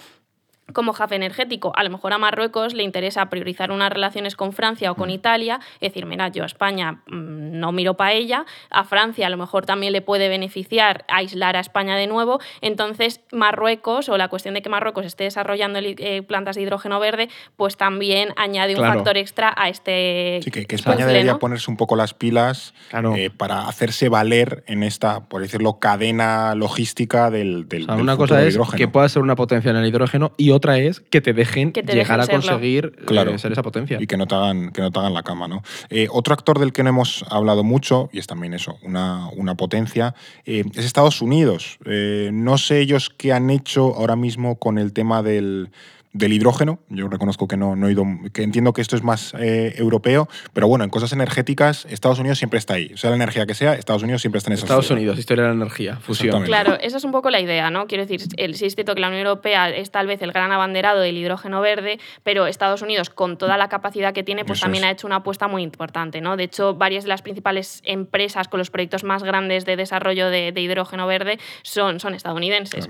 como 0.73 0.91
hub 0.91 1.13
energético. 1.13 1.71
A 1.75 1.83
lo 1.83 1.89
mejor 1.89 2.11
a 2.13 2.17
Marruecos 2.17 2.73
le 2.73 2.83
interesa 2.83 3.25
priorizar 3.29 3.71
unas 3.71 3.91
relaciones 3.91 4.35
con 4.35 4.51
Francia 4.53 4.91
o 4.91 4.95
Mm. 4.95 4.97
con 4.97 5.09
Italia, 5.09 5.59
es 5.75 5.91
decir, 5.91 6.05
mira, 6.05 6.27
yo 6.27 6.43
a 6.43 6.45
España 6.45 7.01
mm, 7.07 7.59
no 7.59 7.71
miro 7.71 7.93
para 7.95 8.11
ella, 8.13 8.45
a 8.69 8.83
Francia 8.83 9.27
a 9.27 9.29
lo 9.29 9.37
mejor 9.37 9.65
también 9.65 9.93
le 9.93 10.01
puede 10.01 10.27
beneficiar 10.29 11.05
aislar 11.07 11.55
a 11.55 11.59
España 11.61 11.95
de 11.95 12.07
nuevo, 12.07 12.39
entonces 12.61 13.21
Marruecos 13.31 14.09
o 14.09 14.17
la 14.17 14.27
cuestión 14.27 14.53
de 14.55 14.61
que 14.61 14.69
Marruecos 14.69 15.05
esté 15.05 15.23
desarrollando 15.23 15.79
eh, 15.81 16.21
plantas 16.23 16.55
de 16.57 16.63
hidrógeno 16.63 16.99
verde, 16.99 17.29
pues 17.55 17.77
también 17.77 18.33
añade 18.35 18.73
un 18.73 18.79
Claro. 18.79 18.95
factor 18.95 19.17
extra 19.17 19.53
a 19.55 19.69
este 19.69 20.39
Sí, 20.43 20.51
que, 20.51 20.65
que 20.65 20.75
España 20.75 20.97
puzzle, 20.97 21.13
debería 21.13 21.33
¿no? 21.33 21.39
ponerse 21.39 21.71
un 21.71 21.77
poco 21.77 21.95
las 21.95 22.13
pilas 22.13 22.73
Claro. 22.89 23.15
eh, 23.15 23.29
para 23.29 23.67
hacerse 23.67 24.09
valer 24.09 24.63
en 24.67 24.83
esta, 24.83 25.21
por 25.29 25.41
decirlo, 25.41 25.79
cadena 25.79 26.55
logística 26.55 27.31
del, 27.31 27.67
del, 27.69 27.83
O 27.83 27.85
sea, 27.85 27.93
del 27.95 28.03
una 28.03 28.17
cosa 28.17 28.43
es 28.43 28.53
hidrógeno. 28.55 28.77
que 28.77 28.87
pueda 28.87 29.07
ser 29.09 29.21
una 29.21 29.35
potencia 29.35 29.71
en 29.71 29.77
el 29.77 29.85
hidrógeno 29.85 30.33
y 30.37 30.51
otra 30.57 30.77
es 30.77 30.99
que 30.99 31.21
te 31.21 31.33
dejen 31.33 31.71
Que 31.71 31.83
te 31.83 31.93
llegar 31.93 32.19
dejen 32.19 32.35
a 32.35 32.39
conseguir 32.39 32.93
eh, 32.97 33.05
Claro. 33.05 33.37
ser 33.37 33.51
esa 33.53 33.63
potencia. 33.63 33.97
y 34.01 34.07
que 34.07 34.17
no 34.17 34.27
te 34.27 34.35
hagan, 34.35 34.71
que 34.71 34.81
no 34.81 34.91
te 34.91 34.99
hagan 34.99 35.13
la 35.13 35.23
cama. 35.23 35.47
¿no? 35.47 35.63
Eh, 35.89 36.07
otro 36.11 36.33
actor 36.33 36.59
del 36.59 36.73
que 36.73 36.83
no 36.83 36.89
hemos 36.89 37.23
hablado 37.29 37.63
mucho, 37.63 38.09
y 38.11 38.19
es 38.19 38.27
también 38.27 38.53
eso, 38.53 38.77
una, 38.83 39.29
una 39.35 39.55
potencia, 39.55 40.13
eh, 40.45 40.63
es 40.75 40.85
Estados 40.85 41.21
Unidos. 41.21 41.77
Eh, 41.85 42.29
no 42.33 42.57
sé 42.57 42.79
ellos 42.79 43.09
qué 43.15 43.33
han 43.33 43.49
hecho 43.49 43.95
ahora 43.95 44.15
mismo 44.15 44.57
con 44.57 44.77
el 44.77 44.93
tema 44.93 45.23
del, 45.23 45.69
del 46.17 46.33
hidrógeno. 46.33 46.79
Yo 46.89 47.07
reconozco 47.07 47.47
que 47.47 47.57
no, 47.57 47.75
no 47.75 47.87
he 47.87 47.91
ido, 47.91 48.03
que 48.33 48.43
entiendo 48.43 48.73
que 48.73 48.81
esto 48.81 48.95
es 48.95 49.03
más 49.03 49.33
eh, 49.39 49.73
europeo, 49.77 50.27
pero 50.53 50.67
bueno, 50.67 50.83
en 50.83 50.89
cosas 50.89 51.13
energéticas, 51.13 51.85
Estados 51.89 52.19
Unidos 52.19 52.37
siempre 52.37 52.59
está 52.59 52.75
ahí. 52.75 52.91
Sea 52.95 53.09
la 53.09 53.15
energía 53.15 53.45
que 53.45 53.53
sea, 53.53 53.73
Estados 53.73 54.03
Unidos 54.03 54.21
siempre 54.21 54.37
está 54.37 54.49
en 54.49 54.55
esa 54.55 54.65
Estados 54.65 54.89
Unidos, 54.91 55.17
historia 55.17 55.43
de 55.43 55.49
la 55.49 55.55
energía, 55.55 55.97
fusión. 55.97 56.43
Claro, 56.43 56.77
esa 56.81 56.97
es 56.97 57.03
un 57.03 57.11
poco 57.11 57.29
la 57.29 57.39
idea, 57.39 57.69
¿no? 57.69 57.87
Quiero 57.87 58.05
decir, 58.05 58.27
el, 58.37 58.55
sí 58.55 58.65
es 58.65 58.75
cierto 58.75 58.95
que 58.95 59.01
la 59.01 59.07
Unión 59.07 59.25
Europea 59.25 59.69
es 59.69 59.91
tal 59.91 60.07
vez 60.07 60.21
el 60.21 60.31
gran 60.31 60.51
abanderado 60.51 61.01
del 61.01 61.17
hidrógeno 61.17 61.61
verde, 61.61 61.99
pero 62.23 62.47
Estados 62.47 62.81
Unidos, 62.81 63.09
con 63.09 63.37
toda 63.37 63.57
la 63.57 63.69
capacidad 63.69 64.13
que 64.13 64.23
tiene, 64.23 64.45
pues 64.45 64.59
Eso 64.59 64.65
también 64.65 64.83
es. 64.83 64.89
ha 64.89 64.91
hecho 64.93 65.07
una 65.07 65.17
apuesta 65.17 65.47
muy 65.47 65.63
importante, 65.63 66.21
¿no? 66.21 66.37
De 66.37 66.43
hecho, 66.43 66.73
varias 66.73 67.03
de 67.03 67.09
las 67.09 67.21
principales 67.21 67.81
empresas 67.85 68.47
con 68.47 68.57
los 68.59 68.69
proyectos 68.69 69.03
más 69.03 69.23
grandes 69.23 69.65
de 69.65 69.75
desarrollo 69.75 70.29
de, 70.29 70.51
de 70.51 70.61
hidrógeno 70.61 71.07
verde 71.07 71.39
son, 71.63 71.99
son 71.99 72.15
estadounidenses. 72.15 72.87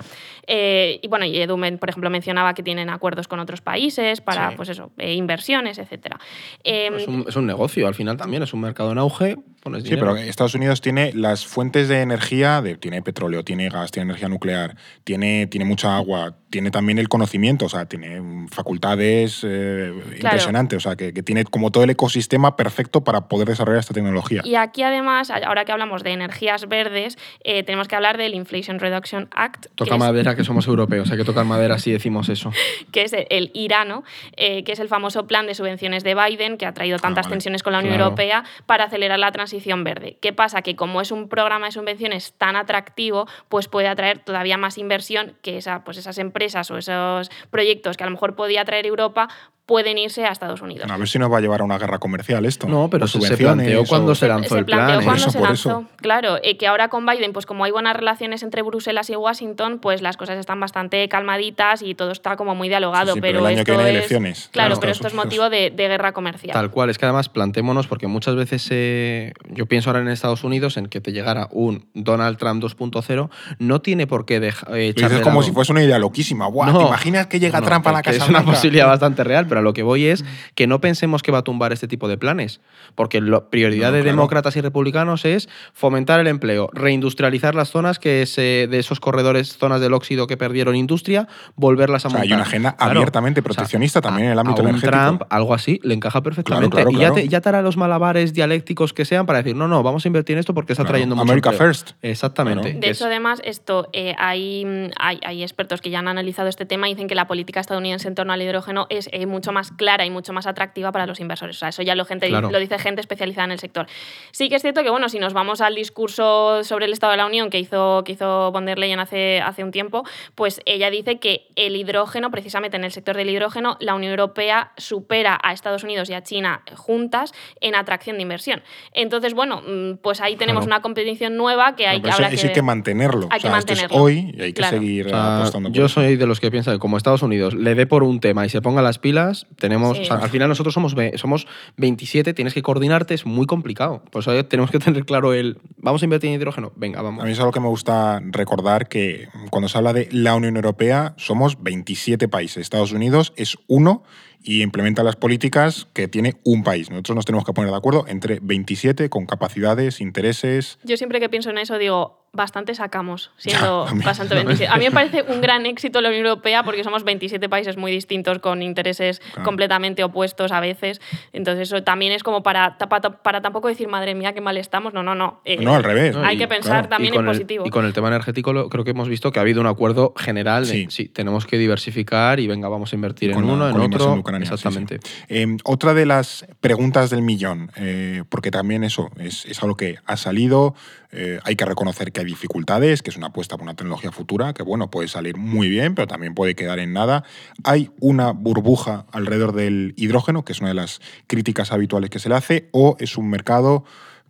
Eh, 0.47 0.99
y 1.01 1.07
bueno, 1.07 1.25
y 1.25 1.45
por 1.77 1.89
ejemplo, 1.89 2.09
mencionaba 2.09 2.53
que 2.53 2.63
tienen 2.63 2.89
acuerdos 2.89 3.16
con 3.27 3.39
otros 3.39 3.61
países 3.61 4.21
para, 4.21 4.49
Sí. 4.51 4.55
pues 4.57 4.69
eso, 4.69 4.91
eh, 4.97 5.13
inversiones, 5.15 5.79
etcétera. 5.79 6.19
Eh, 6.63 6.89
Es 6.95 7.07
un, 7.07 7.25
es 7.27 7.35
un 7.35 7.47
negocio, 7.47 7.87
al 7.87 7.95
final 7.95 8.17
también 8.17 8.43
es 8.43 8.53
un 8.53 8.59
mercado 8.61 8.91
en 8.91 8.97
auge, 8.97 9.37
pones 9.63 9.83
Sí, 9.83 9.89
dinero. 9.91 10.13
pero 10.13 10.17
Estados 10.17 10.53
Unidos 10.55 10.81
tiene 10.81 11.13
las 11.13 11.45
fuentes 11.47 11.87
de 11.87 12.01
energía, 12.01 12.61
de- 12.61 12.75
tiene 12.75 13.01
petróleo, 13.01 13.43
tiene 13.43 13.69
gas, 13.69 13.91
tiene 13.91 14.11
energía 14.11 14.29
nuclear, 14.29 14.75
tiene, 15.05 15.47
tiene 15.47 15.65
mucha 15.65 15.95
agua, 15.97 16.35
tiene 16.49 16.69
también 16.71 16.97
el 16.99 17.09
conocimiento, 17.09 17.65
o 17.65 17.69
sea, 17.69 17.85
tiene 17.85 18.21
mm, 18.21 18.47
facultades 18.49 19.41
eh, 19.43 19.91
impresionantes, 20.15 20.77
o 20.77 20.79
sea, 20.81 20.95
que, 20.95 21.13
que 21.13 21.23
tiene 21.23 21.43
como 21.45 21.71
todo 21.71 21.83
el 21.83 21.89
ecosistema 21.89 22.55
perfecto 22.55 23.03
para 23.03 23.27
poder 23.27 23.47
desarrollar 23.47 23.79
esta 23.79 23.93
tecnología. 23.93 24.41
Y 24.45 24.55
aquí 24.55 24.83
además, 24.83 25.29
ahora 25.31 25.65
que 25.65 25.71
hablamos 25.71 26.03
de 26.03 26.11
energías 26.11 26.67
verdes, 26.67 27.17
eh, 27.43 27.63
tenemos 27.63 27.87
que 27.87 27.95
hablar 27.95 28.17
del 28.17 28.33
Inflation 28.33 28.79
Reduction 28.79 29.29
Act. 29.35 29.65
que 29.65 29.69
Toca 29.75 29.95
es- 29.95 29.99
madera 29.99 30.35
que 30.35 30.43
somos 30.43 30.67
europeos, 30.67 31.11
hay 31.11 31.17
que 31.17 31.23
tocar 31.25 31.45
madera 31.45 31.77
si 31.79 31.91
decimos 31.91 32.29
eso. 32.29 32.51
que 32.91 33.06
es 33.07 33.25
el 33.29 33.51
IRANO, 33.53 34.03
eh, 34.35 34.63
que 34.63 34.71
es 34.71 34.79
el 34.79 34.87
famoso 34.87 35.27
plan 35.27 35.47
de 35.47 35.55
subvenciones 35.55 36.03
de 36.03 36.15
Biden, 36.15 36.57
que 36.57 36.65
ha 36.65 36.73
traído 36.73 36.99
tantas 36.99 37.25
vale. 37.25 37.33
tensiones 37.35 37.63
con 37.63 37.73
la 37.73 37.79
Unión 37.79 37.95
Claro. 37.95 38.05
Europea 38.05 38.43
para 38.65 38.85
acelerar 38.85 39.19
la 39.19 39.31
transición 39.31 39.83
verde. 39.83 40.17
¿Qué 40.21 40.33
pasa? 40.33 40.61
Que 40.61 40.75
como 40.75 41.01
es 41.01 41.11
un 41.11 41.29
programa 41.29 41.67
de 41.67 41.71
subvenciones 41.71 42.33
tan 42.37 42.55
atractivo, 42.55 43.27
pues 43.49 43.67
puede 43.67 43.87
atraer 43.87 44.19
todavía 44.19 44.57
más 44.57 44.77
inversión 44.77 45.35
que 45.41 45.57
esa, 45.57 45.83
pues 45.83 45.97
esas 45.97 46.17
empresas 46.17 46.69
o 46.71 46.77
esos 46.77 47.29
proyectos 47.49 47.97
que 47.97 48.03
a 48.03 48.07
lo 48.07 48.11
mejor 48.11 48.35
podía 48.35 48.63
traer 48.65 48.85
Europa 48.85 49.27
pueden 49.67 49.97
irse 49.99 50.25
a 50.25 50.29
Estados 50.31 50.61
Unidos. 50.61 50.89
A 50.89 50.97
ver 50.97 51.07
si 51.07 51.19
nos 51.19 51.31
va 51.31 51.37
a 51.37 51.41
llevar 51.41 51.61
a 51.61 51.63
una 51.65 51.77
guerra 51.77 51.99
comercial 51.99 52.45
esto. 52.45 52.67
No, 52.67 52.89
pero 52.89 53.05
se- 53.05 53.19
planteó 53.37 53.83
cuando 53.85 54.13
o- 54.13 54.15
se 54.15 54.27
lanzó 54.27 54.55
se 54.55 54.59
el 54.59 54.65
plan. 54.65 55.01
¿eh? 55.01 55.03
cuando 55.03 55.21
se 55.21 55.29
eso, 55.29 55.37
por 55.37 55.47
lanzó. 55.47 55.69
eso. 55.69 55.85
Claro, 55.97 56.37
eh, 56.41 56.57
que 56.57 56.65
ahora 56.67 56.87
con 56.87 57.05
Biden, 57.05 57.33
pues 57.33 57.45
como 57.45 57.65
hay 57.65 57.71
buenas 57.71 57.95
relaciones 57.95 58.41
entre 58.43 58.61
Bruselas 58.61 59.09
y 59.09 59.15
Washington, 59.17 59.79
pues 59.79 60.01
las 60.01 60.17
cosas 60.17 60.37
están 60.39 60.59
bastante 60.59 61.07
calmaditas 61.09 61.81
y 61.81 61.93
todo 61.95 62.11
está 62.11 62.37
como 62.37 62.55
muy 62.55 62.69
dialogado. 62.69 63.07
Sí, 63.07 63.13
sí, 63.15 63.21
pero 63.21 63.39
pero 63.39 63.47
el 63.49 63.55
año 63.57 63.65
que 63.65 63.71
viene 63.73 63.89
es- 63.89 63.95
elecciones. 63.97 64.49
Claro, 64.53 64.67
Claro, 64.69 64.79
pero 64.79 64.91
esto 64.93 65.07
es 65.07 65.13
motivo 65.13 65.49
de, 65.49 65.69
de 65.69 65.87
guerra 65.89 66.13
comercial. 66.13 66.53
Tal 66.53 66.71
cual, 66.71 66.89
es 66.89 66.97
que 66.97 67.05
además 67.05 67.27
plantémonos, 67.27 67.87
porque 67.87 68.07
muchas 68.07 68.35
veces 68.35 68.65
eh, 68.71 69.33
yo 69.49 69.65
pienso 69.65 69.89
ahora 69.89 70.01
en 70.01 70.07
Estados 70.07 70.45
Unidos, 70.45 70.77
en 70.77 70.87
que 70.87 71.01
te 71.01 71.11
llegara 71.11 71.49
un 71.51 71.85
Donald 71.93 72.37
Trump 72.37 72.63
2.0, 72.63 73.29
no 73.59 73.81
tiene 73.81 74.07
por 74.07 74.25
qué 74.25 74.39
dejar. 74.39 74.71
Dices 74.73 75.19
como 75.21 75.43
si 75.43 75.51
fuese 75.51 75.73
una 75.73 75.83
idea 75.83 75.99
loquísima. 75.99 76.47
Buah, 76.47 76.71
¿Te 76.71 76.83
imaginas 76.83 77.27
que 77.27 77.39
llega 77.41 77.59
No, 77.59 77.65
Trump 77.67 77.85
a 77.87 77.91
la 77.91 78.01
Casa 78.01 78.15
Es 78.17 78.29
una 78.29 78.39
Blanca? 78.39 78.51
posibilidad 78.53 78.87
bastante 78.87 79.23
real, 79.25 79.45
pero 79.45 79.56
pero 79.57 79.61
a 79.61 79.63
lo 79.63 79.73
que 79.73 79.83
voy 79.83 80.05
es 80.05 80.23
que 80.55 80.67
no 80.67 80.79
pensemos 80.81 81.23
que 81.23 81.31
va 81.31 81.39
a 81.39 81.43
tumbar 81.43 81.73
este 81.73 81.87
tipo 81.87 82.07
de 82.07 82.17
planes, 82.17 82.61
porque 82.95 83.19
la 83.21 83.49
prioridad 83.49 83.87
No, 83.89 83.95
de 83.97 84.01
claro. 84.03 84.15
demócratas 84.17 84.55
y 84.55 84.61
republicanos 84.61 85.25
es 85.25 85.49
fomentar 85.73 86.19
el 86.19 86.27
empleo, 86.27 86.69
reindustrializar 86.73 87.55
las 87.55 87.69
zonas 87.69 87.99
que 87.99 88.25
se, 88.25 88.67
de 88.69 88.79
esos 88.79 88.99
corredores, 88.99 89.57
zonas 89.57 89.81
del 89.81 89.93
óxido 89.93 90.27
que 90.27 90.37
perdieron 90.37 90.75
industria, 90.75 91.27
volverlas 91.55 92.05
a 92.05 92.07
O 92.09 92.11
sea, 92.11 92.21
hay 92.21 92.27
montar. 92.29 92.37
una 92.39 92.47
agenda 92.47 92.75
Claro. 92.75 92.91
abiertamente 92.91 93.39
O 93.39 93.43
sea, 93.43 93.53
proteccionista 93.53 94.01
también 94.01 94.27
en 94.27 94.33
el 94.33 94.39
ámbito 94.39 94.61
a 94.61 94.63
un 94.63 94.69
energético. 94.69 95.01
Trump, 95.03 95.21
algo 95.29 95.53
así, 95.53 95.79
le 95.83 95.93
encaja 95.93 96.21
perfectamente. 96.21 96.75
claro, 96.75 96.91
y 96.91 96.97
ya 96.97 97.11
te, 97.11 97.27
ya 97.27 97.41
te 97.41 97.49
hará 97.49 97.61
los 97.61 97.77
malabares 97.77 98.33
dialécticos 98.33 98.93
que 98.93 99.05
sean 99.05 99.25
para 99.25 99.39
decir, 99.39 99.55
no, 99.55 99.67
no, 99.67 99.81
vamos 99.83 100.05
a 100.05 100.07
invertir 100.07 100.33
en 100.35 100.39
esto 100.39 100.53
porque 100.53 100.73
está 100.73 100.83
Claro. 100.83 100.93
trayendo 100.93 101.15
mucho 101.15 101.23
America 101.31 101.49
empleo". 101.49 101.67
first. 101.67 101.91
Exactamente. 102.01 102.73
De 102.73 102.77
hecho, 102.87 102.91
es- 102.91 103.01
además, 103.03 103.41
esto 103.43 103.89
eh, 103.93 104.13
hay, 104.17 104.65
mm, 104.65 104.91
hay, 104.99 105.19
hay 105.25 105.43
expertos 105.43 105.81
que 105.81 105.89
ya 105.89 105.99
han 105.99 106.07
analizado 106.07 106.47
este 106.49 106.65
tema 106.65 106.87
y 106.87 106.93
dicen 106.93 107.07
que 107.07 107.15
la 107.15 107.27
política 107.27 107.59
estadounidense 107.59 108.07
en 108.07 108.15
torno 108.15 108.33
al 108.33 108.41
hidrógeno 108.41 108.87
es 108.89 109.09
eh, 109.11 109.25
mucho 109.25 109.46
más 109.51 109.71
clara 109.71 110.05
y 110.05 110.09
mucho 110.09 110.33
más 110.33 110.47
atractiva 110.47 110.91
para 110.91 111.05
los 111.05 111.19
inversores. 111.19 111.55
O 111.57 111.59
sea, 111.59 111.69
eso 111.69 111.81
ya 111.81 111.95
lo, 111.95 112.05
gente, 112.05 112.27
Claro. 112.29 112.49
lo 112.51 112.59
dice 112.59 112.77
gente 112.79 113.01
especializada 113.01 113.45
en 113.45 113.51
el 113.51 113.59
sector. 113.59 113.87
Sí 114.31 114.49
que 114.49 114.55
es 114.55 114.61
cierto 114.61 114.83
que, 114.83 114.89
bueno, 114.89 115.09
si 115.09 115.19
nos 115.19 115.33
vamos 115.33 115.61
al 115.61 115.75
discurso 115.75 116.63
sobre 116.63 116.85
el 116.85 116.93
Estado 116.93 117.11
de 117.11 117.17
la 117.17 117.25
Unión 117.25 117.49
que 117.49 117.59
hizo, 117.59 118.03
que 118.03 118.13
hizo 118.13 118.51
von 118.51 118.65
der 118.65 118.77
Leyen 118.79 118.99
hace, 118.99 119.41
hace 119.41 119.63
un 119.63 119.71
tiempo, 119.71 120.03
pues 120.35 120.61
ella 120.65 120.89
dice 120.89 121.19
que 121.19 121.47
el 121.55 121.75
hidrógeno, 121.75 122.31
precisamente 122.31 122.77
en 122.77 122.83
el 122.83 122.91
sector 122.91 123.15
del 123.17 123.29
hidrógeno, 123.29 123.77
la 123.79 123.95
Unión 123.95 124.11
Europea 124.11 124.71
supera 124.77 125.39
a 125.43 125.53
Estados 125.53 125.83
Unidos 125.83 126.09
y 126.09 126.13
a 126.13 126.23
China 126.23 126.61
juntas 126.75 127.33
en 127.61 127.75
atracción 127.75 128.17
de 128.17 128.21
inversión. 128.23 128.61
Entonces, 128.93 129.33
bueno, 129.33 129.61
mm, 129.65 129.97
pues 130.01 130.21
ahí 130.21 130.35
tenemos 130.35 130.65
Claro. 130.65 130.75
una 130.77 130.81
competición 130.81 131.35
nueva 131.37 131.75
que 131.75 131.87
hay 131.87 132.01
que 132.01 132.09
eso, 132.09 132.23
hay 132.23 132.61
mantenerlo. 132.61 133.27
Hay 133.31 133.39
O 133.39 133.41
que 133.41 133.47
esto 133.47 133.47
es 133.47 133.51
mantenerlo. 133.51 133.97
hoy 133.97 134.31
y 134.37 134.41
hay 134.41 134.53
que 134.53 134.61
Claro. 134.61 134.77
seguir 134.77 135.07
O 135.07 135.09
sea, 135.09 135.37
apostando 135.39 135.69
por 135.69 135.75
yo 135.77 135.85
eso. 135.85 135.95
soy 136.01 136.15
de 136.15 136.25
los 136.27 136.39
que 136.39 136.51
piensan 136.51 136.75
que 136.75 136.79
como 136.79 136.97
Estados 136.97 137.21
Unidos 137.23 137.53
le 137.53 137.75
dé 137.75 137.85
por 137.87 138.03
un 138.03 138.19
tema 138.19 138.45
y 138.45 138.49
se 138.49 138.61
ponga 138.61 138.81
las 138.81 138.99
pilas, 138.99 139.36
tenemos. 139.57 139.97
Sí. 139.97 140.03
o 140.03 140.05
sea, 140.05 140.17
al 140.17 140.29
final 140.29 140.49
nosotros 140.49 140.73
somos, 140.73 140.95
somos 141.15 141.47
27, 141.77 142.33
tienes 142.33 142.53
que 142.53 142.61
coordinarte, 142.61 143.13
es 143.13 143.25
muy 143.25 143.45
complicado. 143.45 144.01
Por 144.11 144.21
eso 144.21 144.45
tenemos 144.45 144.71
que 144.71 144.79
tener 144.87 145.05
claro 145.05 145.33
el. 145.33 145.57
¿Vamos 145.77 146.01
a 146.01 146.05
invertir 146.05 146.29
en 146.29 146.35
hidrógeno? 146.35 146.71
Venga, 146.75 147.01
vamos. 147.01 147.23
A 147.23 147.25
mí 147.25 147.31
es 147.31 147.39
algo 147.39 147.51
que 147.51 147.59
me 147.59 147.67
gusta 147.67 148.21
recordar 148.23 148.87
que 148.87 149.27
cuando 149.49 149.69
se 149.69 149.77
habla 149.77 149.93
de 149.93 150.09
la 150.11 150.35
Unión 150.35 150.55
Europea 150.55 151.13
somos 151.17 151.61
27 151.61 152.27
países. 152.27 152.57
Estados 152.57 152.91
Unidos 152.91 153.33
es 153.35 153.57
uno 153.67 154.03
y 154.43 154.61
implementa 154.61 155.03
las 155.03 155.15
políticas 155.15 155.87
que 155.93 156.07
tiene 156.07 156.35
un 156.43 156.63
país. 156.63 156.89
Nosotros 156.89 157.15
nos 157.15 157.25
tenemos 157.25 157.45
que 157.45 157.53
poner 157.53 157.71
de 157.71 157.77
acuerdo 157.77 158.05
entre 158.07 158.39
27 158.41 159.09
con 159.09 159.25
capacidades, 159.25 159.99
intereses. 159.99 160.79
Yo 160.83 160.97
siempre 160.97 161.19
que 161.19 161.29
pienso 161.29 161.49
en 161.49 161.57
eso 161.57 161.77
digo, 161.77 162.26
bastante 162.37 162.73
sacamos, 162.73 163.31
siendo 163.35 163.83
Ya, 163.85 163.91
a 163.91 163.93
mí- 163.93 164.03
bastante 164.05 164.35
27. 164.35 164.71
A 164.73 164.77
mí 164.77 164.85
me 164.85 164.91
parece 164.91 165.23
un 165.23 165.41
gran 165.41 165.65
éxito 165.65 165.99
la 165.99 166.07
Unión 166.07 166.25
Europea 166.25 166.63
porque 166.63 166.85
somos 166.85 167.03
27 167.03 167.49
países 167.49 167.75
muy 167.75 167.91
distintos 167.91 168.39
con 168.39 168.61
intereses 168.61 169.19
Claro. 169.19 169.43
completamente 169.43 170.03
opuestos 170.05 170.53
a 170.53 170.61
veces. 170.61 171.01
Entonces 171.33 171.67
eso 171.69 171.83
también 171.83 172.13
es 172.13 172.23
como 172.23 172.43
para, 172.43 172.77
para, 172.77 173.01
para 173.01 173.41
tampoco 173.41 173.67
decir, 173.67 173.89
madre 173.89 174.15
mía, 174.15 174.33
qué 174.33 174.39
mal 174.41 174.55
estamos. 174.55 174.93
No, 174.93 175.03
no, 175.03 175.15
no. 175.15 175.41
Eh, 175.43 175.57
No, 175.57 175.75
al 175.75 175.83
revés. 175.83 176.15
Hay 176.15 176.35
Y, 176.35 176.39
que 176.39 176.47
pensar 176.47 176.73
claro, 176.73 176.89
también 176.89 177.13
en 177.15 177.19
el- 177.21 177.25
positivo. 177.25 177.65
y 177.65 177.69
con 177.69 177.85
el 177.85 177.91
tema 177.93 178.07
energético 178.07 178.53
lo- 178.53 178.69
creo 178.69 178.83
que 178.85 178.91
hemos 178.91 179.09
visto 179.09 179.31
que 179.31 179.39
ha 179.39 179.41
habido 179.41 179.59
un 179.59 179.67
acuerdo 179.67 180.13
general 180.15 180.65
de 180.65 180.71
Sí. 180.71 180.85
sí, 180.89 181.07
tenemos 181.09 181.45
que 181.47 181.57
diversificar 181.57 182.39
y 182.39 182.47
venga, 182.47 182.69
vamos 182.69 182.93
a 182.93 182.95
invertir 182.95 183.31
Con 183.33 183.43
en 183.43 183.47
la- 183.47 183.53
uno, 183.55 183.69
en 183.69 183.79
otro. 183.81 184.13
de 184.13 184.19
Ucrania, 184.19 184.45
sí, 184.45 184.49
sí. 184.49 184.53
Exactamente. 184.53 184.99
Eh, 185.27 185.57
otra 185.63 185.93
de 185.95 186.05
las 186.05 186.45
preguntas 186.61 187.09
del 187.09 187.21
millón, 187.23 187.71
eh, 187.77 188.23
porque 188.29 188.51
también 188.51 188.83
eso 188.83 189.09
es, 189.17 189.45
es 189.45 189.61
algo 189.63 189.75
que 189.75 189.97
ha 190.05 190.17
salido, 190.17 190.75
eh, 191.11 191.39
hay 191.43 191.55
que 191.55 191.65
reconocer 191.65 192.11
que 192.11 192.19
hay 192.19 192.25
dificultades, 192.27 193.01
que 193.01 193.09
es 193.09 193.17
una 193.17 193.27
apuesta 193.27 193.57
por 193.57 193.63
una 193.63 193.75
tecnología 193.75 194.11
futura, 194.11 194.53
que 194.53 194.61
bueno, 194.61 194.91
puede 194.91 195.07
salir 195.07 195.37
muy 195.37 195.69
bien, 195.69 195.95
pero 195.95 196.07
también 196.07 196.35
puede 196.35 196.53
quedar 196.55 196.79
en 196.79 196.93
nada. 196.93 197.23
Hay 197.63 197.89
una 197.99 198.31
burbuja 198.31 199.05
alrededor 199.11 199.53
del 199.53 199.93
hidrógeno, 199.97 200.45
que 200.45 200.53
es 200.53 200.59
una 200.59 200.69
de 200.69 200.75
las 200.75 201.01
críticas 201.25 201.71
habituales 201.71 202.09
que 202.09 202.19
se 202.19 202.29
le 202.29 202.35
hace, 202.35 202.69
o 202.71 202.95
es 202.99 203.17
un 203.17 203.29
mercado 203.29 203.83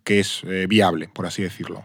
que 0.04 0.20
es 0.20 0.42
eh, 0.44 0.66
viable, 0.66 1.08
por 1.12 1.26
así 1.26 1.42
decirlo. 1.42 1.84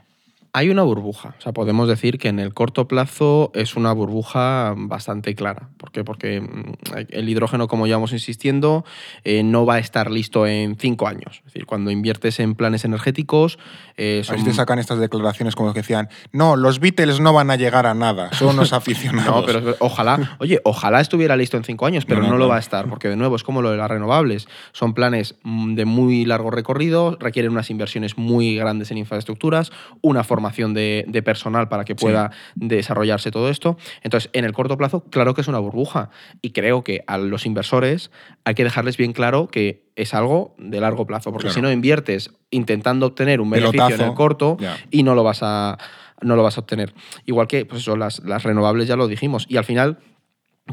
Hay 0.55 0.69
una 0.69 0.83
burbuja. 0.83 1.33
O 1.39 1.41
sea, 1.41 1.51
podemos 1.51 1.87
decir 1.87 2.19
que 2.19 2.27
en 2.27 2.37
el 2.37 2.53
corto 2.53 2.87
plazo 2.87 3.51
es 3.55 3.75
una 3.75 3.91
burbuja 3.91 4.75
bastante 4.77 5.33
clara. 5.33 5.69
¿Por 5.77 5.91
qué? 5.91 6.03
Porque 6.03 6.41
mm, 6.41 6.73
el 7.09 7.27
hidrógeno, 7.27 7.67
como 7.67 7.87
llevamos 7.87 8.13
insistiendo, 8.13 8.85
eh, 9.23 9.41
no 9.41 9.65
va 9.65 9.75
a 9.75 9.79
estar 9.79 10.11
listo 10.11 10.45
en 10.45 10.75
cinco 10.77 11.07
años. 11.07 11.37
Es 11.39 11.45
decir, 11.45 11.65
cuando 11.65 11.89
inviertes 11.89 12.39
en 12.39 12.53
planes 12.53 12.85
energéticos, 12.85 13.57
eh, 13.97 14.19
A 14.21 14.25
son- 14.25 14.35
ver 14.35 14.39
si 14.43 14.49
te 14.51 14.53
sacan 14.55 14.77
estas 14.77 14.99
declaraciones 14.99 15.55
como 15.55 15.73
que 15.73 15.79
decían, 15.79 16.09
no, 16.31 16.55
los 16.55 16.79
Beatles 16.79 17.19
no 17.19 17.33
van 17.33 17.49
a 17.49 17.55
llegar 17.55 17.87
a 17.87 17.95
nada, 17.95 18.31
son 18.33 18.49
unos 18.49 18.73
aficionados. 18.73 19.35
No, 19.35 19.45
pero 19.45 19.75
ojalá, 19.79 20.37
oye, 20.39 20.59
ojalá 20.65 21.01
estuviera 21.01 21.35
listo 21.35 21.57
en 21.57 21.63
cinco 21.63 21.87
años, 21.87 22.05
pero 22.05 22.21
No, 22.21 22.27
no, 22.27 22.33
no, 22.33 22.37
lo 22.37 22.47
va 22.47 22.57
a 22.57 22.59
estar, 22.59 22.87
porque 22.89 23.07
de 23.09 23.15
nuevo 23.15 23.35
es 23.35 23.43
como 23.43 23.63
lo 23.63 23.71
de 23.71 23.77
las 23.77 23.89
renovables. 23.89 24.47
Son 24.71 24.93
planes 24.93 25.33
mm, 25.41 25.73
de 25.73 25.85
muy 25.85 26.25
largo 26.25 26.51
recorrido, 26.51 27.17
requieren 27.19 27.51
unas 27.51 27.71
inversiones 27.71 28.19
muy 28.19 28.55
grandes 28.55 28.91
en 28.91 28.99
infraestructuras, 28.99 29.71
una 30.01 30.23
formación 30.43 30.73
de, 30.73 31.05
de 31.07 31.23
personal 31.23 31.69
para 31.69 31.85
que 31.85 31.95
pueda 31.95 32.31
desarrollarse 32.55 33.31
todo 33.31 33.49
esto. 33.49 33.77
Entonces, 34.01 34.29
en 34.33 34.43
el 34.45 34.51
corto 34.53 34.77
plazo, 34.77 35.03
claro 35.09 35.33
que 35.33 35.41
es 35.41 35.47
una 35.47 35.59
burbuja. 35.59 36.09
Y 36.41 36.51
creo 36.51 36.83
que 36.83 37.03
a 37.07 37.17
los 37.17 37.45
inversores 37.45 38.11
hay 38.43 38.55
que 38.55 38.63
dejarles 38.63 38.97
bien 38.97 39.13
claro 39.13 39.47
que 39.47 39.83
es 39.95 40.13
algo 40.13 40.53
de 40.57 40.81
largo 40.81 41.05
plazo, 41.05 41.31
porque 41.31 41.43
Claro. 41.47 41.53
si 41.55 41.61
no 41.61 41.71
inviertes 41.71 42.31
intentando 42.51 43.05
obtener 43.07 43.39
un 43.41 43.49
beneficio 43.49 43.95
en 43.95 44.01
el 44.01 44.13
corto 44.13 44.57
y 44.91 45.03
no 45.03 45.15
lo 45.15 45.23
vas 45.23 45.39
a 45.43 45.77
no 46.21 46.35
lo 46.35 46.43
vas 46.43 46.57
a 46.57 46.61
obtener. 46.61 46.93
Igual 47.25 47.47
que 47.47 47.65
pues 47.65 47.81
eso, 47.81 47.95
las, 47.97 48.23
las 48.23 48.43
renovables 48.43 48.87
ya 48.87 48.95
lo 48.95 49.07
dijimos. 49.07 49.45
Y 49.49 49.57
al 49.57 49.65
final 49.65 49.99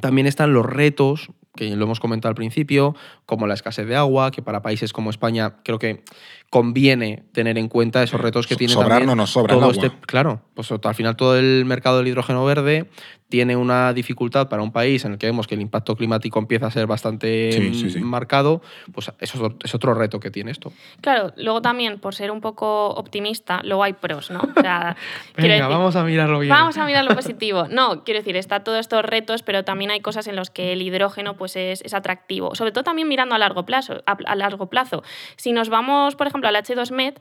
también 0.00 0.26
están 0.28 0.52
los 0.52 0.64
retos, 0.64 1.30
que 1.68 1.76
lo 1.76 1.84
hemos 1.84 2.00
comentado 2.00 2.30
al 2.30 2.34
principio, 2.34 2.94
como 3.26 3.46
la 3.46 3.52
escasez 3.54 3.86
de 3.86 3.94
agua, 3.94 4.30
que 4.30 4.40
para 4.40 4.62
países 4.62 4.92
como 4.94 5.10
España 5.10 5.56
creo 5.62 5.78
que 5.78 6.02
conviene 6.48 7.24
tener 7.32 7.58
en 7.58 7.68
cuenta 7.68 8.02
esos 8.02 8.20
retos 8.20 8.46
que 8.46 8.56
tiene 8.56 8.72
sobrar 8.72 8.90
también 8.90 9.08
no 9.08 9.14
nos 9.14 9.30
sobra 9.30 9.54
el 9.54 9.60
todo 9.60 9.70
agua. 9.70 9.84
este- 9.86 9.98
claro, 10.06 10.40
pues 10.54 10.72
al 10.72 10.94
final 10.94 11.16
todo 11.16 11.36
el 11.38 11.64
mercado 11.66 11.98
del 11.98 12.08
hidrógeno 12.08 12.44
verde 12.46 12.88
tiene 13.30 13.56
una 13.56 13.92
dificultad 13.94 14.48
para 14.48 14.62
un 14.62 14.72
país 14.72 15.04
en 15.06 15.12
el 15.12 15.18
que 15.18 15.26
vemos 15.26 15.46
que 15.46 15.54
el 15.54 15.62
impacto 15.62 15.96
climático 15.96 16.38
empieza 16.38 16.66
a 16.66 16.70
ser 16.70 16.86
bastante 16.86 17.52
Sí, 17.52 17.74
sí, 17.74 17.90
sí. 17.90 17.98
mm, 18.00 18.04
marcado, 18.04 18.60
pues 18.92 19.10
eso 19.20 19.54
es 19.64 19.74
otro- 19.74 19.94
reto 19.94 20.20
que 20.20 20.30
tiene 20.30 20.50
esto. 20.50 20.72
Claro, 21.00 21.32
luego 21.36 21.62
también, 21.62 21.98
por 21.98 22.14
ser 22.14 22.30
un 22.30 22.40
poco 22.40 22.88
optimista, 22.90 23.60
luego 23.64 23.82
hay 23.84 23.92
pros, 23.94 24.30
¿no? 24.30 24.40
O 24.40 24.60
sea, 24.60 24.96
Venga, 25.36 25.54
decir- 25.54 25.68
vamos 25.68 25.96
a 25.96 26.04
mirarlo 26.04 26.38
bien. 26.40 26.50
Vamos 26.54 26.76
a 26.76 26.84
mirar 26.86 27.04
lo 27.04 27.14
positivo. 27.14 27.66
No, 27.68 28.04
quiero 28.04 28.20
decir, 28.20 28.36
está 28.36 28.64
todos 28.64 28.78
estos 28.80 29.04
retos, 29.04 29.42
pero 29.42 29.64
también 29.64 29.90
hay 29.90 30.00
cosas 30.00 30.26
en 30.26 30.36
las 30.36 30.50
que 30.50 30.72
el 30.72 30.82
hidrógeno 30.82 31.34
pues, 31.36 31.56
es, 31.56 31.82
es 31.82 31.94
atractivo. 31.94 32.54
Sobre 32.54 32.72
todo 32.72 32.84
también 32.84 33.08
mirando 33.08 33.34
a 33.34 33.38
largo 33.38 33.64
plazo. 33.64 34.02
A, 34.06 34.16
a 34.26 34.34
largo 34.34 34.66
plazo. 34.66 35.02
Si 35.36 35.52
nos 35.52 35.68
vamos, 35.68 36.16
por 36.16 36.26
ejemplo, 36.26 36.48
al 36.48 36.56
H2Med, 36.56 37.14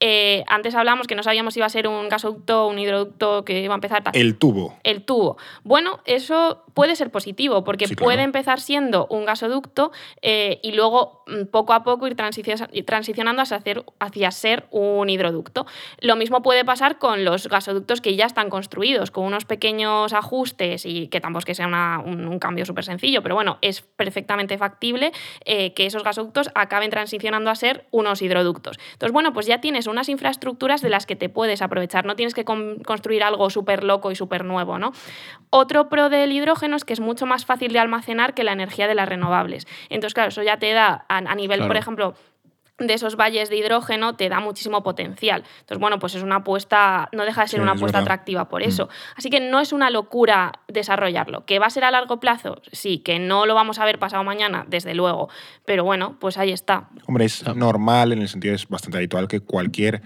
eh, 0.00 0.42
antes 0.48 0.74
hablamos 0.74 1.06
que 1.06 1.14
no 1.14 1.22
sabíamos 1.22 1.54
si 1.54 1.60
iba 1.60 1.66
a 1.66 1.70
ser 1.70 1.86
un 1.86 2.08
gasoducto, 2.08 2.66
un 2.66 2.78
hidroducto 2.78 3.44
que 3.44 3.60
iba 3.62 3.74
a 3.74 3.76
empezar. 3.76 4.02
El 4.14 4.36
tubo. 4.36 4.76
El 4.82 5.02
tubo. 5.04 5.36
Bueno, 5.64 6.00
eso 6.04 6.64
puede 6.74 6.96
ser 6.96 7.10
positivo, 7.10 7.64
porque 7.64 7.86
Sí, 7.86 7.94
claro. 7.94 8.06
puede 8.06 8.22
empezar 8.22 8.60
siendo 8.60 9.06
un 9.08 9.24
gasoducto 9.24 9.92
eh, 10.22 10.60
y 10.62 10.72
luego 10.72 11.22
mm, 11.26 11.44
poco 11.50 11.72
a 11.72 11.82
poco 11.84 12.06
ir 12.06 12.16
transicio- 12.16 12.56
transicionando 12.86 13.42
hacia, 13.42 13.56
hacer- 13.58 13.84
hacia 14.00 14.30
ser 14.30 14.66
un 14.70 15.10
hidroducto. 15.10 15.66
Lo 16.00 16.16
mismo 16.16 16.42
puede 16.42 16.64
pasar 16.64 16.98
con 16.98 17.24
los 17.24 17.48
gasoductos 17.48 18.00
que 18.00 18.16
ya 18.16 18.26
están 18.26 18.48
construidos, 18.50 19.10
con 19.10 19.24
unos 19.24 19.44
pequeños 19.44 20.12
ajustes 20.12 20.86
y 20.86 21.08
que 21.08 21.20
tampoco 21.20 21.40
es 21.40 21.44
que 21.44 21.54
sea 21.54 21.66
una- 21.66 22.00
un, 22.04 22.26
un 22.26 22.38
cambio 22.38 22.64
súper 22.64 22.84
sencillo, 22.84 23.22
pero 23.22 23.34
bueno, 23.34 23.58
es 23.60 23.82
perfectamente 23.82 24.56
factible 24.58 25.12
eh, 25.44 25.74
que 25.74 25.86
esos 25.86 26.02
gasoductos 26.04 26.50
acaben 26.54 26.90
transicionando 26.90 27.50
a 27.50 27.54
ser 27.54 27.86
unos 27.90 28.22
hidroductos. 28.22 28.78
Entonces, 28.92 29.12
bueno, 29.12 29.32
pues 29.32 29.46
ya 29.46 29.60
tienes 29.60 29.86
unas 29.86 30.08
infraestructuras 30.08 30.80
de 30.82 30.88
las 30.90 31.06
que 31.06 31.16
te 31.16 31.28
puedes 31.28 31.60
aprovechar, 31.62 32.04
no 32.06 32.16
tienes 32.16 32.34
que 32.34 32.44
con- 32.44 32.78
construir 32.84 33.22
algo 33.22 33.50
súper 33.50 33.84
loco 33.84 34.10
y 34.10 34.16
súper 34.16 34.44
nuevo, 34.44 34.78
¿no? 34.78 34.92
Otro 35.50 35.88
pro 35.88 36.08
del 36.08 36.32
hidrógeno 36.32 36.61
es 36.76 36.84
que 36.84 36.92
es 36.92 37.00
mucho 37.00 37.26
más 37.26 37.44
fácil 37.44 37.72
de 37.72 37.78
almacenar 37.78 38.34
que 38.34 38.44
la 38.44 38.52
energía 38.52 38.86
de 38.88 38.94
las 38.94 39.08
renovables. 39.08 39.66
Entonces, 39.90 40.14
claro, 40.14 40.28
eso 40.30 40.42
ya 40.42 40.58
te 40.58 40.72
da 40.72 41.04
a, 41.08 41.18
a 41.18 41.34
nivel, 41.34 41.66
por 41.66 41.76
ejemplo, 41.76 42.14
de 42.78 42.94
esos 42.94 43.14
valles 43.16 43.48
de 43.48 43.56
hidrógeno 43.56 44.16
te 44.16 44.28
da 44.28 44.40
muchísimo 44.40 44.82
potencial. 44.82 45.44
Entonces, 45.60 45.78
bueno, 45.78 45.98
pues 46.00 46.14
es 46.16 46.22
una 46.22 46.36
apuesta, 46.36 47.08
no 47.12 47.24
deja 47.24 47.42
de 47.42 47.48
ser 47.48 47.58
Sí, 47.58 47.62
una 47.62 47.72
es 47.72 47.78
apuesta 47.78 47.98
verdad. 47.98 48.12
atractiva 48.12 48.48
por 48.48 48.62
Mm. 48.62 48.68
eso. 48.68 48.88
Así 49.14 49.30
que 49.30 49.38
no 49.40 49.60
es 49.60 49.72
una 49.72 49.90
locura 49.90 50.52
desarrollarlo. 50.68 51.44
¿Que 51.44 51.58
va 51.60 51.66
a 51.66 51.70
ser 51.70 51.84
a 51.84 51.90
largo 51.92 52.18
plazo? 52.18 52.60
Sí, 52.72 52.98
que 52.98 53.18
no 53.20 53.46
lo 53.46 53.54
vamos 53.54 53.78
a 53.78 53.84
ver 53.84 53.98
pasado 54.00 54.24
mañana, 54.24 54.64
desde 54.66 54.94
luego. 54.94 55.28
Pero 55.64 55.84
bueno, 55.84 56.16
pues 56.18 56.38
ahí 56.38 56.50
está. 56.50 56.88
Hombre, 57.06 57.26
es 57.26 57.44
normal, 57.54 58.12
en 58.12 58.22
el 58.22 58.28
sentido 58.28 58.54
es 58.54 58.66
bastante 58.68 58.98
habitual 58.98 59.28
que 59.28 59.40
cualquier 59.40 60.02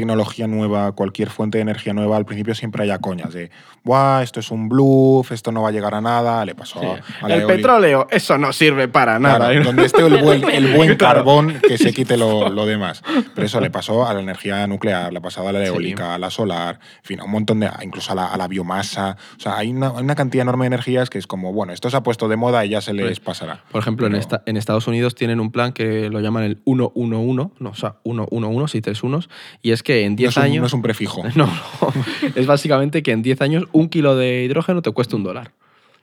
tecnología 0.00 0.46
nueva, 0.46 0.92
cualquier 0.92 1.30
fuente 1.30 1.56
de 1.56 1.62
energía 1.62 1.94
nueva, 1.94 2.18
al 2.18 2.26
principio 2.26 2.54
siempre 2.54 2.82
haya 2.82 2.98
coñas 2.98 3.32
de, 3.32 3.50
Buah, 3.82 4.22
esto 4.22 4.40
es 4.40 4.50
un 4.50 4.68
bluff, 4.68 5.32
esto 5.32 5.52
no 5.52 5.62
va 5.62 5.70
a 5.70 5.72
llegar 5.72 5.94
a 5.94 6.02
nada, 6.02 6.44
le 6.44 6.54
pasó 6.54 6.80
Sí. 6.80 6.86
a 7.22 7.28
la 7.28 7.34
El 7.36 7.40
eólica. 7.42 7.56
petróleo, 7.56 8.06
eso 8.10 8.36
no 8.36 8.52
sirve 8.52 8.88
para 8.88 9.18
nada. 9.18 9.48
Claro, 9.48 9.64
donde 9.64 9.86
esté 9.86 10.04
el 10.04 10.18
buen, 10.22 10.44
el 10.50 10.74
buen 10.76 10.94
Claro. 10.98 11.20
carbón, 11.24 11.60
que 11.66 11.78
se 11.78 11.94
quite 11.94 12.18
lo, 12.18 12.48
lo 12.50 12.66
demás. 12.66 13.02
Pero 13.34 13.46
eso 13.46 13.58
le 13.60 13.70
pasó 13.70 14.06
a 14.06 14.12
la 14.12 14.20
energía 14.20 14.66
nuclear, 14.66 15.12
le 15.12 15.18
ha 15.18 15.22
pasado 15.22 15.48
a 15.48 15.52
la 15.52 15.60
Sí. 15.60 15.66
eólica, 15.68 16.14
a 16.14 16.18
la 16.18 16.28
solar, 16.30 16.78
en 16.98 17.04
fin, 17.04 17.20
a 17.20 17.24
un 17.24 17.30
montón 17.30 17.60
de. 17.60 17.70
incluso 17.82 18.12
a 18.12 18.14
la, 18.16 18.26
a 18.26 18.36
la 18.36 18.48
biomasa. 18.48 19.16
O 19.38 19.40
sea, 19.40 19.56
hay 19.56 19.70
una, 19.70 20.14
cantidad 20.14 20.42
enorme 20.42 20.64
de 20.64 20.68
energías 20.74 21.08
que 21.08 21.18
es 21.18 21.26
como, 21.26 21.52
bueno, 21.54 21.72
esto 21.72 21.88
se 21.88 21.96
ha 21.96 22.02
puesto 22.02 22.28
de 22.28 22.36
moda 22.36 22.64
y 22.66 22.70
ya 22.70 22.80
se 22.82 22.92
les 22.92 23.06
Pues, 23.06 23.20
pasará. 23.20 23.62
Por 23.70 23.80
ejemplo, 23.80 24.06
en, 24.06 24.16
esta- 24.16 24.42
en 24.46 24.56
Estados 24.58 24.86
Unidos 24.88 25.14
tienen 25.14 25.40
un 25.40 25.50
plan 25.52 25.72
que 25.72 26.10
lo 26.10 26.20
llaman 26.20 26.42
el 26.44 26.60
111, 26.66 27.52
no, 27.60 27.70
o 27.70 27.74
sea, 27.74 27.96
111, 28.04 28.66
si 28.72 28.80
tres 28.82 29.02
unos, 29.02 29.30
y 29.62 29.70
es 29.70 29.82
que 29.86 30.04
en 30.04 30.12
No 30.12 30.16
10 30.16 30.30
es, 30.30 30.36
un, 30.36 30.42
años... 30.42 30.60
no 30.62 30.66
es 30.66 30.72
un 30.72 30.82
prefijo. 30.82 31.22
No, 31.36 31.46
no. 31.46 31.92
Es 32.34 32.44
básicamente 32.46 33.04
que 33.04 33.12
en 33.12 33.22
10 33.22 33.40
años 33.40 33.64
un 33.70 33.88
kilo 33.88 34.16
de 34.16 34.42
hidrógeno 34.42 34.82
te 34.82 34.90
cuesta 34.90 35.14
un 35.14 35.22
dólar. 35.22 35.52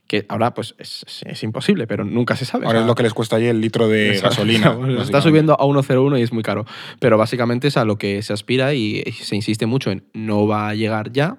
Que 0.08 0.26
ahora 0.30 0.54
pues 0.54 0.74
es, 0.80 1.04
es- 1.06 1.24
es 1.26 1.44
imposible, 1.44 1.86
pero 1.86 2.06
nunca 2.06 2.38
se 2.38 2.46
sabe. 2.46 2.66
Ahora 2.66 2.80
O 2.80 2.82
es 2.84 2.88
lo 2.88 2.96
que 2.96 3.04
les 3.04 3.14
cuesta 3.14 3.36
allí 3.36 3.48
el 3.48 3.60
litro 3.60 3.90
de 3.90 4.20
gasolina. 4.22 4.70
Bueno, 4.72 5.02
Está 5.04 5.20
subiendo 5.22 5.54
a 5.60 5.66
1,01 5.66 6.18
y 6.18 6.22
es 6.22 6.32
muy 6.32 6.44
caro. 6.44 6.66
Pero 7.00 7.18
básicamente 7.18 7.68
es 7.68 7.76
a 7.76 7.84
lo 7.84 7.98
que 7.98 8.22
se 8.22 8.32
aspira 8.32 8.74
y 8.74 9.04
se 9.22 9.36
insiste 9.36 9.66
mucho 9.66 9.92
en 9.92 10.04
no 10.14 10.48
va 10.48 10.70
a 10.70 10.76
llegar 10.76 11.12
ya, 11.12 11.38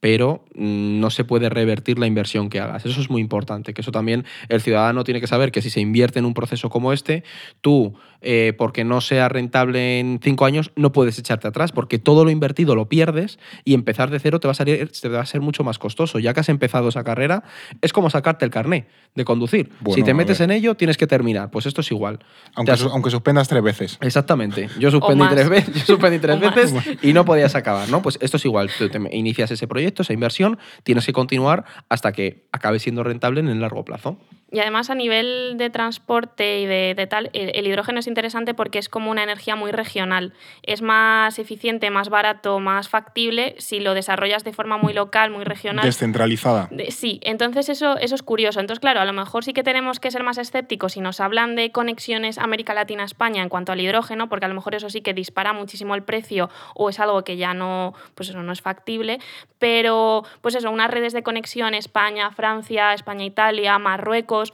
pero 0.00 0.44
no 0.54 1.10
se 1.10 1.24
puede 1.24 1.48
revertir 1.48 1.98
la 1.98 2.06
inversión 2.06 2.48
que 2.48 2.60
hagas. 2.60 2.84
Eso 2.86 3.00
es 3.00 3.10
muy 3.10 3.20
importante, 3.20 3.74
que 3.74 3.80
eso 3.80 3.90
también 3.92 4.24
el 4.48 4.60
ciudadano 4.60 5.02
tiene 5.04 5.20
que 5.20 5.26
saber 5.26 5.50
que 5.50 5.62
si 5.62 5.70
se 5.70 5.80
invierte 5.80 6.18
en 6.18 6.26
un 6.26 6.34
proceso 6.34 6.68
como 6.68 6.92
este, 6.92 7.24
tú, 7.60 7.94
eh, 8.20 8.52
porque 8.56 8.84
no 8.84 9.00
sea 9.00 9.28
rentable 9.28 9.98
en 10.00 10.20
cinco 10.22 10.44
años, 10.44 10.72
no 10.76 10.92
puedes 10.92 11.18
echarte 11.18 11.48
atrás, 11.48 11.72
porque 11.72 11.98
todo 11.98 12.24
lo 12.24 12.30
invertido 12.30 12.74
lo 12.74 12.88
pierdes 12.88 13.38
y 13.64 13.74
empezar 13.74 14.10
de 14.10 14.18
cero 14.18 14.40
te 14.40 14.48
va 14.48 14.52
a, 14.52 14.54
salir, 14.54 14.90
te 14.90 15.08
va 15.08 15.20
a 15.20 15.26
ser 15.26 15.40
mucho 15.40 15.64
más 15.64 15.78
costoso. 15.78 16.18
Ya 16.18 16.34
que 16.34 16.40
has 16.40 16.48
empezado 16.48 16.88
esa 16.88 17.04
carrera, 17.04 17.44
es 17.82 17.92
como 17.92 18.10
sacarte 18.10 18.44
el 18.44 18.50
carné 18.50 18.86
de 19.14 19.24
conducir. 19.24 19.70
Bueno, 19.80 19.94
si 19.94 20.02
te 20.02 20.14
metes 20.14 20.40
en 20.40 20.50
ello, 20.50 20.74
tienes 20.74 20.96
que 20.96 21.06
terminar. 21.06 21.50
Pues 21.50 21.66
esto 21.66 21.80
es 21.80 21.90
igual. 21.90 22.18
Aunque, 22.54 22.70
Te 22.70 22.74
has- 22.74 22.80
su- 22.80 22.88
aunque 22.88 23.10
suspendas 23.10 23.48
tres 23.48 23.62
veces. 23.62 23.98
Exactamente. 24.00 24.68
Yo 24.78 24.90
suspendí 24.90 25.24
tres 25.30 25.48
veces, 25.48 25.74
yo 25.74 25.84
suspendí 25.86 26.18
tres 26.18 26.40
más. 26.40 26.54
veces 26.54 26.98
y 27.02 27.12
no 27.12 27.24
podías 27.24 27.54
acabar, 27.54 27.88
¿no? 27.88 28.02
Pues 28.02 28.18
esto 28.20 28.36
es 28.36 28.44
igual. 28.44 28.70
Tú 28.78 28.88
te 28.88 28.98
inicias 29.12 29.50
ese 29.50 29.66
proyecto, 29.66 30.02
esa 30.02 30.12
inversión, 30.12 30.58
tienes 30.82 31.06
que 31.06 31.12
continuar 31.12 31.64
hasta 31.88 32.12
que 32.12 32.46
acabe 32.52 32.78
siendo 32.78 33.02
rentable 33.02 33.40
en 33.40 33.48
el 33.48 33.60
largo 33.60 33.84
plazo. 33.84 34.18
Y 34.52 34.60
además 34.60 34.90
a 34.90 34.94
nivel 34.94 35.54
de 35.56 35.70
transporte 35.70 36.60
y 36.60 36.66
de, 36.66 36.94
de 36.96 37.06
tal, 37.08 37.30
el, 37.32 37.50
el 37.54 37.66
hidrógeno 37.66 37.98
es 37.98 38.06
interesante 38.06 38.54
porque 38.54 38.78
es 38.78 38.88
como 38.88 39.10
una 39.10 39.24
energía 39.24 39.56
muy 39.56 39.72
regional. 39.72 40.34
Es 40.62 40.82
más 40.82 41.38
eficiente, 41.40 41.90
más 41.90 42.08
barato, 42.10 42.60
más 42.60 42.88
factible 42.88 43.56
si 43.58 43.80
lo 43.80 43.92
desarrollas 43.94 44.44
de 44.44 44.52
forma 44.52 44.76
muy 44.78 44.92
local, 44.92 45.30
muy 45.32 45.42
regional. 45.44 45.84
Descentralizada. 45.84 46.68
De- 46.70 46.92
Sí, 46.92 47.18
entonces 47.24 47.68
eso, 47.68 47.98
eso 47.98 48.14
es 48.14 48.22
curioso. 48.22 48.60
Entonces, 48.60 48.80
claro, 48.80 49.00
a 49.00 49.04
lo 49.04 49.12
mejor 49.12 49.44
sí 49.44 49.52
que 49.52 49.64
tenemos 49.64 49.98
que 49.98 50.12
ser 50.12 50.22
más 50.22 50.38
escépticos 50.38 50.92
si 50.92 51.00
nos 51.00 51.18
hablan 51.20 51.56
de 51.56 51.72
conexiones 51.72 52.38
América 52.38 52.72
Latina-España 52.72 53.42
en 53.42 53.48
cuanto 53.48 53.72
al 53.72 53.80
hidrógeno, 53.80 54.28
porque 54.28 54.44
a 54.46 54.48
lo 54.48 54.54
mejor 54.54 54.76
eso 54.76 54.88
sí 54.90 55.00
que 55.00 55.12
dispara 55.12 55.52
muchísimo 55.54 55.96
el 55.96 56.04
precio 56.04 56.48
o 56.74 56.88
es 56.88 57.00
algo 57.00 57.24
que 57.24 57.36
ya 57.36 57.52
no, 57.52 57.94
pues 58.14 58.28
eso 58.28 58.42
no 58.44 58.52
es 58.52 58.62
factible. 58.62 59.18
Pero, 59.58 60.22
pues 60.40 60.54
eso, 60.54 60.70
unas 60.70 60.90
redes 60.90 61.12
de 61.12 61.22
conexión 61.24 61.74
España, 61.74 62.30
Francia, 62.30 62.92
España-Italia, 62.94 63.78
Marruecos. 63.78 64.45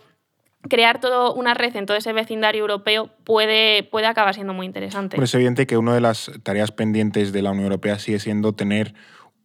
Crear 0.68 1.00
todo 1.00 1.34
una 1.34 1.54
red 1.54 1.74
en 1.76 1.86
todo 1.86 1.96
ese 1.96 2.12
vecindario 2.12 2.60
europeo 2.60 3.10
puede, 3.24 3.82
puede 3.82 4.06
acabar 4.06 4.34
siendo 4.34 4.54
muy 4.54 4.66
interesante. 4.66 5.16
Hombre, 5.16 5.24
es 5.24 5.34
evidente 5.34 5.66
que 5.66 5.76
una 5.76 5.94
de 5.94 6.00
las 6.00 6.30
tareas 6.42 6.70
pendientes 6.70 7.32
de 7.32 7.42
la 7.42 7.50
Unión 7.50 7.64
Europea 7.64 7.98
sigue 7.98 8.18
siendo 8.18 8.52
tener 8.54 8.94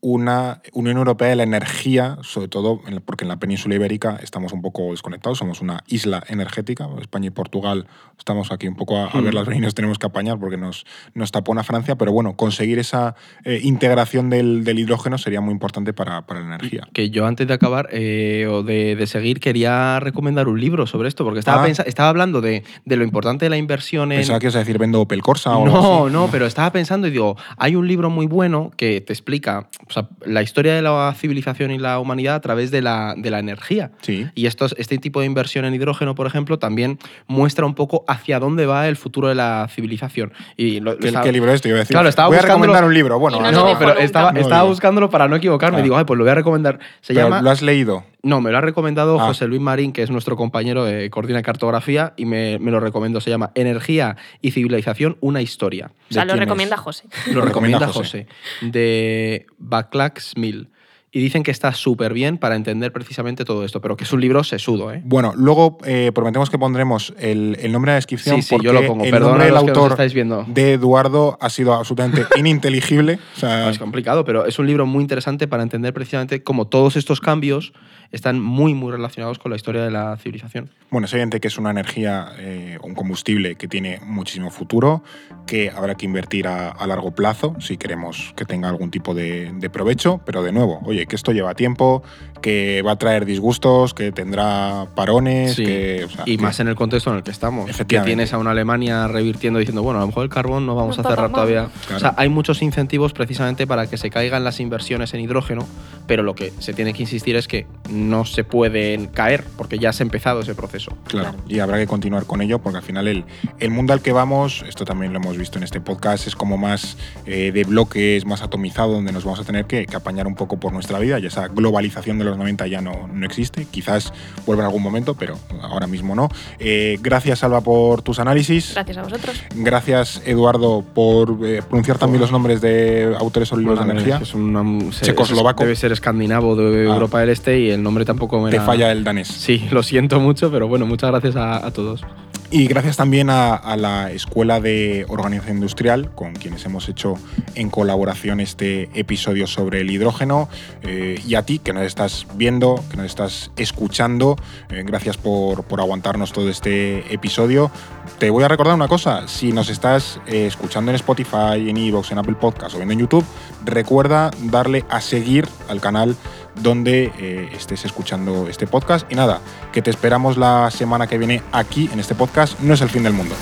una 0.02 0.62
Unión 0.74 0.98
Europea 0.98 1.30
de 1.30 1.36
la 1.36 1.44
energía, 1.44 2.18
sobre 2.22 2.48
todo 2.48 2.82
porque 3.06 3.26
en 3.26 3.30
la 3.30 3.38
península 3.38 3.76
ibérica 3.76 4.20
estamos 4.22 4.54
un 4.54 4.62
poco 4.62 4.92
desconectados, 4.92 5.38
somos 5.40 5.62
una 5.62 5.84
isla 5.88 6.24
energética, 6.28 6.88
España 7.02 7.28
y 7.28 7.32
Portugal 7.32 7.88
estamos 8.18 8.52
aquí 8.52 8.68
un 8.68 8.76
poco 8.76 8.98
a, 8.98 9.08
a 9.08 9.22
ver 9.22 9.34
Mm. 9.34 9.36
las 9.36 9.48
nos 9.60 9.76
tenemos 9.76 9.98
que 10.00 10.06
apañar 10.08 10.40
porque 10.40 10.58
nos, 10.58 10.86
nos 11.14 11.32
tapona 11.32 11.64
Francia, 11.64 11.96
pero 11.98 12.12
bueno, 12.12 12.36
conseguir 12.36 12.80
esa 12.80 13.16
eh, 13.44 13.60
integración 13.64 14.30
del, 14.30 14.64
del 14.64 14.80
hidrógeno 14.80 15.18
sería 15.18 15.42
muy 15.42 15.52
importante 15.52 15.94
para, 15.94 16.26
para 16.26 16.42
la 16.42 16.46
energía. 16.56 16.88
Que 16.94 17.10
yo 17.10 17.26
antes 17.26 17.48
de 17.48 17.54
acabar 17.54 17.90
eh, 17.92 18.48
o 18.50 18.64
de, 18.64 18.96
de 18.96 19.08
seguir 19.08 19.40
quería 19.40 20.00
recomendar 20.00 20.48
un 20.48 20.60
libro 20.62 20.86
sobre 20.88 21.08
esto, 21.10 21.24
porque 21.24 21.40
estaba, 21.40 21.66
Ah. 21.66 21.70
estaba 21.70 22.10
hablando 22.10 22.40
de, 22.42 22.64
de 22.86 22.96
lo 22.98 23.04
importante 23.04 23.46
de 23.46 23.50
la 23.50 23.58
inversión 23.58 24.12
en... 24.12 24.20
Pensaba 24.20 24.40
que 24.40 24.46
ibas 24.46 24.56
a 24.56 24.60
decir 24.60 24.78
vendo 24.78 25.02
Opel 25.02 25.22
Corsa 25.22 25.56
o 25.58 25.66
algo 25.66 25.76
No, 25.82 26.06
así. 26.06 26.14
no, 26.14 26.28
pero 26.32 26.46
estaba 26.46 26.72
pensando 26.72 27.08
y 27.08 27.12
digo, 27.12 27.36
hay 27.58 27.76
un 27.76 27.88
libro 27.88 28.10
muy 28.10 28.28
bueno 28.28 28.72
que 28.78 29.02
te 29.02 29.12
explica 29.14 29.68
o 29.90 29.94
sea, 29.94 30.08
la 30.26 30.42
historia 30.42 30.74
de 30.76 30.82
la 30.82 31.14
civilización 31.18 31.72
y 31.72 31.78
la 31.78 32.00
humanidad 32.00 32.36
a 32.36 32.42
través 32.42 32.72
de 32.72 32.82
la, 32.82 33.14
de 33.18 33.30
la 33.32 33.40
energía. 33.40 33.92
Sí. 34.02 34.28
Y 34.36 34.46
estos, 34.48 34.76
este 34.78 34.98
tipo 34.98 35.20
de 35.22 35.26
inversión 35.26 35.66
en 35.66 35.74
hidrógeno, 35.74 36.16
por 36.16 36.28
ejemplo, 36.28 36.60
también 36.60 37.00
muestra 37.28 37.66
un 37.66 37.74
poco 37.76 38.04
hacia 38.08 38.40
dónde 38.40 38.66
va 38.66 38.88
el 38.88 38.96
futuro 38.98 39.28
de 39.30 39.36
la 39.36 39.68
civilización. 39.70 40.34
Y 40.56 40.80
lo- 40.80 40.98
¿Qué, 40.98 41.08
estaba- 41.08 41.26
qué 41.26 41.32
libro 41.32 41.52
es? 41.52 41.62
Yo 41.62 41.70
iba 41.70 41.78
a 41.78 41.80
decir, 41.80 41.94
Claro, 41.94 42.10
estaba 42.10 42.28
voy 42.28 42.38
a 42.38 42.42
recomendar 42.42 42.84
un 42.84 42.94
libro. 42.94 43.20
Bueno, 43.20 43.40
no 43.40 43.76
pero 43.80 43.98
estaba, 43.98 44.32
No 44.32 44.40
estaba 44.40 44.64
buscándolo 44.64 45.10
para 45.10 45.28
no 45.28 45.36
equivocarme. 45.36 45.80
Ah. 45.80 45.84
Digo, 45.84 45.98
ay, 45.98 46.06
pues 46.06 46.18
lo 46.18 46.24
voy 46.24 46.32
a 46.32 46.36
recomendar. 46.36 46.80
Se 47.02 47.14
pero 47.14 47.28
llama. 47.28 47.42
¿Lo 47.42 47.50
has 47.50 47.62
leído? 47.62 48.04
No, 48.28 48.42
me 48.42 48.52
lo 48.52 48.58
ha 48.58 48.62
recomendado 48.62 49.20
Ah. 49.20 49.28
José 49.28 49.48
Luis 49.48 49.62
Marín, 49.62 49.94
que 49.94 50.04
es 50.04 50.12
nuestro 50.12 50.36
compañero 50.36 50.84
de 50.84 51.10
Coordina 51.10 51.42
Cartografía, 51.42 52.14
y 52.18 52.26
me, 52.26 52.60
me 52.60 52.72
lo 52.72 52.80
recomiendo. 52.80 53.22
Se 53.22 53.30
llama 53.30 53.52
Energía 53.56 54.18
y 54.42 54.52
Civilización, 54.52 55.18
una 55.22 55.42
historia. 55.42 55.92
o 56.10 56.14
sea, 56.14 56.24
¿de 56.24 56.28
lo 56.28 56.34
es? 56.34 56.40
recomienda 56.40 56.78
José. 56.78 57.06
Lo 57.32 57.42
recomienda 57.42 57.88
José. 57.88 58.28
De 58.62 59.46
Baclax 59.58 60.34
Mill. 60.38 60.70
Y 61.10 61.20
dicen 61.22 61.42
que 61.42 61.52
está 61.52 61.72
súper 61.74 62.14
bien 62.14 62.38
para 62.38 62.56
entender 62.56 62.92
precisamente 62.92 63.46
todo 63.46 63.64
esto, 63.64 63.80
pero 63.80 63.96
que 63.96 64.04
es 64.04 64.12
un 64.12 64.20
libro 64.20 64.44
sesudo, 64.44 64.92
¿eh? 64.94 65.02
Bueno, 65.06 65.34
luego 65.36 65.78
eh, 65.86 66.12
prometemos 66.14 66.50
que 66.50 66.60
pondremos 66.60 67.14
el, 67.18 67.58
el 67.62 67.72
nombre 67.72 67.92
en 67.92 67.94
la 67.94 67.96
descripción. 67.96 68.36
Sí, 68.36 68.42
sí, 68.42 68.50
porque 68.56 68.68
yo 68.68 68.74
lo 68.74 68.86
pongo. 68.86 69.06
El 69.06 69.12
Perdona 69.12 69.30
nombre 69.32 69.46
del 69.48 69.58
autor 69.58 69.92
estáis 69.92 70.14
viendo. 70.14 70.44
de 70.48 70.74
Eduardo 70.74 71.38
ha 71.40 71.50
sido 71.50 71.74
absolutamente 71.74 72.24
ininteligible. 72.36 73.20
O 73.36 73.40
sea, 73.40 73.70
Es 73.70 73.80
complicado, 73.80 74.26
pero 74.26 74.46
es 74.46 74.60
un 74.60 74.68
libro 74.68 74.86
muy 74.86 75.02
interesante 75.02 75.48
para 75.48 75.64
entender 75.64 75.94
precisamente 75.94 76.44
cómo 76.44 76.68
todos 76.68 76.98
estos 76.98 77.22
cambios 77.22 77.72
están 78.12 78.40
muy, 78.42 78.74
muy 78.74 78.92
relacionados 78.92 79.40
con 79.40 79.50
la 79.52 79.56
historia 79.56 79.84
de 79.84 79.92
la 79.92 80.18
civilización. 80.18 80.70
bueno, 80.90 81.06
es 81.06 81.14
evidente 81.14 81.40
que 81.42 81.48
es 81.50 81.58
una 81.58 81.72
energía, 81.72 82.30
eh, 82.38 82.78
un 82.82 82.96
combustible 82.96 83.56
que 83.56 83.68
tiene 83.68 84.00
muchísimo 84.06 84.50
futuro, 84.52 85.04
que 85.46 85.70
habrá 85.70 85.96
que 85.96 86.06
invertir 86.06 86.48
a, 86.48 86.70
a 86.70 86.88
largo 86.88 87.12
plazo 87.12 87.56
si 87.60 87.78
queremos 87.78 88.34
que 88.36 88.46
tenga 88.46 88.70
algún 88.70 88.90
tipo 88.92 89.14
de, 89.14 89.52
de 89.54 89.70
provecho. 89.70 90.22
Pero 90.26 90.44
de 90.44 90.52
nuevo, 90.52 90.80
oye, 90.86 91.06
que 91.06 91.16
esto 91.16 91.32
lleva 91.34 91.54
tiempo, 91.56 92.04
que 92.42 92.82
va 92.86 92.92
a 92.94 92.96
traer 92.98 93.26
disgustos, 93.26 93.94
que 93.94 94.12
tendrá 94.12 94.88
parones, 94.96 95.56
Sí. 95.56 95.66
que, 95.66 96.04
o 96.06 96.10
sea, 96.10 96.24
Y 96.26 96.38
que- 96.38 96.44
más 96.44 96.60
en 96.60 96.68
el 96.70 96.76
contexto 96.76 97.10
en 97.12 97.18
el 97.18 97.24
que 97.24 97.32
estamos. 97.32 97.70
Que 97.86 98.00
tienes 98.02 98.32
a 98.34 98.38
una 98.38 98.52
Alemania 98.52 99.08
revirtiendo 99.08 99.60
diciendo, 99.60 99.84
bueno, 99.84 100.00
a 100.00 100.02
lo 100.02 100.08
mejor 100.08 100.24
el 100.24 100.30
carbón 100.30 100.66
no 100.66 100.76
vamos 100.76 100.98
No 100.98 101.04
a 101.04 101.10
cerrar 101.10 101.32
todavía. 101.32 101.68
Claro. 101.88 101.98
O 101.98 102.00
sea, 102.00 102.14
hay 102.18 102.30
muchos 102.30 102.62
incentivos 102.62 103.14
precisamente 103.14 103.68
para 103.68 103.88
que 103.88 103.98
se 103.98 104.10
caigan 104.10 104.44
las 104.44 104.60
inversiones 104.60 105.14
en 105.14 105.20
hidrógeno, 105.22 105.68
pero 106.08 106.24
lo 106.24 106.34
que 106.36 106.52
se 106.60 106.74
tiene 106.74 106.94
que 106.94 107.02
insistir 107.04 107.36
es 107.36 107.48
que 107.48 107.68
no 107.98 108.26
se 108.26 108.44
pueden 108.44 109.08
caer 109.08 109.44
porque 109.58 109.80
ya 109.80 109.92
se 109.94 110.04
ha 110.04 110.06
empezado 110.06 110.42
ese 110.42 110.56
proceso. 110.56 110.92
Claro, 111.08 111.36
y 111.48 111.60
habrá 111.60 111.78
que 111.78 111.88
continuar 111.88 112.26
con 112.26 112.42
ello 112.42 112.60
porque 112.60 112.78
al 112.78 112.84
final 112.84 113.08
el, 113.08 113.26
el 113.60 113.70
mundo 113.72 113.94
al 113.94 114.02
que 114.02 114.12
vamos, 114.12 114.64
esto 114.68 114.86
también 114.86 115.14
lo 115.14 115.20
hemos 115.20 115.38
visto 115.38 115.58
en 115.58 115.64
este 115.64 115.82
podcast, 115.82 116.28
es 116.28 116.36
como 116.36 116.58
más 116.58 116.98
eh, 117.26 117.52
de 117.52 117.64
bloques, 117.64 118.26
más 118.26 118.42
atomizado, 118.42 118.94
donde 118.94 119.12
nos 119.12 119.24
vamos 119.26 119.40
a 119.40 119.44
tener 119.44 119.66
que, 119.66 119.86
que 119.86 119.96
apañar 119.96 120.28
un 120.28 120.36
poco 120.36 120.58
por 120.60 120.74
nuestra 120.74 121.00
vida 121.00 121.20
y 121.20 121.26
esa 121.26 121.48
globalización 121.48 122.18
de 122.20 122.26
los 122.26 122.38
90 122.38 122.68
ya 122.68 122.82
no, 122.82 123.08
no 123.12 123.26
existe. 123.26 123.66
Quizás 123.70 124.14
vuelva 124.46 124.64
en 124.64 124.68
algún 124.68 124.84
momento, 124.84 125.16
pero 125.16 125.38
ahora 125.62 125.88
mismo 125.88 126.16
no. 126.16 126.30
Eh, 126.60 126.98
gracias, 127.02 127.44
Alba, 127.44 127.62
por 127.62 128.02
tus 128.02 128.20
análisis. 128.20 128.74
Gracias 128.74 128.98
a 128.98 129.04
vosotros. 129.04 129.42
Gracias, 129.56 130.22
Eduardo, 130.26 130.84
por 130.94 131.38
eh, 131.46 131.62
pronunciar 131.68 131.98
también 131.98 132.22
los 132.22 132.32
nombres 132.32 132.62
de 132.62 133.16
autores 133.20 133.52
o 133.52 133.58
libros 133.58 133.80
de 133.80 133.92
energía. 133.92 134.20
Es 134.22 134.30
se- 134.30 135.06
Checoslovaco. 135.06 135.64
Debe 135.64 135.76
ser 135.76 135.92
escandinavo 135.92 136.56
de 136.56 136.88
Ah. 136.88 136.94
Europa 136.94 137.20
del 137.20 137.30
Este 137.30 137.60
y 137.60 137.70
el 137.72 137.82
nombre 137.88 138.06
tampoco 138.06 138.40
me 138.40 138.52
Te 138.52 138.58
la- 138.58 138.64
falla 138.64 138.92
el 138.92 139.04
danés. 139.04 139.28
Sí, 139.28 139.68
lo 139.72 139.82
siento 139.84 140.20
mucho, 140.20 140.52
pero 140.52 140.68
bueno, 140.68 140.86
muchas 140.86 141.10
gracias 141.12 141.36
a, 141.36 141.66
a 141.66 141.72
todos. 141.72 142.02
Y 142.50 142.68
gracias 142.68 142.96
también 142.96 143.30
a, 143.30 143.56
a 143.56 143.76
la 143.76 144.10
Escuela 144.12 144.62
de 144.62 145.06
Organización 145.10 145.58
Industrial, 145.58 146.12
con 146.16 146.32
quienes 146.34 146.64
hemos 146.66 146.88
hecho 146.88 147.16
en 147.56 147.70
colaboración 147.70 148.40
este 148.40 148.90
episodio 148.98 149.48
sobre 149.48 149.82
el 149.82 149.92
hidrógeno. 149.92 150.48
eh, 150.82 151.20
y 151.28 151.36
a 151.36 151.42
ti, 151.42 151.60
que 151.60 151.74
nos 151.74 151.84
estás 151.84 152.26
viendo, 152.36 152.82
que 152.90 152.96
nos 152.96 153.06
estás 153.08 153.52
escuchando, 153.58 154.38
eh, 154.70 154.84
gracias 154.86 155.18
por, 155.18 155.64
por 155.66 155.82
aguantarnos 155.82 156.32
todo 156.32 156.48
este 156.50 157.14
episodio. 157.14 157.70
Te 158.18 158.30
voy 158.30 158.46
a 158.46 158.48
recordar 158.48 158.76
una 158.76 158.88
cosa, 158.88 159.28
si 159.28 159.52
nos 159.52 159.68
estás 159.70 160.22
eh, 160.28 160.46
escuchando 160.48 160.92
en 160.92 160.96
Spotify, 160.96 161.70
en 161.70 161.76
Evox, 161.76 162.12
en 162.14 162.20
Apple 162.20 162.36
Podcast 162.40 162.76
o 162.76 162.78
viendo 162.78 162.94
en 162.94 163.00
YouTube, 163.00 163.26
recuerda 163.66 164.32
darle 164.44 164.86
a 164.90 165.02
seguir 165.02 165.46
al 165.68 165.82
canal 165.82 166.16
donde 166.62 167.12
eh, 167.18 167.50
estés 167.54 167.86
escuchando 167.86 168.48
este 168.48 168.68
podcast. 168.68 169.12
Y 169.12 169.16
nada, 169.16 169.42
que 169.72 169.82
te 169.82 169.90
esperamos 169.90 170.38
la 170.38 170.70
semana 170.72 171.08
que 171.08 171.18
viene 171.18 171.42
aquí 171.52 171.90
en 171.92 172.00
este 172.00 172.16
podcast. 172.16 172.60
No 172.60 172.74
es 172.74 172.82
el 172.82 172.90
fin 172.90 173.04
del 173.04 173.14
mundo. 173.14 173.36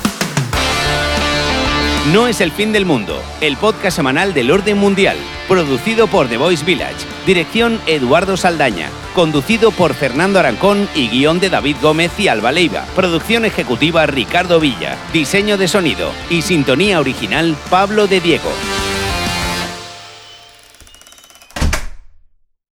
No 2.13 2.27
es 2.27 2.39
el 2.39 2.51
fin 2.51 2.71
del 2.71 2.85
mundo, 2.85 3.19
el 3.41 3.57
podcast 3.57 3.95
semanal 3.95 4.35
del 4.35 4.51
orden 4.51 4.77
mundial, 4.77 5.17
producido 5.47 6.05
por 6.05 6.27
The 6.27 6.37
Voice 6.37 6.63
Village, 6.63 7.03
dirección 7.25 7.81
Eduardo 7.87 8.37
Saldaña, 8.37 8.89
conducido 9.15 9.71
por 9.71 9.95
Fernando 9.95 10.37
Arancón 10.37 10.87
y 10.93 11.07
guion 11.07 11.39
de 11.39 11.49
David 11.49 11.77
Gómez 11.81 12.11
y 12.19 12.27
Alba 12.27 12.51
Leiva, 12.51 12.85
producción 12.95 13.43
ejecutiva 13.43 14.05
Ricardo 14.05 14.59
Villa, 14.59 14.97
diseño 15.13 15.57
de 15.57 15.67
sonido 15.67 16.11
y 16.29 16.43
sintonía 16.43 16.99
original 16.99 17.57
Pablo 17.71 18.05
de 18.05 18.21
Diego. 18.21 18.51